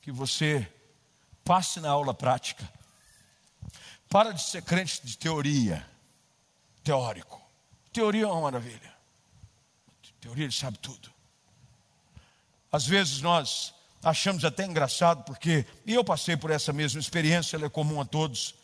que 0.00 0.12
você 0.12 0.70
passe 1.44 1.80
na 1.80 1.90
aula 1.90 2.12
prática. 2.12 2.68
Para 4.08 4.32
de 4.32 4.42
ser 4.42 4.62
crente 4.62 5.04
de 5.04 5.16
teoria, 5.16 5.86
teórico. 6.82 7.40
Teoria 7.92 8.24
é 8.24 8.26
uma 8.26 8.42
maravilha. 8.42 8.94
Teoria 10.20 10.44
ele 10.44 10.52
sabe 10.52 10.78
tudo. 10.78 11.12
Às 12.72 12.86
vezes 12.86 13.20
nós 13.20 13.74
achamos 14.02 14.44
até 14.44 14.64
engraçado, 14.64 15.22
porque, 15.24 15.66
e 15.86 15.94
eu 15.94 16.02
passei 16.02 16.36
por 16.36 16.50
essa 16.50 16.72
mesma 16.72 16.98
experiência, 16.98 17.56
ela 17.56 17.66
é 17.66 17.68
comum 17.68 18.00
a 18.00 18.04
todos. 18.04 18.54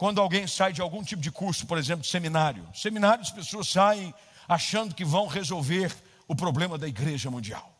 Quando 0.00 0.18
alguém 0.18 0.46
sai 0.46 0.72
de 0.72 0.80
algum 0.80 1.04
tipo 1.04 1.20
de 1.20 1.30
curso, 1.30 1.66
por 1.66 1.76
exemplo, 1.76 2.06
seminário, 2.06 2.66
seminário 2.74 3.20
as 3.20 3.30
pessoas 3.30 3.68
saem 3.68 4.14
achando 4.48 4.94
que 4.94 5.04
vão 5.04 5.26
resolver 5.26 5.94
o 6.26 6.34
problema 6.34 6.78
da 6.78 6.88
igreja 6.88 7.30
mundial. 7.30 7.70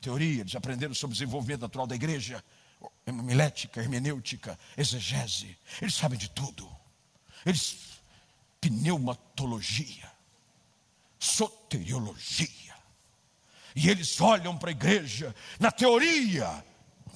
Teoria, 0.00 0.40
eles 0.40 0.56
aprenderam 0.56 0.94
sobre 0.94 1.12
o 1.12 1.18
desenvolvimento 1.18 1.60
natural 1.60 1.86
da 1.86 1.94
igreja, 1.94 2.42
homilética, 3.06 3.78
hermenêutica, 3.78 4.58
exegese, 4.74 5.54
eles 5.82 5.94
sabem 5.94 6.18
de 6.18 6.30
tudo. 6.30 6.66
Eles, 7.44 8.00
pneumatologia, 8.58 10.10
soteriologia, 11.18 12.74
e 13.76 13.90
eles 13.90 14.18
olham 14.18 14.56
para 14.56 14.70
a 14.70 14.72
igreja 14.72 15.36
na 15.60 15.70
teoria, 15.70 16.64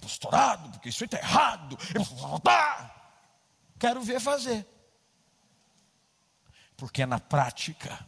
pastorado, 0.02 0.68
porque 0.72 0.90
isso 0.90 1.02
está 1.02 1.16
errado. 1.16 1.78
Quero 3.82 4.00
ver 4.00 4.20
fazer. 4.20 4.64
Porque 6.76 7.02
é 7.02 7.06
na 7.06 7.18
prática 7.18 8.06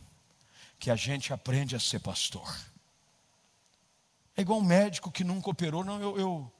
que 0.79 0.89
a 0.89 0.95
gente 0.95 1.33
aprende 1.33 1.75
a 1.75 1.81
ser 1.81 1.99
pastor. 1.99 2.49
É 4.37 4.43
igual 4.43 4.61
um 4.61 4.65
médico 4.65 5.11
que 5.11 5.25
nunca 5.25 5.51
operou. 5.51 5.83
Não, 5.83 6.01
eu, 6.01 6.17
eu 6.17 6.53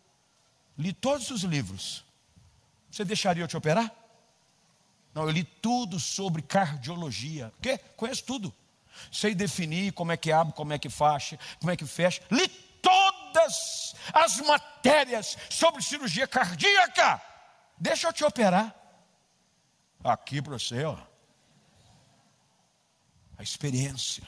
li 0.77 0.93
todos 0.93 1.31
os 1.31 1.43
livros. 1.43 2.05
Você 2.91 3.05
deixaria 3.05 3.45
eu 3.45 3.47
te 3.47 3.57
operar? 3.57 3.89
Não, 5.15 5.23
eu 5.23 5.31
li 5.31 5.45
tudo 5.45 6.01
sobre 6.01 6.43
cardiologia. 6.43 7.53
O 7.57 7.63
quê? 7.63 7.79
Conheço 7.97 8.25
tudo. 8.25 8.53
Sei 9.13 9.33
definir 9.33 9.93
como 9.93 10.11
é 10.11 10.17
que 10.17 10.33
abre, 10.33 10.53
como 10.55 10.73
é 10.73 10.79
que 10.79 10.91
fecha, 10.91 11.39
como 11.61 11.71
é 11.71 11.77
que 11.77 11.87
fecha. 11.87 12.21
Li 12.33 12.49
todas 12.83 13.95
as 14.13 14.41
matérias 14.41 15.39
sobre 15.49 15.85
cirurgia 15.85 16.27
cardíaca. 16.27 17.23
Deixa 17.79 18.09
eu 18.09 18.13
te 18.13 18.25
operar. 18.25 18.83
Aqui 20.05 20.41
para 20.41 20.59
você, 20.59 20.85
ó. 20.85 20.97
A 23.37 23.43
experiência. 23.43 24.23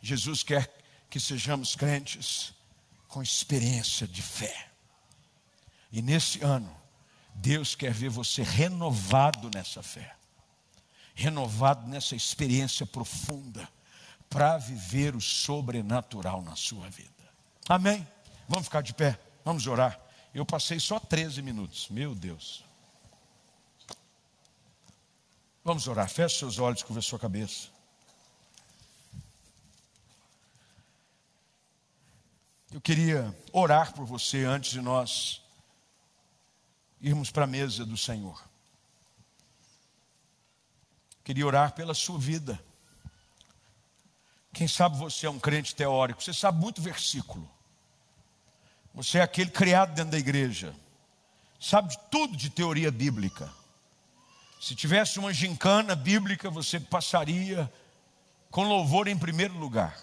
Jesus 0.00 0.42
quer 0.42 0.72
que 1.10 1.18
sejamos 1.18 1.74
crentes 1.74 2.52
com 3.08 3.22
experiência 3.22 4.06
de 4.06 4.22
fé. 4.22 4.70
E 5.90 6.02
nesse 6.02 6.42
ano, 6.44 6.76
Deus 7.34 7.74
quer 7.74 7.92
ver 7.92 8.10
você 8.10 8.42
renovado 8.42 9.50
nessa 9.52 9.82
fé 9.82 10.14
renovado 11.14 11.86
nessa 11.86 12.16
experiência 12.16 12.84
profunda 12.84 13.68
para 14.28 14.58
viver 14.58 15.14
o 15.14 15.20
sobrenatural 15.20 16.42
na 16.42 16.56
sua 16.56 16.90
vida. 16.90 17.10
Amém? 17.68 18.06
Vamos 18.48 18.64
ficar 18.64 18.82
de 18.82 18.92
pé, 18.92 19.18
vamos 19.44 19.66
orar. 19.66 19.98
Eu 20.34 20.44
passei 20.44 20.80
só 20.80 20.98
13 20.98 21.40
minutos, 21.40 21.88
meu 21.88 22.14
Deus. 22.14 22.64
Vamos 25.64 25.88
orar, 25.88 26.10
feche 26.10 26.40
seus 26.40 26.58
olhos, 26.58 26.82
curva 26.82 27.00
sua 27.00 27.18
cabeça. 27.18 27.68
Eu 32.70 32.82
queria 32.82 33.34
orar 33.50 33.94
por 33.94 34.04
você 34.04 34.44
antes 34.44 34.72
de 34.72 34.82
nós 34.82 35.40
irmos 37.00 37.30
para 37.30 37.44
a 37.44 37.46
mesa 37.46 37.86
do 37.86 37.96
Senhor. 37.96 38.46
Queria 41.24 41.46
orar 41.46 41.72
pela 41.72 41.94
sua 41.94 42.18
vida. 42.18 42.62
Quem 44.52 44.68
sabe 44.68 44.98
você 44.98 45.24
é 45.24 45.30
um 45.30 45.40
crente 45.40 45.74
teórico, 45.74 46.22
você 46.22 46.34
sabe 46.34 46.60
muito 46.60 46.82
versículo. 46.82 47.50
Você 48.92 49.16
é 49.16 49.22
aquele 49.22 49.50
criado 49.50 49.94
dentro 49.94 50.10
da 50.10 50.18
igreja, 50.18 50.76
sabe 51.58 51.88
de 51.88 51.98
tudo 52.10 52.36
de 52.36 52.50
teoria 52.50 52.90
bíblica. 52.90 53.50
Se 54.60 54.74
tivesse 54.74 55.18
uma 55.18 55.32
gincana 55.32 55.94
bíblica, 55.94 56.50
você 56.50 56.80
passaria 56.80 57.70
com 58.50 58.64
louvor 58.64 59.08
em 59.08 59.18
primeiro 59.18 59.54
lugar. 59.58 59.98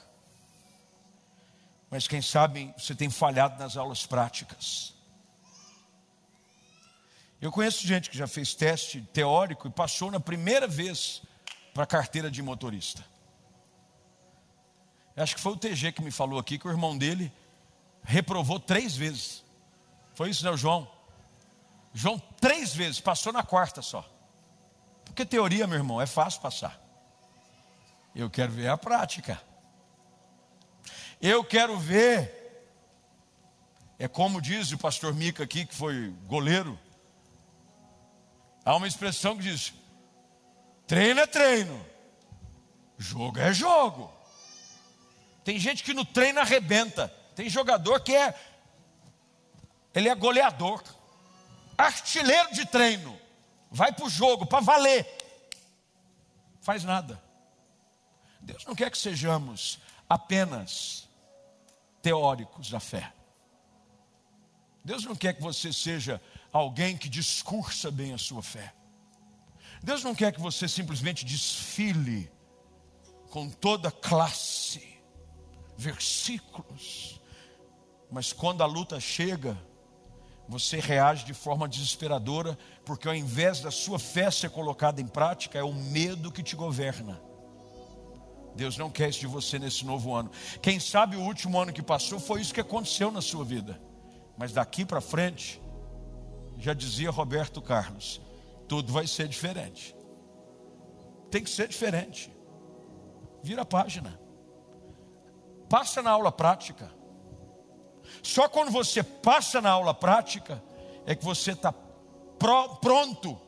Mas 1.89 2.07
quem 2.07 2.21
sabe 2.21 2.73
você 2.77 2.93
tem 2.93 3.09
falhado 3.09 3.57
nas 3.57 3.75
aulas 3.75 4.05
práticas. 4.05 4.93
Eu 7.41 7.51
conheço 7.51 7.87
gente 7.87 8.09
que 8.09 8.17
já 8.17 8.27
fez 8.27 8.53
teste 8.53 9.01
teórico 9.13 9.67
e 9.67 9.71
passou 9.71 10.11
na 10.11 10.19
primeira 10.19 10.67
vez 10.67 11.21
para 11.73 11.83
a 11.83 11.87
carteira 11.87 12.29
de 12.29 12.41
motorista. 12.41 13.03
Acho 15.15 15.35
que 15.35 15.41
foi 15.41 15.53
o 15.53 15.57
TG 15.57 15.91
que 15.91 16.01
me 16.01 16.11
falou 16.11 16.39
aqui 16.39 16.57
que 16.57 16.67
o 16.67 16.71
irmão 16.71 16.97
dele 16.97 17.31
reprovou 18.03 18.59
três 18.59 18.95
vezes. 18.95 19.43
Foi 20.13 20.29
isso, 20.29 20.43
né, 20.43 20.55
João? 20.57 20.89
João 21.93 22.19
três 22.39 22.73
vezes, 22.73 22.99
passou 22.99 23.31
na 23.31 23.43
quarta 23.43 23.81
só. 23.81 24.07
Porque 25.05 25.25
teoria, 25.25 25.67
meu 25.67 25.77
irmão, 25.77 26.01
é 26.01 26.05
fácil 26.05 26.41
passar. 26.41 26.79
Eu 28.15 28.29
quero 28.29 28.51
ver 28.51 28.67
a 28.67 28.77
prática. 28.77 29.41
Eu 31.21 31.43
quero 31.43 31.77
ver. 31.77 32.39
É 33.99 34.07
como 34.07 34.41
diz 34.41 34.71
o 34.71 34.77
pastor 34.77 35.13
Mica 35.13 35.43
aqui, 35.43 35.65
que 35.65 35.75
foi 35.75 36.09
goleiro. 36.25 36.79
Há 38.65 38.75
uma 38.75 38.87
expressão 38.87 39.35
que 39.37 39.43
diz: 39.43 39.73
treino 40.87 41.19
é 41.19 41.27
treino, 41.27 41.85
jogo 42.97 43.39
é 43.39 43.53
jogo. 43.53 44.11
Tem 45.43 45.59
gente 45.59 45.83
que 45.83 45.93
no 45.93 46.05
treino 46.05 46.39
arrebenta, 46.39 47.07
tem 47.35 47.49
jogador 47.49 47.99
que 48.01 48.15
é, 48.15 48.35
ele 49.93 50.09
é 50.09 50.15
goleador, 50.15 50.83
artilheiro 51.77 52.53
de 52.53 52.65
treino, 52.65 53.19
vai 53.71 53.93
para 53.93 54.05
o 54.05 54.09
jogo 54.09 54.45
para 54.45 54.59
valer, 54.59 55.07
faz 56.59 56.83
nada. 56.83 57.21
Deus 58.41 58.65
não 58.65 58.75
quer 58.75 58.91
que 58.91 58.97
sejamos 58.97 59.79
apenas 60.09 61.07
teóricos 62.01 62.69
da 62.69 62.79
fé. 62.79 63.13
Deus 64.83 65.05
não 65.05 65.15
quer 65.15 65.33
que 65.33 65.41
você 65.41 65.71
seja 65.71 66.21
alguém 66.51 66.97
que 66.97 67.07
discursa 67.07 67.89
bem 67.89 68.13
a 68.13 68.17
sua 68.17 68.41
fé. 68.41 68.73
Deus 69.81 70.03
não 70.03 70.13
quer 70.13 70.33
que 70.33 70.41
você 70.41 70.67
simplesmente 70.67 71.23
desfile 71.23 72.31
com 73.29 73.49
toda 73.49 73.89
classe, 73.89 74.99
versículos, 75.77 77.19
Mas 78.11 78.33
quando 78.33 78.61
a 78.61 78.65
luta 78.65 78.99
chega, 78.99 79.57
você 80.51 80.81
reage 80.81 81.23
de 81.23 81.33
forma 81.33 81.65
desesperadora, 81.65 82.57
porque 82.83 83.07
ao 83.07 83.15
invés 83.15 83.61
da 83.61 83.71
sua 83.71 83.97
fé 83.97 84.29
ser 84.29 84.49
colocada 84.49 84.99
em 84.99 85.07
prática, 85.07 85.57
é 85.57 85.63
o 85.63 85.73
medo 85.73 86.29
que 86.29 86.43
te 86.43 86.57
governa. 86.57 87.21
Deus 88.53 88.77
não 88.77 88.89
quer 88.89 89.07
isso 89.07 89.21
de 89.21 89.27
você 89.27 89.57
nesse 89.57 89.85
novo 89.85 90.13
ano. 90.13 90.29
Quem 90.61 90.77
sabe 90.77 91.15
o 91.15 91.21
último 91.21 91.57
ano 91.57 91.71
que 91.71 91.81
passou 91.81 92.19
foi 92.19 92.41
isso 92.41 92.53
que 92.53 92.59
aconteceu 92.59 93.09
na 93.09 93.21
sua 93.21 93.45
vida. 93.45 93.81
Mas 94.37 94.51
daqui 94.51 94.83
para 94.83 94.99
frente, 94.99 95.61
já 96.57 96.73
dizia 96.73 97.09
Roberto 97.09 97.61
Carlos, 97.61 98.19
tudo 98.67 98.91
vai 98.91 99.07
ser 99.07 99.29
diferente. 99.29 99.95
Tem 101.29 101.41
que 101.41 101.49
ser 101.49 101.69
diferente. 101.69 102.29
Vira 103.41 103.61
a 103.61 103.65
página. 103.65 104.19
Passa 105.69 106.01
na 106.01 106.11
aula 106.11 106.29
prática. 106.29 106.91
Só 108.23 108.47
quando 108.47 108.71
você 108.71 109.01
passa 109.01 109.61
na 109.61 109.71
aula 109.71 109.93
prática 109.93 110.63
é 111.05 111.15
que 111.15 111.25
você 111.25 111.51
está 111.51 111.73
pronto 112.81 113.39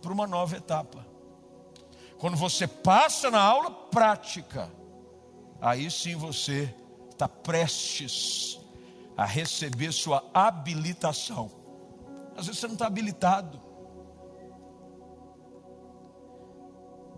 para 0.00 0.12
uma 0.12 0.26
nova 0.26 0.56
etapa. 0.56 1.06
Quando 2.18 2.36
você 2.36 2.66
passa 2.66 3.30
na 3.30 3.40
aula 3.40 3.70
prática, 3.70 4.70
aí 5.60 5.90
sim 5.90 6.16
você 6.16 6.74
está 7.10 7.28
prestes 7.28 8.58
a 9.16 9.24
receber 9.24 9.92
sua 9.92 10.24
habilitação. 10.32 11.50
Às 12.36 12.46
vezes 12.46 12.60
você 12.60 12.66
não 12.66 12.74
está 12.74 12.86
habilitado. 12.86 13.60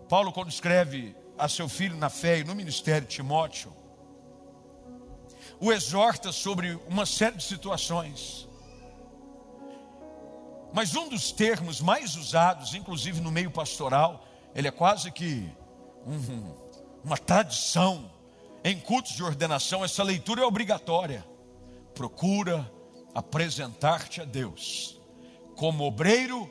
Paulo, 0.09 0.31
quando 0.33 0.49
escreve 0.49 1.15
a 1.37 1.47
seu 1.47 1.69
filho 1.69 1.95
na 1.95 2.09
fé 2.09 2.39
e 2.39 2.43
no 2.43 2.53
ministério 2.53 3.07
Timóteo, 3.07 3.73
o 5.61 5.71
exorta 5.71 6.31
sobre 6.31 6.77
uma 6.87 7.05
série 7.05 7.37
de 7.37 7.43
situações. 7.43 8.49
Mas 10.73 10.95
um 10.95 11.07
dos 11.07 11.31
termos 11.31 11.79
mais 11.79 12.15
usados, 12.15 12.73
inclusive 12.73 13.21
no 13.21 13.31
meio 13.31 13.51
pastoral, 13.51 14.25
ele 14.55 14.67
é 14.67 14.71
quase 14.71 15.11
que 15.11 15.47
um, 16.05 16.55
uma 17.03 17.17
tradição 17.17 18.11
em 18.63 18.79
cultos 18.79 19.13
de 19.13 19.23
ordenação, 19.23 19.85
essa 19.85 20.01
leitura 20.01 20.41
é 20.41 20.45
obrigatória. 20.45 21.25
Procura 21.93 22.69
apresentar-te 23.13 24.21
a 24.21 24.25
Deus 24.25 24.99
como 25.55 25.83
obreiro 25.83 26.49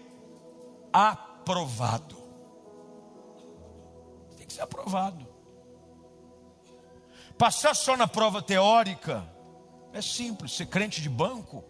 aprovado. 0.92 2.16
Tem 4.36 4.46
que 4.46 4.52
ser 4.52 4.62
aprovado. 4.62 5.29
Passar 7.40 7.74
só 7.74 7.96
na 7.96 8.06
prova 8.06 8.42
teórica 8.42 9.26
é 9.94 10.02
simples, 10.02 10.52
ser 10.52 10.66
crente 10.66 11.00
de 11.00 11.08
banco. 11.08 11.64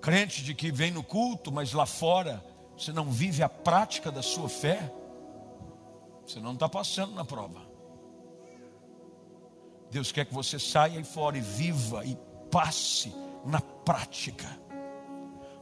Crente 0.00 0.42
de 0.42 0.54
que 0.54 0.72
vem 0.72 0.90
no 0.90 1.02
culto, 1.02 1.52
mas 1.52 1.74
lá 1.74 1.84
fora 1.84 2.42
você 2.74 2.94
não 2.94 3.12
vive 3.12 3.42
a 3.42 3.48
prática 3.48 4.10
da 4.10 4.22
sua 4.22 4.48
fé, 4.48 4.90
você 6.26 6.40
não 6.40 6.54
está 6.54 6.66
passando 6.66 7.14
na 7.14 7.26
prova. 7.26 7.60
Deus 9.90 10.10
quer 10.12 10.24
que 10.24 10.32
você 10.32 10.58
saia 10.58 10.96
aí 10.96 11.04
fora 11.04 11.36
e 11.36 11.42
viva 11.42 12.06
e 12.06 12.16
passe 12.50 13.14
na 13.44 13.60
prática. 13.60 14.46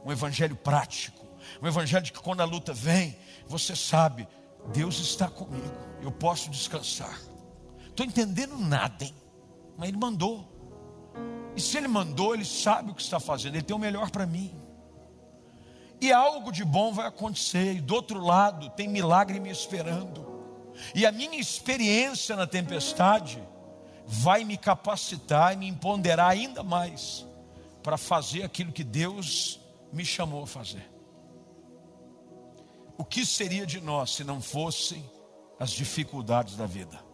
Um 0.05 0.13
evangelho 0.13 0.55
prático, 0.55 1.27
um 1.61 1.67
evangelho 1.67 2.05
de 2.05 2.13
que 2.13 2.21
quando 2.21 2.39
a 2.39 2.45
luta 2.45 2.73
vem, 2.73 3.17
você 3.45 3.75
sabe, 3.75 4.25
Deus 4.71 4.97
está 4.97 5.29
comigo, 5.29 5.75
eu 6.01 6.09
posso 6.09 6.49
descansar 6.49 7.26
estou 7.97 8.05
entendendo 8.05 8.55
nada, 8.59 9.03
hein? 9.03 9.13
Mas 9.75 9.89
ele 9.89 9.97
mandou. 9.97 10.47
E 11.55 11.61
se 11.61 11.77
ele 11.77 11.87
mandou, 11.87 12.35
ele 12.35 12.45
sabe 12.45 12.91
o 12.91 12.93
que 12.93 13.01
está 13.01 13.19
fazendo, 13.19 13.55
ele 13.55 13.63
tem 13.63 13.75
o 13.75 13.79
melhor 13.79 14.11
para 14.11 14.27
mim. 14.27 14.53
E 15.99 16.13
algo 16.13 16.51
de 16.51 16.63
bom 16.63 16.93
vai 16.93 17.07
acontecer, 17.07 17.73
e 17.73 17.81
do 17.81 17.95
outro 17.95 18.23
lado 18.23 18.69
tem 18.69 18.87
milagre 18.87 19.39
me 19.39 19.49
esperando. 19.49 20.27
E 20.93 21.07
a 21.07 21.11
minha 21.11 21.39
experiência 21.39 22.35
na 22.35 22.45
tempestade 22.45 23.41
vai 24.05 24.43
me 24.43 24.57
capacitar 24.57 25.53
e 25.53 25.57
me 25.57 25.67
empoderar 25.67 26.29
ainda 26.29 26.61
mais 26.61 27.25
para 27.81 27.97
fazer 27.97 28.43
aquilo 28.43 28.71
que 28.71 28.83
Deus 28.83 29.59
me 29.91 30.05
chamou 30.05 30.43
a 30.43 30.47
fazer. 30.47 30.87
O 32.95 33.03
que 33.03 33.25
seria 33.25 33.65
de 33.65 33.81
nós 33.81 34.11
se 34.11 34.23
não 34.23 34.39
fossem 34.39 35.03
as 35.59 35.71
dificuldades 35.71 36.55
da 36.55 36.67
vida? 36.67 37.06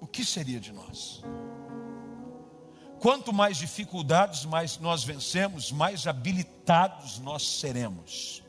O 0.00 0.06
que 0.06 0.24
seria 0.24 0.60
de 0.60 0.72
nós? 0.72 1.22
Quanto 3.00 3.32
mais 3.32 3.56
dificuldades 3.56 4.44
mais 4.44 4.78
nós 4.78 5.04
vencemos, 5.04 5.70
mais 5.70 6.06
habilitados 6.06 7.18
nós 7.20 7.46
seremos. 7.60 8.42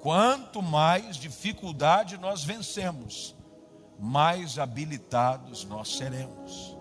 Quanto 0.00 0.60
mais 0.60 1.16
dificuldade 1.16 2.18
nós 2.18 2.44
vencemos, 2.44 3.34
mais 3.98 4.58
habilitados 4.58 5.64
nós 5.64 5.96
seremos. 5.96 6.76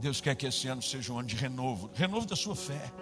Deus 0.00 0.20
quer 0.20 0.34
que 0.34 0.46
esse 0.46 0.68
ano 0.68 0.82
seja 0.82 1.12
um 1.12 1.18
ano 1.18 1.28
de 1.28 1.36
renovo 1.36 1.90
renovo 1.94 2.26
da 2.26 2.36
sua 2.36 2.54
fé. 2.54 2.92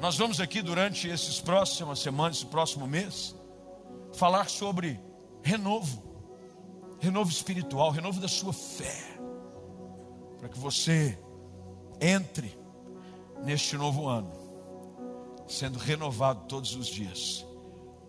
Nós 0.00 0.16
vamos 0.16 0.40
aqui 0.40 0.62
durante 0.62 1.06
esses 1.06 1.40
próximas 1.40 1.98
semanas, 1.98 2.38
esse 2.38 2.46
próximo 2.46 2.86
mês, 2.86 3.34
falar 4.14 4.48
sobre 4.48 4.98
renovo 5.42 6.11
renovo 7.02 7.32
espiritual, 7.32 7.90
renovo 7.90 8.20
da 8.20 8.28
sua 8.28 8.52
fé, 8.52 8.96
para 10.38 10.48
que 10.48 10.56
você 10.56 11.18
entre 12.00 12.56
neste 13.42 13.76
novo 13.76 14.06
ano, 14.06 14.30
sendo 15.48 15.80
renovado 15.80 16.44
todos 16.46 16.76
os 16.76 16.86
dias 16.86 17.44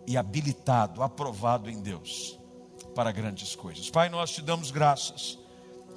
e 0.06 0.16
habilitado, 0.16 1.02
aprovado 1.02 1.68
em 1.68 1.82
Deus 1.82 2.38
para 2.94 3.10
grandes 3.10 3.56
coisas. 3.56 3.90
Pai, 3.90 4.08
nós 4.08 4.30
te 4.30 4.40
damos 4.40 4.70
graças 4.70 5.40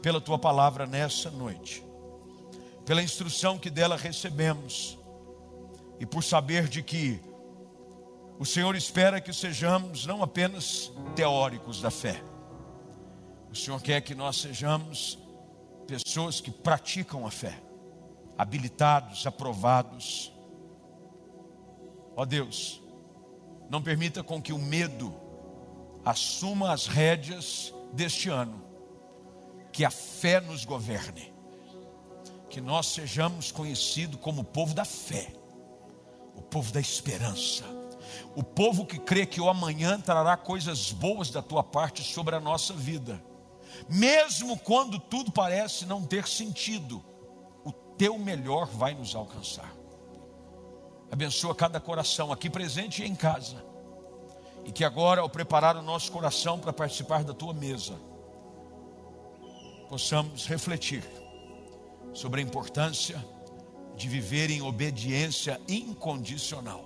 pela 0.02 0.20
tua 0.20 0.40
palavra 0.40 0.88
nessa 0.88 1.30
noite, 1.30 1.86
pela 2.84 3.04
instrução 3.04 3.60
que 3.60 3.70
dela 3.70 3.96
recebemos 3.96 4.98
e 6.00 6.06
por 6.06 6.24
saber 6.24 6.68
de 6.68 6.82
que 6.82 7.22
o 8.40 8.46
Senhor 8.46 8.76
espera 8.76 9.22
que 9.22 9.32
sejamos 9.32 10.08
não 10.08 10.24
apenas 10.24 10.92
teóricos 11.16 11.80
da 11.80 11.92
fé, 11.92 12.24
o 13.58 13.60
Senhor 13.60 13.82
quer 13.82 14.02
que 14.02 14.14
nós 14.14 14.38
sejamos 14.38 15.18
pessoas 15.88 16.40
que 16.40 16.52
praticam 16.52 17.26
a 17.26 17.32
fé, 17.32 17.60
habilitados, 18.38 19.26
aprovados. 19.26 20.32
Ó 22.16 22.24
Deus, 22.24 22.80
não 23.68 23.82
permita 23.82 24.22
com 24.22 24.40
que 24.40 24.54
o 24.54 24.60
medo 24.60 25.12
assuma 26.06 26.72
as 26.72 26.86
rédeas 26.86 27.74
deste 27.94 28.30
ano, 28.30 28.64
que 29.72 29.84
a 29.84 29.90
fé 29.90 30.40
nos 30.40 30.64
governe, 30.64 31.34
que 32.52 32.62
nós 32.62 32.86
sejamos 32.86 33.52
conhecidos 33.52 34.20
como 34.22 34.42
o 34.42 34.46
povo 34.46 34.76
da 34.76 34.86
fé, 34.86 35.34
o 36.36 36.44
povo 36.44 36.72
da 36.72 36.80
esperança, 36.80 37.64
o 38.36 38.44
povo 38.44 38.86
que 38.86 39.00
crê 39.00 39.26
que 39.26 39.42
o 39.42 39.50
amanhã 39.50 40.00
trará 40.00 40.38
coisas 40.38 40.92
boas 40.92 41.32
da 41.32 41.42
tua 41.42 41.64
parte 41.64 42.04
sobre 42.04 42.36
a 42.36 42.40
nossa 42.40 42.72
vida 42.74 43.20
mesmo 43.90 44.58
quando 44.58 45.00
tudo 45.00 45.32
parece 45.32 45.86
não 45.86 46.04
ter 46.04 46.28
sentido, 46.28 47.04
o 47.64 47.72
teu 47.72 48.18
melhor 48.18 48.68
vai 48.68 48.94
nos 48.94 49.16
alcançar. 49.16 49.74
Abençoa 51.12 51.56
cada 51.56 51.80
coração 51.80 52.32
aqui 52.32 52.50
presente 52.50 53.02
e 53.02 53.08
em 53.08 53.16
casa. 53.16 53.64
E 54.66 54.72
que 54.72 54.84
agora, 54.84 55.22
ao 55.22 55.30
preparar 55.30 55.78
o 55.78 55.82
nosso 55.82 56.12
coração 56.12 56.60
para 56.60 56.74
participar 56.74 57.24
da 57.24 57.34
tua 57.34 57.54
mesa, 57.54 57.98
possamos 59.88 60.46
refletir 60.46 61.04
sobre 62.14 62.42
a 62.42 62.44
importância 62.44 63.24
de 63.96 64.10
viver 64.10 64.50
em 64.50 64.62
obediência 64.62 65.60
incondicional 65.68 66.86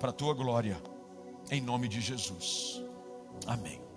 para 0.00 0.10
a 0.10 0.12
tua 0.12 0.32
glória, 0.32 0.80
em 1.50 1.60
nome 1.60 1.88
de 1.88 2.00
Jesus. 2.00 2.82
Amém. 3.46 3.87